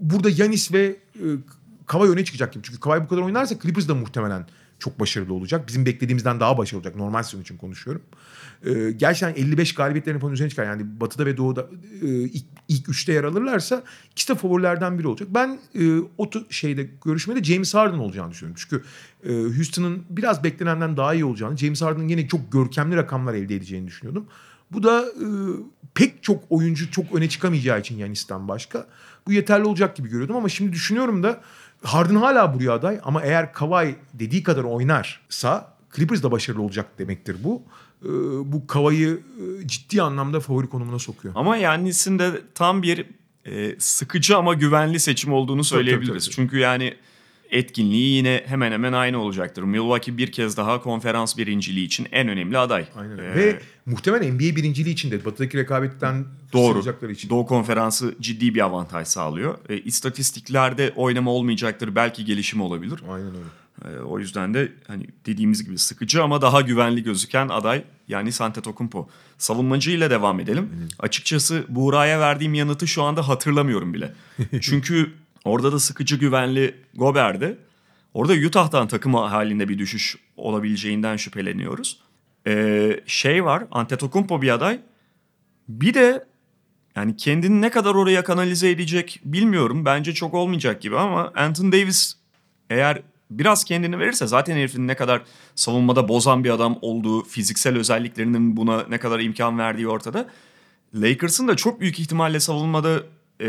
burada 0.00 0.30
Yanis 0.30 0.72
ve 0.72 0.96
e, 1.14 1.24
Kawhi 1.86 2.10
öne 2.10 2.24
çıkacak 2.24 2.52
gibi. 2.52 2.62
Çünkü 2.62 2.80
Kawhi 2.80 3.04
bu 3.04 3.08
kadar 3.08 3.22
oynarsa 3.22 3.58
Clippers 3.62 3.88
da 3.88 3.94
muhtemelen 3.94 4.46
çok 4.78 5.00
başarılı 5.00 5.34
olacak. 5.34 5.68
Bizim 5.68 5.86
beklediğimizden 5.86 6.40
daha 6.40 6.58
başarılı 6.58 6.78
olacak. 6.78 6.96
Normal 6.96 7.22
sezon 7.22 7.42
için 7.42 7.56
konuşuyorum. 7.56 8.02
Ee, 8.64 8.90
gerçekten 8.90 9.42
55 9.42 9.74
galibiyetlerin 9.74 10.18
falan 10.18 10.32
üzerine 10.32 10.50
çıkar. 10.50 10.64
Yani 10.64 11.00
Batı'da 11.00 11.26
ve 11.26 11.36
Doğu'da 11.36 11.66
e, 12.02 12.06
ilk, 12.08 12.44
ilk 12.68 12.88
üçte 12.88 13.12
yer 13.12 13.24
alırlarsa 13.24 13.82
ikisi 14.12 14.28
de 14.28 14.34
favorilerden 14.34 14.98
biri 14.98 15.08
olacak. 15.08 15.28
Ben 15.34 15.58
e, 15.74 15.98
o 16.18 16.30
şeyde 16.50 16.88
görüşmede 17.04 17.44
James 17.44 17.74
Harden 17.74 17.98
olacağını 17.98 18.30
düşünüyorum. 18.30 18.62
Çünkü 18.62 18.84
e, 19.24 19.56
Houston'ın 19.56 20.02
biraz 20.10 20.44
beklenenden 20.44 20.96
daha 20.96 21.14
iyi 21.14 21.24
olacağını, 21.24 21.56
James 21.56 21.82
Harden'ın 21.82 22.08
yine 22.08 22.28
çok 22.28 22.52
görkemli 22.52 22.96
rakamlar 22.96 23.34
elde 23.34 23.54
edeceğini 23.54 23.86
düşünüyordum. 23.86 24.26
Bu 24.72 24.82
da 24.82 25.00
e, 25.00 25.26
pek 25.94 26.22
çok 26.22 26.44
oyuncu 26.50 26.90
çok 26.90 27.14
öne 27.14 27.28
çıkamayacağı 27.28 27.80
için 27.80 27.96
Yanis'ten 27.96 28.48
başka. 28.48 28.86
Bu 29.26 29.32
yeterli 29.32 29.64
olacak 29.64 29.96
gibi 29.96 30.08
görüyordum 30.08 30.36
ama 30.36 30.48
şimdi 30.48 30.72
düşünüyorum 30.72 31.22
da 31.22 31.40
Harden 31.82 32.14
hala 32.14 32.54
buraya 32.54 32.72
aday 32.72 33.00
ama 33.04 33.22
eğer 33.22 33.52
Kawhi 33.52 33.96
dediği 34.14 34.42
kadar 34.42 34.64
oynarsa 34.64 35.76
Clippers 35.96 36.22
da 36.22 36.30
başarılı 36.30 36.62
olacak 36.62 36.98
demektir 36.98 37.36
bu. 37.44 37.62
E, 38.02 38.08
bu 38.52 38.66
Kawhi'yi 38.66 39.08
e, 39.08 39.66
ciddi 39.68 40.02
anlamda 40.02 40.40
favori 40.40 40.66
konumuna 40.66 40.98
sokuyor. 40.98 41.34
Ama 41.36 41.56
Yannis'in 41.56 42.18
de 42.18 42.42
tam 42.54 42.82
bir 42.82 43.06
e, 43.44 43.76
sıkıcı 43.78 44.36
ama 44.36 44.54
güvenli 44.54 45.00
seçim 45.00 45.32
olduğunu 45.32 45.64
söyleyebiliriz. 45.64 46.24
tabii. 46.24 46.34
Çünkü 46.34 46.58
yani 46.58 46.94
etkinliği 47.50 48.16
yine 48.16 48.42
hemen 48.46 48.72
hemen 48.72 48.92
aynı 48.92 49.18
olacaktır. 49.18 49.62
Milwaukee 49.62 50.16
bir 50.18 50.32
kez 50.32 50.56
daha 50.56 50.82
konferans 50.82 51.36
birinciliği 51.38 51.86
için 51.86 52.08
en 52.12 52.28
önemli 52.28 52.58
aday. 52.58 52.86
Aynen. 52.96 53.18
Ee, 53.18 53.34
Ve 53.34 53.60
muhtemelen 53.86 54.34
NBA 54.34 54.56
birinciliği 54.56 54.92
için 54.94 55.10
de 55.10 55.24
batıdaki 55.24 55.58
rekabetten 55.58 56.24
Doğru. 56.52 57.10
için. 57.12 57.30
Doğu 57.30 57.46
Konferansı 57.46 58.14
ciddi 58.20 58.54
bir 58.54 58.60
avantaj 58.60 59.08
sağlıyor. 59.08 59.58
E, 59.68 59.78
istatistiklerde 59.78 60.92
oynama 60.96 61.30
olmayacaktır. 61.30 61.94
Belki 61.94 62.24
gelişim 62.24 62.60
olabilir. 62.60 63.00
Aynen 63.08 63.28
öyle. 63.28 63.46
E, 63.84 64.00
o 64.00 64.18
yüzden 64.18 64.54
de 64.54 64.72
hani 64.86 65.06
dediğimiz 65.26 65.64
gibi 65.64 65.78
sıkıcı 65.78 66.22
ama 66.22 66.42
daha 66.42 66.60
güvenli 66.60 67.02
gözüken 67.02 67.48
aday 67.48 67.84
yani 68.08 68.30
Antetokounmpo. 68.40 69.08
Savunmacıyla 69.38 70.10
devam 70.10 70.40
edelim. 70.40 70.70
Açıkçası 70.98 71.64
Buğra'ya 71.68 72.20
verdiğim 72.20 72.54
yanıtı 72.54 72.86
şu 72.86 73.02
anda 73.02 73.28
hatırlamıyorum 73.28 73.94
bile. 73.94 74.14
Çünkü 74.60 75.12
orada 75.46 75.72
da 75.72 75.80
sıkıcı 75.80 76.16
güvenli 76.16 76.74
Gober'di. 76.94 77.58
Orada 78.14 78.32
Utah'tan 78.32 78.88
takım 78.88 79.14
halinde 79.14 79.68
bir 79.68 79.78
düşüş 79.78 80.16
olabileceğinden 80.36 81.16
şüpheleniyoruz. 81.16 82.00
E, 82.46 83.00
şey 83.06 83.44
var 83.44 83.64
Antetokounmpo 83.70 84.42
bir 84.42 84.48
aday. 84.48 84.80
Bir 85.68 85.94
de 85.94 86.26
yani 86.96 87.16
kendini 87.16 87.60
ne 87.60 87.70
kadar 87.70 87.94
oraya 87.94 88.24
kanalize 88.24 88.70
edecek 88.70 89.20
bilmiyorum. 89.24 89.84
Bence 89.84 90.14
çok 90.14 90.34
olmayacak 90.34 90.82
gibi 90.82 90.98
ama 90.98 91.32
Anthony 91.34 91.72
Davis 91.72 92.16
eğer 92.70 93.02
biraz 93.30 93.64
kendini 93.64 93.98
verirse 93.98 94.26
zaten 94.26 94.56
herifin 94.56 94.88
ne 94.88 94.94
kadar 94.94 95.22
savunmada 95.54 96.08
bozan 96.08 96.44
bir 96.44 96.50
adam 96.50 96.78
olduğu, 96.82 97.24
fiziksel 97.24 97.76
özelliklerinin 97.76 98.56
buna 98.56 98.84
ne 98.88 98.98
kadar 98.98 99.20
imkan 99.20 99.58
verdiği 99.58 99.88
ortada. 99.88 100.28
Lakers'ın 100.94 101.48
da 101.48 101.56
çok 101.56 101.80
büyük 101.80 102.00
ihtimalle 102.00 102.40
savunmada 102.40 103.02
e, 103.40 103.46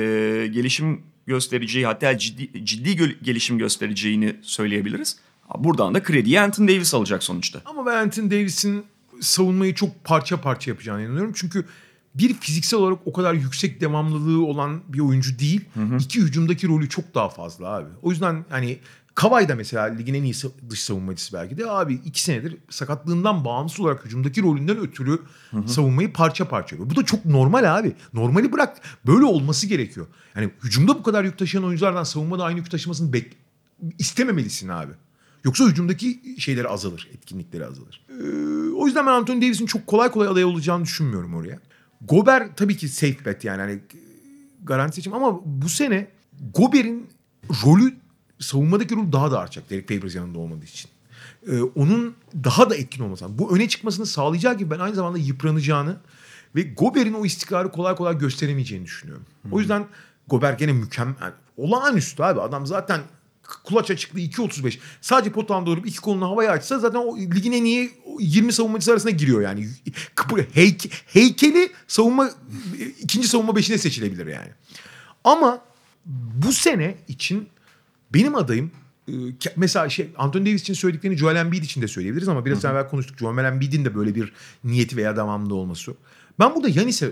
gelişim 0.47 1.03
göstereceği 1.27 1.85
hatta 1.85 2.17
ciddi, 2.17 2.65
ciddi 2.65 3.15
gelişim 3.23 3.57
göstereceğini 3.57 4.35
söyleyebiliriz. 4.41 5.17
Buradan 5.57 5.93
da 5.93 6.03
krediyi 6.03 6.41
Anthony 6.41 6.67
Davis 6.67 6.93
alacak 6.93 7.23
sonuçta. 7.23 7.61
Ama 7.65 7.85
ben 7.85 7.95
Anthony 7.95 8.31
Davis'in 8.31 8.85
savunmayı 9.21 9.75
çok 9.75 10.03
parça 10.03 10.41
parça 10.41 10.71
yapacağını 10.71 11.01
inanıyorum. 11.01 11.33
Çünkü 11.35 11.65
bir 12.15 12.33
fiziksel 12.33 12.79
olarak 12.79 12.99
o 13.05 13.13
kadar 13.13 13.33
yüksek 13.33 13.81
devamlılığı 13.81 14.45
olan 14.45 14.81
bir 14.87 14.99
oyuncu 14.99 15.39
değil. 15.39 15.61
İki 15.99 16.21
hücumdaki 16.21 16.67
rolü 16.67 16.89
çok 16.89 17.15
daha 17.15 17.29
fazla 17.29 17.67
abi. 17.67 17.89
O 18.01 18.11
yüzden 18.11 18.45
hani 18.49 18.79
Kavay 19.17 19.49
da 19.49 19.55
mesela 19.55 19.83
ligin 19.83 20.13
en 20.13 20.23
iyi 20.23 20.33
dış 20.69 20.83
savunmacısı 20.83 21.33
belki 21.33 21.57
de 21.57 21.71
abi 21.71 21.93
iki 21.93 22.21
senedir 22.21 22.57
sakatlığından 22.69 23.45
bağımsız 23.45 23.79
olarak 23.79 24.05
hücumdaki 24.05 24.43
rolünden 24.43 24.77
ötürü 24.77 25.19
savunmayı 25.65 26.13
parça 26.13 26.47
parça 26.47 26.75
yapıyor. 26.75 26.89
Bu 26.89 26.95
da 26.95 27.05
çok 27.05 27.25
normal 27.25 27.77
abi. 27.77 27.95
Normali 28.13 28.51
bırak. 28.51 28.77
Böyle 29.05 29.25
olması 29.25 29.67
gerekiyor. 29.67 30.07
Yani 30.35 30.49
hücumda 30.63 30.99
bu 30.99 31.03
kadar 31.03 31.23
yük 31.23 31.37
taşıyan 31.37 31.65
oyunculardan 31.65 32.03
savunmada 32.03 32.43
aynı 32.43 32.57
yük 32.57 32.71
taşımasını 32.71 33.13
bek 33.13 33.37
istememelisin 33.99 34.67
abi. 34.67 34.91
Yoksa 35.43 35.65
hücumdaki 35.65 36.35
şeyleri 36.37 36.67
azalır, 36.67 37.09
etkinlikleri 37.13 37.65
azalır. 37.65 38.05
Ee, 38.09 38.23
o 38.75 38.85
yüzden 38.85 39.05
ben 39.05 39.11
Anthony 39.11 39.41
Davis'in 39.41 39.65
çok 39.65 39.87
kolay 39.87 40.11
kolay 40.11 40.27
aday 40.27 40.43
olacağını 40.43 40.83
düşünmüyorum 40.83 41.33
oraya. 41.33 41.59
Gober 42.01 42.55
tabii 42.55 42.77
ki 42.77 42.89
safe 42.89 43.25
bet 43.25 43.43
yani 43.43 43.61
hani 43.61 43.79
garanti 44.63 44.95
seçim 44.95 45.13
ama 45.13 45.39
bu 45.45 45.69
sene 45.69 46.07
Gober'in 46.53 47.07
rolü 47.65 47.93
savunmadaki 48.39 48.95
rolü 48.95 49.11
daha 49.11 49.31
da 49.31 49.39
artacak 49.39 49.69
Derek 49.69 49.89
Favors 49.89 50.15
yanında 50.15 50.39
olmadığı 50.39 50.65
için. 50.65 50.89
Ee, 51.51 51.61
onun 51.61 52.15
daha 52.43 52.69
da 52.69 52.75
etkin 52.75 53.03
olması. 53.03 53.23
lazım. 53.23 53.37
Bu 53.39 53.55
öne 53.55 53.67
çıkmasını 53.67 54.05
sağlayacağı 54.05 54.57
gibi 54.57 54.69
ben 54.71 54.79
aynı 54.79 54.95
zamanda 54.95 55.17
yıpranacağını 55.17 55.97
ve 56.55 56.61
Gober'in 56.61 57.13
o 57.13 57.25
istikrarı 57.25 57.71
kolay 57.71 57.95
kolay 57.95 58.17
gösteremeyeceğini 58.17 58.85
düşünüyorum. 58.85 59.25
O 59.51 59.59
yüzden 59.59 59.85
Gober 60.27 60.53
gene 60.53 60.71
mükemmel. 60.73 61.33
olağanüstü 61.57 62.23
abi. 62.23 62.41
Adam 62.41 62.65
zaten 62.67 63.01
kulaç 63.63 63.91
açıklığı 63.91 64.19
2.35. 64.19 64.77
Sadece 65.01 65.31
potağında 65.31 65.65
durup 65.65 65.87
iki 65.87 66.01
kolunu 66.01 66.25
havaya 66.29 66.51
açsa 66.51 66.79
zaten 66.79 66.99
o 66.99 67.17
ligin 67.17 67.51
en 67.51 67.63
iyi 67.65 67.91
20 68.19 68.53
savunmacısı 68.53 68.91
arasına 68.91 69.11
giriyor 69.11 69.41
yani. 69.41 69.69
Kıpır, 70.15 70.39
heyke- 70.39 70.89
heykeli 71.07 71.69
savunma 71.87 72.29
ikinci 72.99 73.27
savunma 73.27 73.55
beşine 73.55 73.77
seçilebilir 73.77 74.27
yani. 74.27 74.49
Ama 75.23 75.61
bu 76.45 76.51
sene 76.53 76.97
için 77.07 77.49
benim 78.13 78.35
adayım 78.35 78.71
e, 79.07 79.13
mesela 79.55 79.89
şey 79.89 80.09
Anthony 80.17 80.45
Davis 80.45 80.61
için 80.61 80.73
söylediklerini 80.73 81.17
Joel 81.17 81.35
Embiid 81.35 81.63
için 81.63 81.81
de 81.81 81.87
söyleyebiliriz 81.87 82.27
ama 82.27 82.45
biraz 82.45 82.65
evvel 82.65 82.89
konuştuk. 82.89 83.19
Joel 83.19 83.45
Embiid'in 83.45 83.85
de 83.85 83.95
böyle 83.95 84.15
bir 84.15 84.33
niyeti 84.63 84.97
veya 84.97 85.15
devamlı 85.15 85.55
olması. 85.55 85.93
Ben 86.39 86.55
burada 86.55 86.69
Yanis'e 86.69 87.11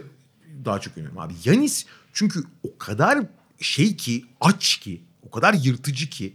daha 0.66 0.80
çok 0.80 0.98
yöneliyorum 0.98 1.22
abi. 1.22 1.34
Yanis 1.46 1.86
çünkü 2.14 2.44
o 2.64 2.78
kadar 2.78 3.20
şey 3.60 3.96
ki 3.96 4.26
aç 4.42 4.78
ki 4.78 5.02
o 5.28 5.32
kadar 5.32 5.54
yırtıcı 5.54 6.10
ki 6.10 6.34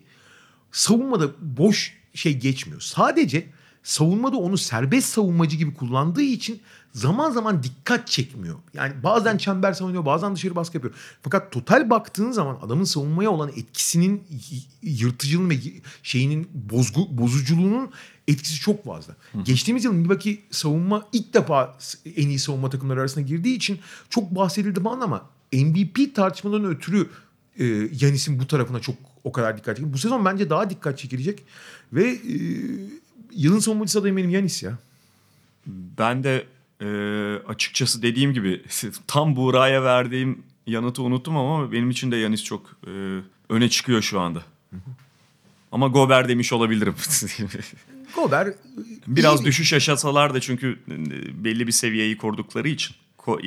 savunmada 0.73 1.31
boş 1.41 1.97
şey 2.15 2.39
geçmiyor. 2.39 2.81
Sadece 2.81 3.47
savunmada 3.83 4.37
onu 4.37 4.59
serbest 4.59 5.09
savunmacı 5.09 5.57
gibi 5.57 5.75
kullandığı 5.75 6.23
için 6.23 6.61
zaman 6.93 7.31
zaman 7.31 7.63
dikkat 7.63 8.09
çekmiyor. 8.09 8.57
Yani 8.75 8.93
bazen 9.03 9.37
çember 9.37 9.73
savunuyor, 9.73 10.05
bazen 10.07 10.35
dışarı 10.35 10.57
baskı 10.57 10.77
yapıyor. 10.77 10.95
Fakat 11.23 11.53
total 11.53 11.91
baktığın 11.91 12.31
zaman 12.31 12.59
adamın 12.63 12.85
savunmaya 12.85 13.31
olan 13.31 13.49
etkisinin 13.49 14.23
y- 14.51 14.93
yırtıcılığının 14.93 15.51
ve 15.51 15.55
şeyinin 16.03 16.49
bozgu, 16.55 17.19
bozuculuğunun 17.19 17.91
etkisi 18.29 18.61
çok 18.61 18.85
fazla. 18.85 19.17
Geçtiğimiz 19.45 19.85
yıl 19.85 19.93
Milwaukee 19.93 20.39
savunma 20.51 21.09
ilk 21.13 21.35
defa 21.35 21.77
en 22.17 22.29
iyi 22.29 22.39
savunma 22.39 22.71
takımları 22.71 23.01
arasına 23.01 23.23
girdiği 23.23 23.57
için 23.57 23.79
çok 24.11 24.35
bahsedildi 24.35 24.83
falan 24.83 25.01
ama 25.01 25.27
MVP 25.53 26.15
tartışmalarının 26.15 26.71
ötürü 26.71 27.11
e, 27.59 27.65
Yanis'in 28.01 28.39
bu 28.41 28.47
tarafına 28.47 28.81
çok 28.81 28.97
o 29.25 29.33
kadar 29.33 29.59
dikkat 29.59 29.77
çekiyor. 29.77 29.95
Bu 29.95 29.99
sezon 29.99 30.25
bence 30.25 30.51
daha 30.51 30.71
dikkat 30.71 30.99
çekilecek 30.99 31.45
ve 31.93 32.09
e, 32.11 32.35
yılın 33.33 33.59
savunmacısı 33.59 33.99
adayım 34.01 34.17
benim 34.17 34.31
Yanis 34.31 34.63
ya. 34.63 34.79
Ben 35.99 36.25
de 36.25 36.47
e, 36.83 36.87
açıkçası 37.49 38.03
dediğim 38.03 38.33
gibi 38.33 38.63
tam 39.07 39.37
Buğra'ya 39.37 39.83
verdiğim 39.85 40.43
yanıtı 40.67 41.03
unuttum 41.03 41.37
ama 41.37 41.73
benim 41.73 41.91
için 41.91 42.11
de 42.13 42.17
Yanis 42.17 42.45
çok 42.45 42.77
e, 42.87 42.91
öne 43.49 43.69
çıkıyor 43.69 44.03
şu 44.03 44.21
anda. 44.21 44.43
Ama 45.73 45.89
Gober 45.89 46.29
demiş 46.29 46.53
olabilirim. 46.53 46.95
Gober 48.15 48.49
Biraz 49.07 49.41
iyi- 49.41 49.45
düşüş 49.45 49.73
yaşasalar 49.73 50.35
da 50.35 50.41
çünkü 50.41 50.79
e, 50.89 51.45
belli 51.45 51.67
bir 51.67 51.73
seviyeyi 51.73 52.17
korudukları 52.17 52.69
için 52.69 52.97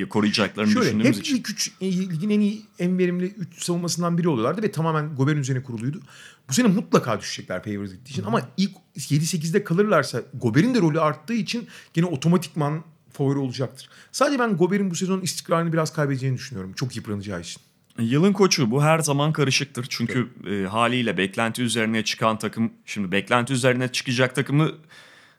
koruyacaklarını 0.10 0.72
Şöyle 0.72 0.86
düşündüğümüz 0.86 1.18
hep 1.18 1.26
için. 1.26 1.36
ilk 1.36 1.50
üç, 1.50 1.72
e, 1.82 1.92
ligin 1.98 2.30
en 2.30 2.40
iyi 2.40 2.62
en 2.80 2.98
verimli 2.98 3.26
3 3.26 3.64
savunmasından 3.64 4.18
biri 4.18 4.30
oluyorlardı 4.30 4.64
ve 4.64 4.72
tamamen 4.72 5.16
Gober'in 5.16 5.40
üzerine 5.40 5.64
kuruluydu. 5.64 6.02
Bu 6.50 6.54
sene 6.54 6.68
mutlaka 6.68 7.20
düşecekler 7.20 7.64
Favors 7.64 7.92
gittiği 7.92 8.12
için 8.12 8.24
ama 8.24 8.42
ilk 8.58 8.72
7-8'de 8.98 9.64
kalırlarsa 9.64 10.22
Gober'in 10.34 10.76
de 10.76 10.80
rolü 10.80 11.00
arttığı 11.00 11.34
için 11.34 11.68
gene 11.94 12.06
otomatikman 12.06 12.84
favori 13.14 13.40
olacaktır. 13.40 13.90
Sadece 14.12 14.40
ben 14.40 14.58
Gober'in 14.58 14.92
bu 14.92 14.96
sezon 14.96 15.22
istikrarını 15.22 15.74
biraz 15.74 15.94
kaybedeceğini 15.94 16.38
düşünüyorum. 16.38 16.74
Çok 16.74 16.96
yıpranacağı 16.96 17.42
için. 17.42 17.62
Yılın 18.00 18.34
koçu 18.34 18.72
bu 18.72 18.84
her 18.84 19.00
zaman 19.00 19.34
karışıktır. 19.34 19.86
Çünkü 19.90 20.30
e, 20.50 20.68
haliyle 20.68 21.18
beklenti 21.18 21.62
üzerine 21.62 22.04
çıkan 22.04 22.40
takım 22.40 22.72
şimdi 22.86 23.12
beklenti 23.12 23.54
üzerine 23.54 23.88
çıkacak 23.88 24.36
takımı 24.36 24.72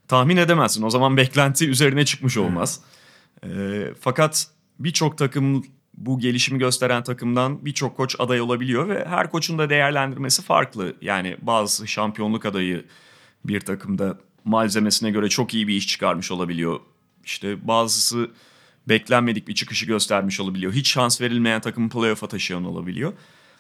tahmin 0.08 0.36
edemezsin. 0.36 0.82
O 0.82 0.90
zaman 0.90 1.16
beklenti 1.16 1.68
üzerine 1.68 2.04
çıkmış 2.04 2.36
olmaz. 2.36 2.80
E, 3.44 3.86
fakat 4.00 4.46
birçok 4.78 5.18
takım 5.18 5.64
bu 5.96 6.18
gelişimi 6.18 6.58
gösteren 6.58 7.02
takımdan 7.02 7.64
birçok 7.64 7.96
koç 7.96 8.16
aday 8.18 8.40
olabiliyor 8.40 8.88
ve 8.88 9.04
her 9.04 9.30
koçun 9.30 9.58
da 9.58 9.70
değerlendirmesi 9.70 10.42
farklı. 10.42 10.96
Yani 11.00 11.36
bazı 11.42 11.88
şampiyonluk 11.88 12.46
adayı 12.46 12.84
bir 13.44 13.60
takımda 13.60 14.18
malzemesine 14.44 15.10
göre 15.10 15.28
çok 15.28 15.54
iyi 15.54 15.68
bir 15.68 15.74
iş 15.74 15.88
çıkarmış 15.88 16.30
olabiliyor. 16.30 16.80
İşte 17.24 17.68
bazısı 17.68 18.30
beklenmedik 18.88 19.48
bir 19.48 19.54
çıkışı 19.54 19.86
göstermiş 19.86 20.40
olabiliyor. 20.40 20.72
Hiç 20.72 20.92
şans 20.92 21.20
verilmeyen 21.20 21.60
takımı 21.60 21.88
playoff'a 21.88 22.28
taşıyan 22.28 22.64
olabiliyor. 22.64 23.12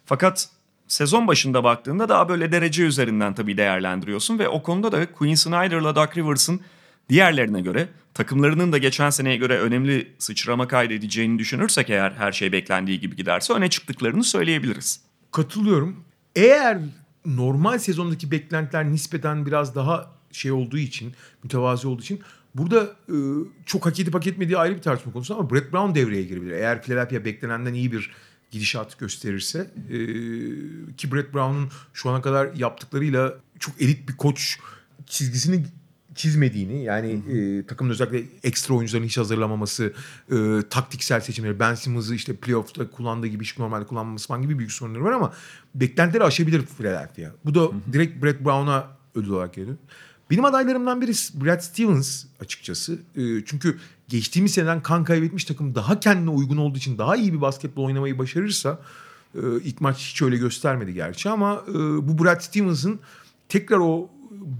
Fakat 0.06 0.48
sezon 0.88 1.26
başında 1.28 1.64
baktığında 1.64 2.08
daha 2.08 2.28
böyle 2.28 2.52
derece 2.52 2.82
üzerinden 2.82 3.34
tabii 3.34 3.56
değerlendiriyorsun 3.56 4.38
ve 4.38 4.48
o 4.48 4.62
konuda 4.62 4.92
da 4.92 5.12
Quinn 5.12 5.34
Snyder'la 5.34 5.96
Doug 5.96 6.16
Rivers'ın 6.16 6.60
diğerlerine 7.08 7.60
göre 7.60 7.88
takımlarının 8.14 8.72
da 8.72 8.78
geçen 8.78 9.10
seneye 9.10 9.36
göre 9.36 9.58
önemli 9.58 10.12
sıçrama 10.18 10.68
kaydedeceğini 10.68 11.38
düşünürsek 11.38 11.90
eğer 11.90 12.10
her 12.10 12.32
şey 12.32 12.52
beklendiği 12.52 13.00
gibi 13.00 13.16
giderse 13.16 13.52
öne 13.52 13.70
çıktıklarını 13.70 14.24
söyleyebiliriz. 14.24 15.00
Katılıyorum. 15.32 16.04
Eğer 16.36 16.78
normal 17.26 17.78
sezondaki 17.78 18.30
beklentiler 18.30 18.84
nispeten 18.92 19.46
biraz 19.46 19.74
daha 19.74 20.10
şey 20.32 20.52
olduğu 20.52 20.78
için, 20.78 21.12
mütevazi 21.42 21.88
olduğu 21.88 22.02
için 22.02 22.20
burada 22.54 22.82
e, 23.08 23.16
çok 23.66 23.86
hak 23.86 24.00
edip 24.00 24.14
hak 24.14 24.26
etmediği 24.26 24.58
ayrı 24.58 24.76
bir 24.76 24.82
tartışma 24.82 25.12
konusu 25.12 25.34
ama 25.34 25.50
Brett 25.50 25.72
Brown 25.72 25.94
devreye 25.94 26.22
girebilir. 26.22 26.52
Eğer 26.52 26.82
Philadelphia 26.82 27.24
beklenenden 27.24 27.74
iyi 27.74 27.92
bir 27.92 28.10
gidişat 28.50 28.98
gösterirse 28.98 29.70
e, 29.90 29.96
ki 30.96 31.12
Brett 31.12 31.34
Brown'un 31.34 31.70
şu 31.92 32.10
ana 32.10 32.22
kadar 32.22 32.54
yaptıklarıyla 32.54 33.34
çok 33.58 33.82
elit 33.82 34.08
bir 34.08 34.16
koç 34.16 34.58
çizgisini 35.06 35.64
çizmediğini 36.14 36.84
yani 36.84 37.10
e, 37.10 37.66
takımın 37.66 37.90
özellikle 37.90 38.22
ekstra 38.42 38.74
oyuncuların 38.74 39.04
hiç 39.04 39.18
hazırlamaması, 39.18 39.92
e, 40.32 40.36
taktiksel 40.70 41.20
seçimleri, 41.20 41.60
Ben 41.60 41.74
Simmons'ı 41.74 42.14
işte 42.14 42.36
playoff'ta 42.36 42.90
kullandığı 42.90 43.26
gibi 43.26 43.44
hiç 43.44 43.58
normalde 43.58 43.86
kullanmaması 43.86 44.28
falan 44.28 44.42
gibi 44.42 44.58
büyük 44.58 44.72
sorunları 44.72 45.04
var 45.04 45.12
ama 45.12 45.32
beklentileri 45.74 46.24
aşabilir 46.24 46.62
Philadelphia. 46.78 47.30
Bu 47.44 47.54
da 47.54 47.70
direkt 47.92 48.24
Brett 48.24 48.44
Brown'a 48.44 48.88
ödül 49.14 49.30
olarak 49.30 49.54
geliyor. 49.54 49.76
Benim 50.30 50.44
adaylarımdan 50.44 51.00
biri 51.00 51.12
Brad 51.44 51.60
Stevens 51.60 52.24
açıkçası. 52.40 52.98
E, 53.16 53.44
çünkü 53.44 53.78
geçtiğimiz 54.08 54.52
seneden 54.52 54.82
kan 54.82 55.04
kaybetmiş 55.04 55.44
takım 55.44 55.74
daha 55.74 56.00
kendine 56.00 56.30
uygun 56.30 56.56
olduğu 56.56 56.78
için 56.78 56.98
daha 56.98 57.16
iyi 57.16 57.32
bir 57.32 57.40
basketbol 57.40 57.84
oynamayı 57.84 58.18
başarırsa 58.18 58.80
e, 59.34 59.40
ilk 59.64 59.80
maç 59.80 59.98
hiç 59.98 60.22
öyle 60.22 60.36
göstermedi 60.36 60.94
gerçi 60.94 61.28
ama 61.30 61.62
e, 61.68 61.74
bu 61.74 62.24
Brad 62.24 62.40
Stevens'ın 62.40 63.00
tekrar 63.48 63.78
o 63.78 64.10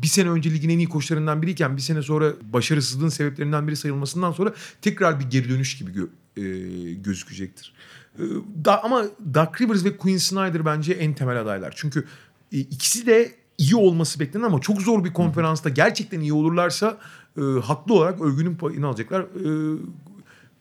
bir 0.02 0.06
sene 0.06 0.30
önce 0.30 0.50
ligin 0.50 0.68
en 0.68 0.78
iyi 0.78 0.88
koçlarından 0.88 1.42
biriyken 1.42 1.76
bir 1.76 1.82
sene 1.82 2.02
sonra 2.02 2.32
başarısızlığın 2.52 3.08
sebeplerinden 3.08 3.68
biri 3.68 3.76
sayılmasından 3.76 4.32
sonra 4.32 4.54
tekrar 4.82 5.20
bir 5.20 5.24
geri 5.24 5.48
dönüş 5.48 5.78
gibi 5.78 5.90
gö- 5.90 6.08
e, 6.36 6.92
gözükecektir. 6.94 7.74
E, 8.18 8.22
da, 8.64 8.84
ama 8.84 9.04
Doug 9.34 9.60
Rivers 9.60 9.84
ve 9.84 9.96
Quinn 9.96 10.18
Snyder 10.18 10.66
bence 10.66 10.92
en 10.92 11.14
temel 11.14 11.40
adaylar. 11.40 11.72
Çünkü 11.76 12.04
e, 12.52 12.58
ikisi 12.58 13.06
de 13.06 13.34
iyi 13.58 13.76
olması 13.76 14.20
beklenen 14.20 14.44
ama 14.44 14.60
çok 14.60 14.82
zor 14.82 15.04
bir 15.04 15.12
konferansta 15.12 15.68
gerçekten 15.68 16.20
iyi 16.20 16.32
olurlarsa 16.32 16.98
e, 17.36 17.40
haklı 17.40 17.94
olarak 17.94 18.20
övgünün 18.20 18.54
payını 18.54 18.86
alacaklar. 18.86 19.20
E, 19.20 19.78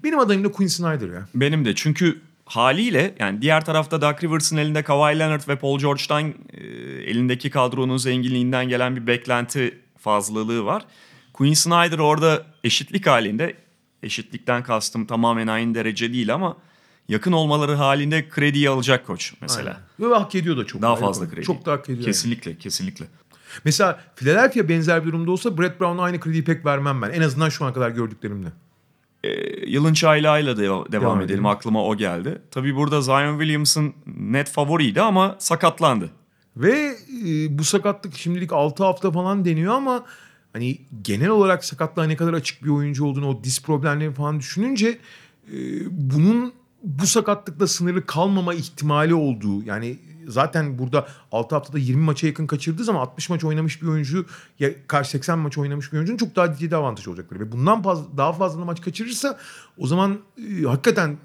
benim 0.04 0.20
adayım 0.20 0.44
da 0.44 0.52
Quinn 0.52 0.68
Snyder 0.68 1.10
ya. 1.10 1.28
Benim 1.36 1.66
de 1.66 1.76
çünkü 1.76 2.22
haliyle 2.46 3.16
yani 3.20 3.42
diğer 3.42 3.66
tarafta 3.66 4.02
Doug 4.02 4.24
Rivers'ın 4.24 4.58
elinde 4.58 4.84
Kawhi 4.84 5.20
Leonard 5.20 5.48
ve 5.48 5.56
Paul 5.56 5.80
George'dan 5.80 6.34
e, 6.54 6.64
elindeki 7.12 7.50
kadronun 7.50 7.98
zenginliğinden 7.98 8.70
gelen 8.70 8.96
bir 8.96 9.08
beklenti 9.08 9.80
fazlalığı 9.98 10.66
var. 10.66 10.86
Quinn 11.34 11.54
Snyder 11.54 12.00
orada 12.00 12.46
eşitlik 12.64 13.08
halinde 13.08 13.56
eşitlikten 14.04 14.64
kastım 14.64 15.06
tamamen 15.06 15.48
aynı 15.48 15.76
derece 15.76 16.14
değil 16.14 16.34
ama 16.34 16.58
yakın 17.10 17.32
olmaları 17.32 17.74
halinde 17.74 18.30
krediyi 18.30 18.70
alacak 18.70 19.08
koç 19.08 19.34
mesela. 19.42 19.80
Aynen. 20.00 20.12
Ve 20.12 20.16
hak 20.16 20.36
ediyor 20.36 20.58
da 20.58 20.66
çok. 20.66 20.82
Daha 20.82 20.96
fazla 20.96 21.30
kredi. 21.30 21.46
Çok 21.46 21.66
da 21.66 21.72
hak 21.72 21.86
ediyor. 21.86 21.98
yani. 21.98 22.06
Kesinlikle, 22.06 22.58
kesinlikle. 22.58 23.06
Mesela 23.66 24.00
Philadelphia 24.16 24.70
benzer 24.70 25.06
bir 25.06 25.08
durumda 25.08 25.32
olsa 25.32 25.58
Brett 25.58 25.80
Brown'a 25.80 26.04
aynı 26.04 26.20
krediyi 26.20 26.44
pek 26.44 26.66
vermem 26.66 27.02
ben. 27.02 27.10
En 27.10 27.22
azından 27.22 27.50
şu 27.50 27.66
ana 27.66 27.74
kadar 27.74 27.90
gördüklerimle. 27.90 28.48
Ee, 29.24 29.30
yılın 29.70 29.94
çaylağıyla 29.94 30.58
de 30.58 30.62
devam, 30.62 30.92
Devam 30.92 31.18
edelim. 31.18 31.30
edelim. 31.30 31.46
Aklıma 31.46 31.84
o 31.86 31.96
geldi. 31.98 32.42
Tabii 32.52 32.76
burada 32.76 33.02
Zion 33.02 33.40
Williamson 33.40 33.94
net 34.18 34.50
favoriydi 34.50 35.02
ama 35.02 35.36
sakatlandı. 35.40 36.10
Ve 36.58 36.96
e, 37.26 37.58
bu 37.58 37.64
sakatlık 37.64 38.16
şimdilik 38.18 38.54
6 38.54 38.84
hafta 38.84 39.12
falan 39.12 39.46
deniyor 39.46 39.74
ama 39.74 40.04
hani 40.54 40.78
genel 41.02 41.30
olarak 41.30 41.66
sakatlığa 41.66 42.06
ne 42.06 42.16
kadar 42.16 42.34
açık 42.34 42.64
bir 42.64 42.70
oyuncu 42.70 43.06
olduğunu 43.06 43.28
o 43.28 43.44
diz 43.44 43.62
problemleri 43.64 44.14
falan 44.14 44.40
düşününce 44.40 44.98
e, 45.54 45.58
bunun 45.92 46.54
bu 46.84 47.08
sakatlıkla 47.08 47.68
sınırlı 47.68 48.06
kalmama 48.06 48.54
ihtimali 48.54 49.14
olduğu 49.14 49.64
yani 49.64 49.98
zaten 50.28 50.80
burada 50.80 51.08
6 51.32 51.56
haftada 51.56 51.78
20 51.78 52.04
maça 52.04 52.28
yakın 52.28 52.48
kaçırdığı 52.48 52.84
zaman 52.84 53.02
60 53.02 53.30
maç 53.30 53.44
oynamış 53.44 53.82
bir 53.82 53.88
oyuncu 53.88 54.26
ya 54.60 54.70
karşı 54.88 55.10
80 55.10 55.40
maç 55.40 55.58
oynamış 55.58 55.92
bir 55.92 55.98
oyuncunun 55.98 56.18
çok 56.18 56.36
daha 56.36 56.56
ciddi 56.56 56.76
avantaj 56.76 57.08
olacaktır. 57.08 57.40
Ve 57.40 57.52
bundan 57.52 57.82
fazla, 57.82 58.18
daha 58.18 58.34
fazla 58.34 58.66
maç 58.66 58.82
kaçırırsa 58.82 59.38
o 59.78 59.88
zaman 59.88 60.20
e, 60.38 60.64
hakikaten 60.64 61.18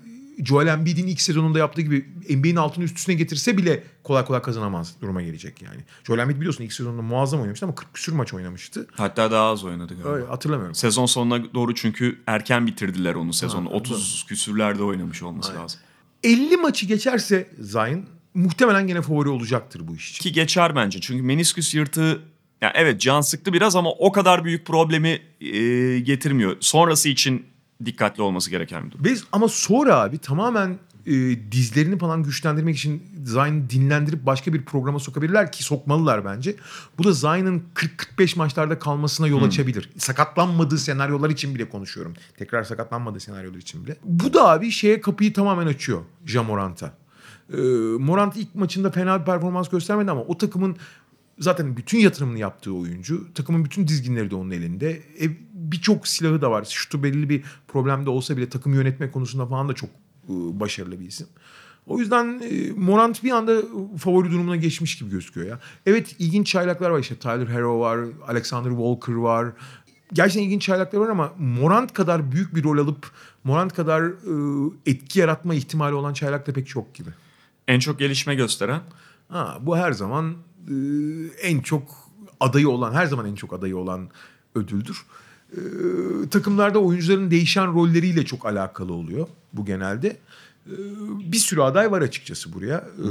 Joel 0.44 0.66
Embiid'in 0.66 1.06
ilk 1.06 1.20
sezonunda 1.20 1.58
yaptığı 1.58 1.80
gibi 1.80 2.08
NBA'nin 2.30 2.56
altını 2.56 2.84
üst 2.84 2.98
üstüne 2.98 3.14
getirse 3.14 3.56
bile 3.56 3.84
kolay 4.02 4.24
kolay 4.24 4.42
kazanamaz 4.42 4.94
duruma 5.00 5.22
gelecek 5.22 5.62
yani. 5.62 5.80
Joel 6.04 6.18
Embiid 6.18 6.36
biliyorsun 6.36 6.64
ilk 6.64 6.72
sezonunda 6.72 7.02
muazzam 7.02 7.40
oynamıştı 7.40 7.66
ama 7.66 7.74
40 7.74 7.94
küsür 7.94 8.12
maç 8.12 8.34
oynamıştı. 8.34 8.86
Hatta 8.92 9.30
daha 9.30 9.44
az 9.44 9.64
oynadı 9.64 9.94
galiba. 9.94 10.08
Öyle, 10.08 10.26
hatırlamıyorum. 10.26 10.74
Sezon 10.74 11.06
sonuna 11.06 11.54
doğru 11.54 11.74
çünkü 11.74 12.18
erken 12.26 12.66
bitirdiler 12.66 13.14
onu 13.14 13.32
sezonu. 13.32 13.70
Ha, 13.70 13.74
30 13.74 14.24
küsürlerde 14.28 14.82
oynamış 14.82 15.22
olması 15.22 15.54
lazım. 15.54 15.80
50 16.22 16.56
maçı 16.56 16.86
geçerse 16.86 17.50
Zion 17.60 18.04
muhtemelen 18.34 18.86
gene 18.86 19.02
favori 19.02 19.28
olacaktır 19.28 19.88
bu 19.88 19.96
iş 19.96 20.10
için. 20.10 20.22
Ki 20.22 20.32
geçer 20.32 20.76
bence. 20.76 21.00
Çünkü 21.00 21.22
menisküs 21.22 21.74
yırtığı 21.74 22.22
yani 22.60 22.72
evet 22.74 23.00
can 23.00 23.20
sıktı 23.20 23.52
biraz 23.52 23.76
ama 23.76 23.90
o 23.90 24.12
kadar 24.12 24.44
büyük 24.44 24.66
problemi 24.66 25.20
e, 25.40 25.98
getirmiyor. 25.98 26.56
Sonrası 26.60 27.08
için 27.08 27.46
dikkatli 27.84 28.22
olması 28.22 28.50
gereken 28.50 28.86
bir 28.86 28.90
durum. 28.90 29.04
Ve 29.04 29.14
ama 29.32 29.48
sonra 29.48 29.96
abi 29.96 30.18
tamamen 30.18 30.78
e, 31.08 31.12
dizlerini 31.52 31.98
falan 31.98 32.22
güçlendirmek 32.22 32.76
için 32.76 33.02
Zion'ı 33.24 33.70
dinlendirip 33.70 34.26
başka 34.26 34.52
bir 34.52 34.64
programa 34.64 34.98
sokabilirler 34.98 35.52
ki 35.52 35.64
sokmalılar 35.64 36.24
bence. 36.24 36.56
Bu 36.98 37.04
da 37.04 37.12
Zion'ın 37.12 37.62
40-45 37.74 38.38
maçlarda 38.38 38.78
kalmasına 38.78 39.26
yol 39.26 39.42
açabilir. 39.42 39.90
Sakatlanmadığı 39.98 40.78
senaryolar 40.78 41.30
için 41.30 41.54
bile 41.54 41.68
konuşuyorum. 41.68 42.14
Tekrar 42.38 42.64
sakatlanmadığı 42.64 43.20
senaryolar 43.20 43.58
için 43.58 43.84
bile. 43.84 43.96
Bu 44.04 44.34
da 44.34 44.48
abi 44.48 44.70
şeye 44.70 45.00
kapıyı 45.00 45.32
tamamen 45.32 45.66
açıyor 45.66 46.02
Jamorant'a. 46.26 46.97
E, 47.52 47.56
Morant 47.98 48.36
ilk 48.36 48.54
maçında 48.54 48.90
fena 48.90 49.20
bir 49.20 49.24
performans 49.24 49.68
göstermedi 49.68 50.10
ama 50.10 50.20
o 50.20 50.38
takımın 50.38 50.76
zaten 51.38 51.76
bütün 51.76 51.98
yatırımını 51.98 52.38
yaptığı 52.38 52.72
oyuncu. 52.72 53.34
Takımın 53.34 53.64
bütün 53.64 53.88
dizginleri 53.88 54.30
de 54.30 54.34
onun 54.34 54.50
elinde. 54.50 54.90
E, 55.20 55.48
Birçok 55.52 56.08
silahı 56.08 56.42
da 56.42 56.50
var. 56.50 56.64
Şutu 56.64 57.02
belli 57.02 57.28
bir 57.28 57.44
problemde 57.68 58.10
olsa 58.10 58.36
bile 58.36 58.48
takım 58.48 58.74
yönetme 58.74 59.10
konusunda 59.10 59.46
falan 59.46 59.68
da 59.68 59.72
çok 59.74 59.90
e, 60.28 60.32
başarılı 60.60 61.00
bir 61.00 61.06
isim. 61.06 61.26
O 61.86 61.98
yüzden 61.98 62.42
e, 62.50 62.72
Morant 62.72 63.24
bir 63.24 63.30
anda 63.30 63.62
favori 63.98 64.30
durumuna 64.30 64.56
geçmiş 64.56 64.98
gibi 64.98 65.10
gözüküyor 65.10 65.46
ya. 65.46 65.60
Evet 65.86 66.16
ilginç 66.18 66.46
çaylaklar 66.46 66.90
var 66.90 66.98
işte. 66.98 67.16
Tyler 67.16 67.46
Hero 67.46 67.80
var, 67.80 67.98
Alexander 68.28 68.70
Walker 68.70 69.12
var. 69.12 69.52
Gerçekten 70.12 70.42
ilginç 70.42 70.62
çaylaklar 70.62 71.00
var 71.00 71.08
ama 71.08 71.32
Morant 71.38 71.92
kadar 71.92 72.32
büyük 72.32 72.54
bir 72.54 72.64
rol 72.64 72.78
alıp 72.78 73.10
Morant 73.44 73.74
kadar 73.74 74.02
e, 74.02 74.70
etki 74.86 75.20
yaratma 75.20 75.54
ihtimali 75.54 75.94
olan 75.94 76.12
çaylak 76.12 76.46
da 76.46 76.52
pek 76.52 76.68
çok 76.68 76.94
gibi. 76.94 77.10
En 77.68 77.78
çok 77.78 77.98
gelişme 77.98 78.34
gösteren 78.34 78.80
Ha, 79.28 79.58
bu 79.60 79.76
her 79.76 79.92
zaman 79.92 80.34
e, 80.68 80.74
en 81.42 81.60
çok 81.60 82.10
adayı 82.40 82.68
olan, 82.68 82.92
her 82.94 83.06
zaman 83.06 83.26
en 83.26 83.34
çok 83.34 83.52
adayı 83.52 83.76
olan 83.76 84.08
ödüldür. 84.54 85.06
E, 85.52 85.58
takımlarda 86.30 86.78
oyuncuların 86.78 87.30
değişen 87.30 87.74
rolleriyle 87.74 88.24
çok 88.24 88.46
alakalı 88.46 88.92
oluyor 88.92 89.28
bu 89.52 89.64
genelde. 89.64 90.08
E, 90.66 90.74
bir 91.32 91.36
sürü 91.36 91.60
aday 91.60 91.90
var 91.90 92.02
açıkçası 92.02 92.52
buraya. 92.52 92.76
E, 92.76 93.06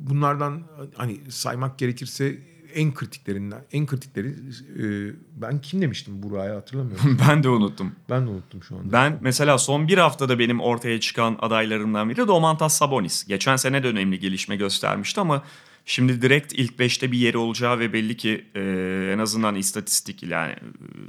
bunlardan 0.00 0.62
hani 0.94 1.20
saymak 1.28 1.78
gerekirse 1.78 2.38
en 2.76 2.94
kritiklerinden, 2.94 3.64
en 3.72 3.86
kritikleri 3.86 4.28
e, 4.28 5.14
ben 5.36 5.60
kim 5.60 5.82
demiştim 5.82 6.22
Burak'a 6.22 6.56
hatırlamıyorum. 6.56 7.18
ben 7.28 7.42
de 7.42 7.48
unuttum. 7.48 7.92
ben 8.10 8.26
de 8.26 8.30
unuttum 8.30 8.62
şu 8.62 8.76
anda. 8.76 8.92
Ben 8.92 9.18
mesela 9.20 9.58
son 9.58 9.88
bir 9.88 9.98
haftada 9.98 10.38
benim 10.38 10.60
ortaya 10.60 11.00
çıkan 11.00 11.36
adaylarımdan 11.40 12.10
biri 12.10 12.28
Domantas 12.28 12.78
Sabonis. 12.78 13.26
Geçen 13.26 13.56
sene 13.56 13.82
de 13.82 13.86
önemli 13.86 14.18
gelişme 14.18 14.56
göstermişti 14.56 15.20
ama 15.20 15.42
şimdi 15.84 16.22
direkt 16.22 16.52
ilk 16.52 16.78
beşte 16.78 17.12
bir 17.12 17.18
yeri 17.18 17.38
olacağı 17.38 17.78
ve 17.78 17.92
belli 17.92 18.16
ki 18.16 18.44
e, 18.54 18.60
en 19.14 19.18
azından 19.18 19.54
istatistik 19.54 20.22
yani 20.22 20.52
e, 20.52 20.58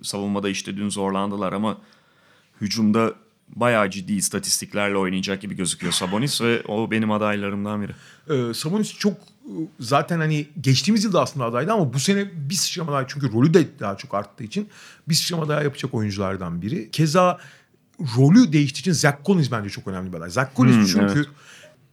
savunmada 0.04 0.50
işte 0.50 0.78
dün 0.78 0.90
zorlandılar 0.90 1.54
ama 1.54 1.78
hücumda 2.62 3.14
bayağı 3.56 3.90
ciddi 3.90 4.14
istatistiklerle 4.14 4.98
oynayacak 4.98 5.42
gibi 5.42 5.56
gözüküyor 5.56 5.94
Sabonis 5.94 6.42
ve 6.42 6.64
o 6.68 6.92
benim 6.92 7.12
adaylarımdan 7.12 7.82
biri. 7.82 7.92
Ee, 8.30 8.54
Sabonis 8.54 8.94
çok 8.94 9.14
e, 9.14 9.54
zaten 9.80 10.20
hani 10.20 10.48
geçtiğimiz 10.62 11.04
yılda 11.04 11.22
aslında 11.22 11.46
adaydı 11.46 11.74
ama 11.74 11.94
bu 11.94 12.00
sene 12.00 12.50
bir 12.50 12.56
sıçrama 12.56 12.92
daha 12.92 13.08
çünkü 13.08 13.32
rolü 13.32 13.54
de 13.54 13.80
daha 13.80 13.98
çok 13.98 14.14
arttığı 14.14 14.44
için 14.44 14.70
bir 15.10 15.16
sıçrama 15.16 15.50
daha 15.50 15.64
yapacak 15.64 15.94
oyunculardan 15.94 16.62
biri. 16.62 16.92
Keza 16.92 17.40
rolü 18.18 18.54
değiştiği 18.54 18.82
için 18.82 18.92
Zach 18.92 19.16
Collins 19.26 19.52
bence 19.52 19.70
çok 19.70 19.88
önemli 19.88 20.14
bir 20.14 20.18
aday. 20.18 20.30
Zach 20.30 20.48
Collins 20.56 20.76
Hmm, 20.76 20.86
çünkü 20.86 21.20
evet. 21.20 21.28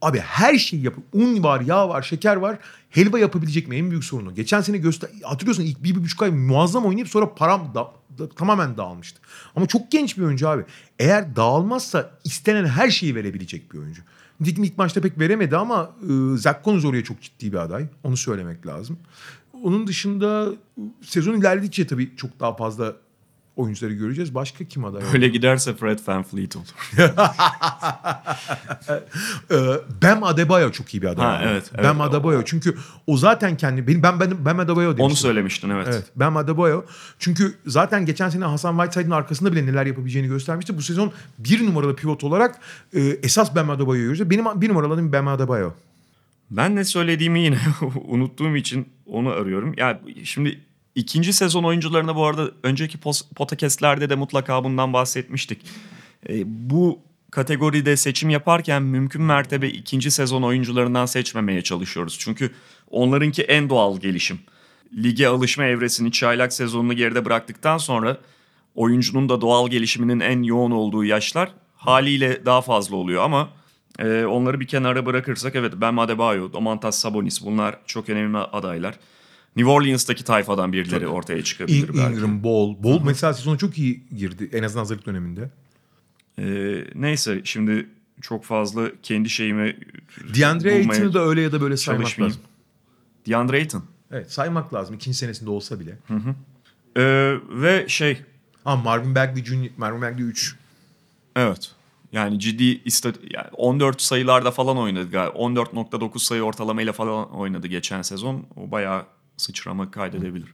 Abi 0.05 0.19
her 0.19 0.57
şeyi 0.57 0.83
yapıp 0.83 1.03
un 1.13 1.43
var, 1.43 1.61
yağ 1.61 1.89
var, 1.89 2.01
şeker 2.01 2.35
var. 2.35 2.57
Helva 2.89 3.19
yapabilecek 3.19 3.67
mi? 3.67 3.75
En 3.75 3.91
büyük 3.91 4.03
sorunu. 4.03 4.35
Geçen 4.35 4.61
sene 4.61 4.77
göster 4.77 5.09
hatırlıyorsun 5.23 5.63
ilk 5.63 5.83
bir, 5.83 5.95
bir 5.95 6.03
buçuk 6.03 6.21
ay 6.23 6.31
muazzam 6.31 6.85
oynayıp 6.85 7.09
sonra 7.09 7.35
param 7.35 7.71
da, 7.75 7.91
da- 8.17 8.29
tamamen 8.29 8.77
dağılmıştı. 8.77 9.19
Ama 9.55 9.67
çok 9.67 9.91
genç 9.91 10.17
bir 10.17 10.23
oyuncu 10.23 10.49
abi. 10.49 10.63
Eğer 10.99 11.35
dağılmazsa 11.35 12.11
istenen 12.23 12.65
her 12.65 12.89
şeyi 12.89 13.15
verebilecek 13.15 13.73
bir 13.73 13.77
oyuncu. 13.79 14.01
Nitekim 14.39 14.63
ilk 14.63 14.77
maçta 14.77 15.01
pek 15.01 15.19
veremedi 15.19 15.57
ama 15.57 15.91
e, 16.01 16.37
Zach 16.37 16.63
Collins 16.65 16.85
oraya 16.85 17.03
çok 17.03 17.21
ciddi 17.21 17.53
bir 17.53 17.57
aday. 17.57 17.85
Onu 18.03 18.17
söylemek 18.17 18.67
lazım. 18.67 18.97
Onun 19.63 19.87
dışında 19.87 20.49
e, 20.77 20.81
sezon 21.01 21.33
ilerledikçe 21.33 21.87
tabii 21.87 22.15
çok 22.15 22.39
daha 22.39 22.55
fazla 22.55 22.95
oyuncuları 23.55 23.93
göreceğiz. 23.93 24.35
Başka 24.35 24.63
kim 24.63 24.85
aday? 24.85 25.03
Öyle 25.13 25.27
giderse 25.27 25.73
Fred 25.73 25.99
VanVleet 26.07 26.55
olur. 26.55 26.65
Ee, 29.51 29.55
Bam 30.03 30.23
Adebayo 30.23 30.71
çok 30.71 30.93
iyi 30.93 31.01
bir 31.01 31.07
aday. 31.07 31.25
Ha, 31.25 31.41
evet, 31.43 31.71
evet. 31.75 31.85
Bam 31.85 32.01
Adebayo 32.01 32.41
çünkü 32.45 32.77
o 33.07 33.17
zaten 33.17 33.57
kendi 33.57 33.87
benim 33.87 34.03
ben 34.03 34.19
ben 34.19 34.45
Bam 34.45 34.59
Adebayo 34.59 34.87
demiştim. 34.87 35.05
Onu 35.05 35.15
söylemiştin 35.15 35.69
evet. 35.69 35.87
Evet 35.89 36.05
Bam 36.15 36.37
Adebayo. 36.37 36.83
Çünkü 37.19 37.53
zaten 37.65 38.05
geçen 38.05 38.29
sene 38.29 38.45
Hasan 38.45 38.77
Whiteside'ın 38.77 39.11
arkasında 39.11 39.51
bile 39.51 39.65
neler 39.65 39.85
yapabileceğini 39.85 40.27
göstermişti. 40.27 40.77
Bu 40.77 40.81
sezon 40.81 41.11
bir 41.39 41.65
numaralı 41.65 41.95
pivot 41.95 42.23
olarak 42.23 42.59
e, 42.93 43.01
esas 43.01 43.55
Bam 43.55 43.69
Adebayo'yu 43.69 44.05
göreceğiz. 44.05 44.29
Benim 44.29 44.61
bir 44.61 44.69
numaralı 44.69 44.93
adım 44.93 45.13
Bam 45.13 45.27
Adebayo. 45.27 45.71
Ben 46.51 46.75
ne 46.75 46.83
söylediğimi 46.83 47.39
yine 47.39 47.57
unuttuğum 48.07 48.55
için 48.55 48.87
onu 49.05 49.29
arıyorum. 49.29 49.73
Ya 49.77 50.01
şimdi 50.23 50.59
ikinci 50.95 51.33
sezon 51.33 51.63
oyuncularına 51.63 52.15
bu 52.15 52.25
arada 52.25 52.51
önceki 52.63 52.97
podcastlerde 53.35 54.09
de 54.09 54.15
mutlaka 54.15 54.63
bundan 54.63 54.93
bahsetmiştik. 54.93 55.61
E, 56.29 56.43
bu 56.69 56.99
kategoride 57.31 57.97
seçim 57.97 58.29
yaparken 58.29 58.83
mümkün 58.83 59.21
mertebe 59.21 59.67
ikinci 59.67 60.11
sezon 60.11 60.41
oyuncularından 60.41 61.05
seçmemeye 61.05 61.61
çalışıyoruz. 61.61 62.17
Çünkü 62.19 62.51
onlarınki 62.91 63.43
en 63.43 63.69
doğal 63.69 63.99
gelişim. 63.99 64.39
Lige 65.03 65.27
alışma 65.27 65.65
evresini 65.65 66.11
çaylak 66.11 66.53
sezonunu 66.53 66.93
geride 66.93 67.25
bıraktıktan 67.25 67.77
sonra 67.77 68.17
oyuncunun 68.75 69.29
da 69.29 69.41
doğal 69.41 69.69
gelişiminin 69.69 70.19
en 70.19 70.43
yoğun 70.43 70.71
olduğu 70.71 71.03
yaşlar 71.03 71.51
haliyle 71.75 72.45
daha 72.45 72.61
fazla 72.61 72.95
oluyor 72.95 73.23
ama 73.23 73.49
e, 73.99 74.25
onları 74.25 74.59
bir 74.59 74.67
kenara 74.67 75.05
bırakırsak 75.05 75.55
evet 75.55 75.73
Bam 75.75 75.99
Adebayo, 75.99 76.53
Domantas 76.53 76.99
Sabonis 76.99 77.45
bunlar 77.45 77.79
çok 77.85 78.09
önemli 78.09 78.37
adaylar. 78.37 78.95
New 79.55 79.71
Orleans'taki 79.71 80.23
tayfadan 80.23 80.73
birileri 80.73 81.07
ortaya 81.07 81.43
çıkabilir 81.43 81.89
In- 81.89 81.97
belki. 81.97 82.13
Ingram, 82.13 82.43
Ball. 82.43 82.83
Ball 82.83 83.01
mesela 83.03 83.33
sezona 83.33 83.57
çok 83.57 83.77
iyi 83.77 84.03
girdi. 84.17 84.49
En 84.53 84.63
azından 84.63 84.81
hazırlık 84.81 85.05
döneminde. 85.05 85.49
E, 86.39 86.45
neyse 86.95 87.41
şimdi 87.43 87.89
çok 88.21 88.43
fazla 88.43 88.89
kendi 89.03 89.29
şeyimi 89.29 89.77
DeAndre 90.37 90.79
bulmaya 90.79 90.93
Ayton'u 90.93 91.13
da 91.13 91.25
öyle 91.25 91.41
ya 91.41 91.51
da 91.51 91.61
böyle 91.61 91.77
saymak 91.77 92.19
lazım. 92.19 92.41
DeAndre 93.27 93.55
Ayton. 93.57 93.83
Evet 94.11 94.31
saymak 94.31 94.73
lazım. 94.73 94.95
İkinci 94.95 95.17
senesinde 95.17 95.49
olsa 95.49 95.79
bile. 95.79 95.97
E, 96.97 97.03
ve 97.49 97.85
şey 97.87 98.21
Ha 98.63 98.75
Marvin 98.75 99.15
Bagley 99.15 99.43
Jr. 99.45 99.69
Marvin 99.77 100.01
Bagley 100.01 100.25
3. 100.25 100.55
Evet. 101.35 101.71
Yani 102.11 102.39
ciddi 102.39 102.81
istat 102.85 103.15
yani 103.33 103.47
14 103.53 104.01
sayılarda 104.01 104.51
falan 104.51 104.77
oynadı 104.77 105.11
galiba. 105.11 105.37
14.9 105.37 106.19
sayı 106.19 106.43
ortalamayla 106.43 106.93
falan 106.93 107.31
oynadı 107.31 107.67
geçen 107.67 108.01
sezon. 108.01 108.45
O 108.55 108.71
bayağı 108.71 109.05
sıçrama 109.37 109.91
kaydedebilir. 109.91 110.47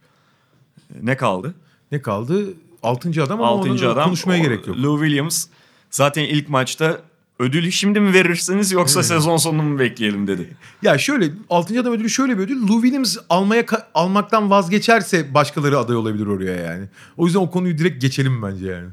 Ee, 0.93 0.97
Ne 1.01 1.17
kaldı? 1.17 1.53
Ne 1.91 2.01
kaldı? 2.01 2.53
Altıncı 2.83 3.23
adam 3.23 3.41
ama 3.41 3.49
Altıncı 3.51 3.89
adam. 3.91 4.03
konuşmaya 4.05 4.39
o- 4.41 4.43
gerek 4.43 4.67
yok. 4.67 4.77
Lou 4.77 4.99
Williams 5.03 5.47
zaten 5.89 6.23
ilk 6.23 6.49
maçta 6.49 7.01
ödülü 7.39 7.71
şimdi 7.71 7.99
mi 7.99 8.13
verirsiniz 8.13 8.71
yoksa 8.71 9.03
sezon 9.03 9.37
sonunu 9.37 9.63
mu 9.63 9.79
bekleyelim 9.79 10.27
dedi. 10.27 10.49
Ya 10.81 10.97
şöyle 10.97 11.29
altıncı 11.49 11.81
adam 11.81 11.93
ödülü 11.93 12.09
şöyle 12.09 12.37
bir 12.37 12.43
ödül. 12.43 12.67
Lou 12.67 12.81
Williams 12.81 13.17
almaya 13.29 13.65
almaktan 13.93 14.49
vazgeçerse 14.49 15.33
başkaları 15.33 15.77
aday 15.79 15.95
olabilir 15.95 16.25
oraya 16.27 16.55
yani. 16.55 16.85
O 17.17 17.25
yüzden 17.25 17.39
o 17.39 17.49
konuyu 17.51 17.77
direkt 17.77 18.01
geçelim 18.01 18.41
bence 18.43 18.67
yani. 18.67 18.89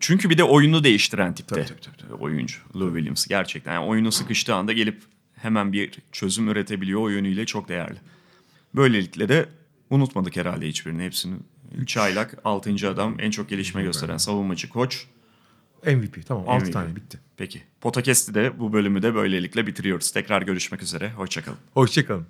Çünkü 0.00 0.30
bir 0.30 0.38
de 0.38 0.44
oyunu 0.44 0.84
değiştiren 0.84 1.34
tipte 1.34 1.54
Tabii, 1.54 1.80
tabii, 1.80 1.96
tabii, 1.96 2.14
oyuncu 2.14 2.56
Lou 2.76 2.86
Williams 2.94 3.26
gerçekten. 3.26 3.72
Yani 3.74 3.86
oyunu 3.86 4.12
sıkıştığı 4.12 4.54
anda 4.54 4.72
gelip 4.72 5.02
hemen 5.36 5.72
bir 5.72 5.90
çözüm 6.12 6.48
üretebiliyor 6.48 7.00
o 7.00 7.08
yönüyle 7.08 7.46
çok 7.46 7.68
değerli. 7.68 7.96
Böylelikle 8.74 9.28
de 9.28 9.48
unutmadık 9.90 10.36
herhalde 10.36 10.68
hiçbirini. 10.68 11.02
Hepsini 11.02 11.36
çaylak, 11.86 12.38
altıncı 12.44 12.90
adam, 12.90 13.16
en 13.18 13.30
çok 13.30 13.48
gelişme 13.48 13.82
gösteren 13.82 14.16
savunmacı 14.16 14.68
koç. 14.68 15.06
MVP 15.86 16.26
tamam 16.26 16.48
6 16.48 16.64
MVP. 16.64 16.72
tane 16.72 16.96
bitti. 16.96 17.20
Peki. 17.36 17.62
Podcast'i 17.80 18.34
de 18.34 18.58
bu 18.58 18.72
bölümü 18.72 19.02
de 19.02 19.14
böylelikle 19.14 19.66
bitiriyoruz. 19.66 20.10
Tekrar 20.10 20.42
görüşmek 20.42 20.82
üzere. 20.82 21.12
Hoşçakalın. 21.12 21.58
Hoşçakalın. 21.74 22.26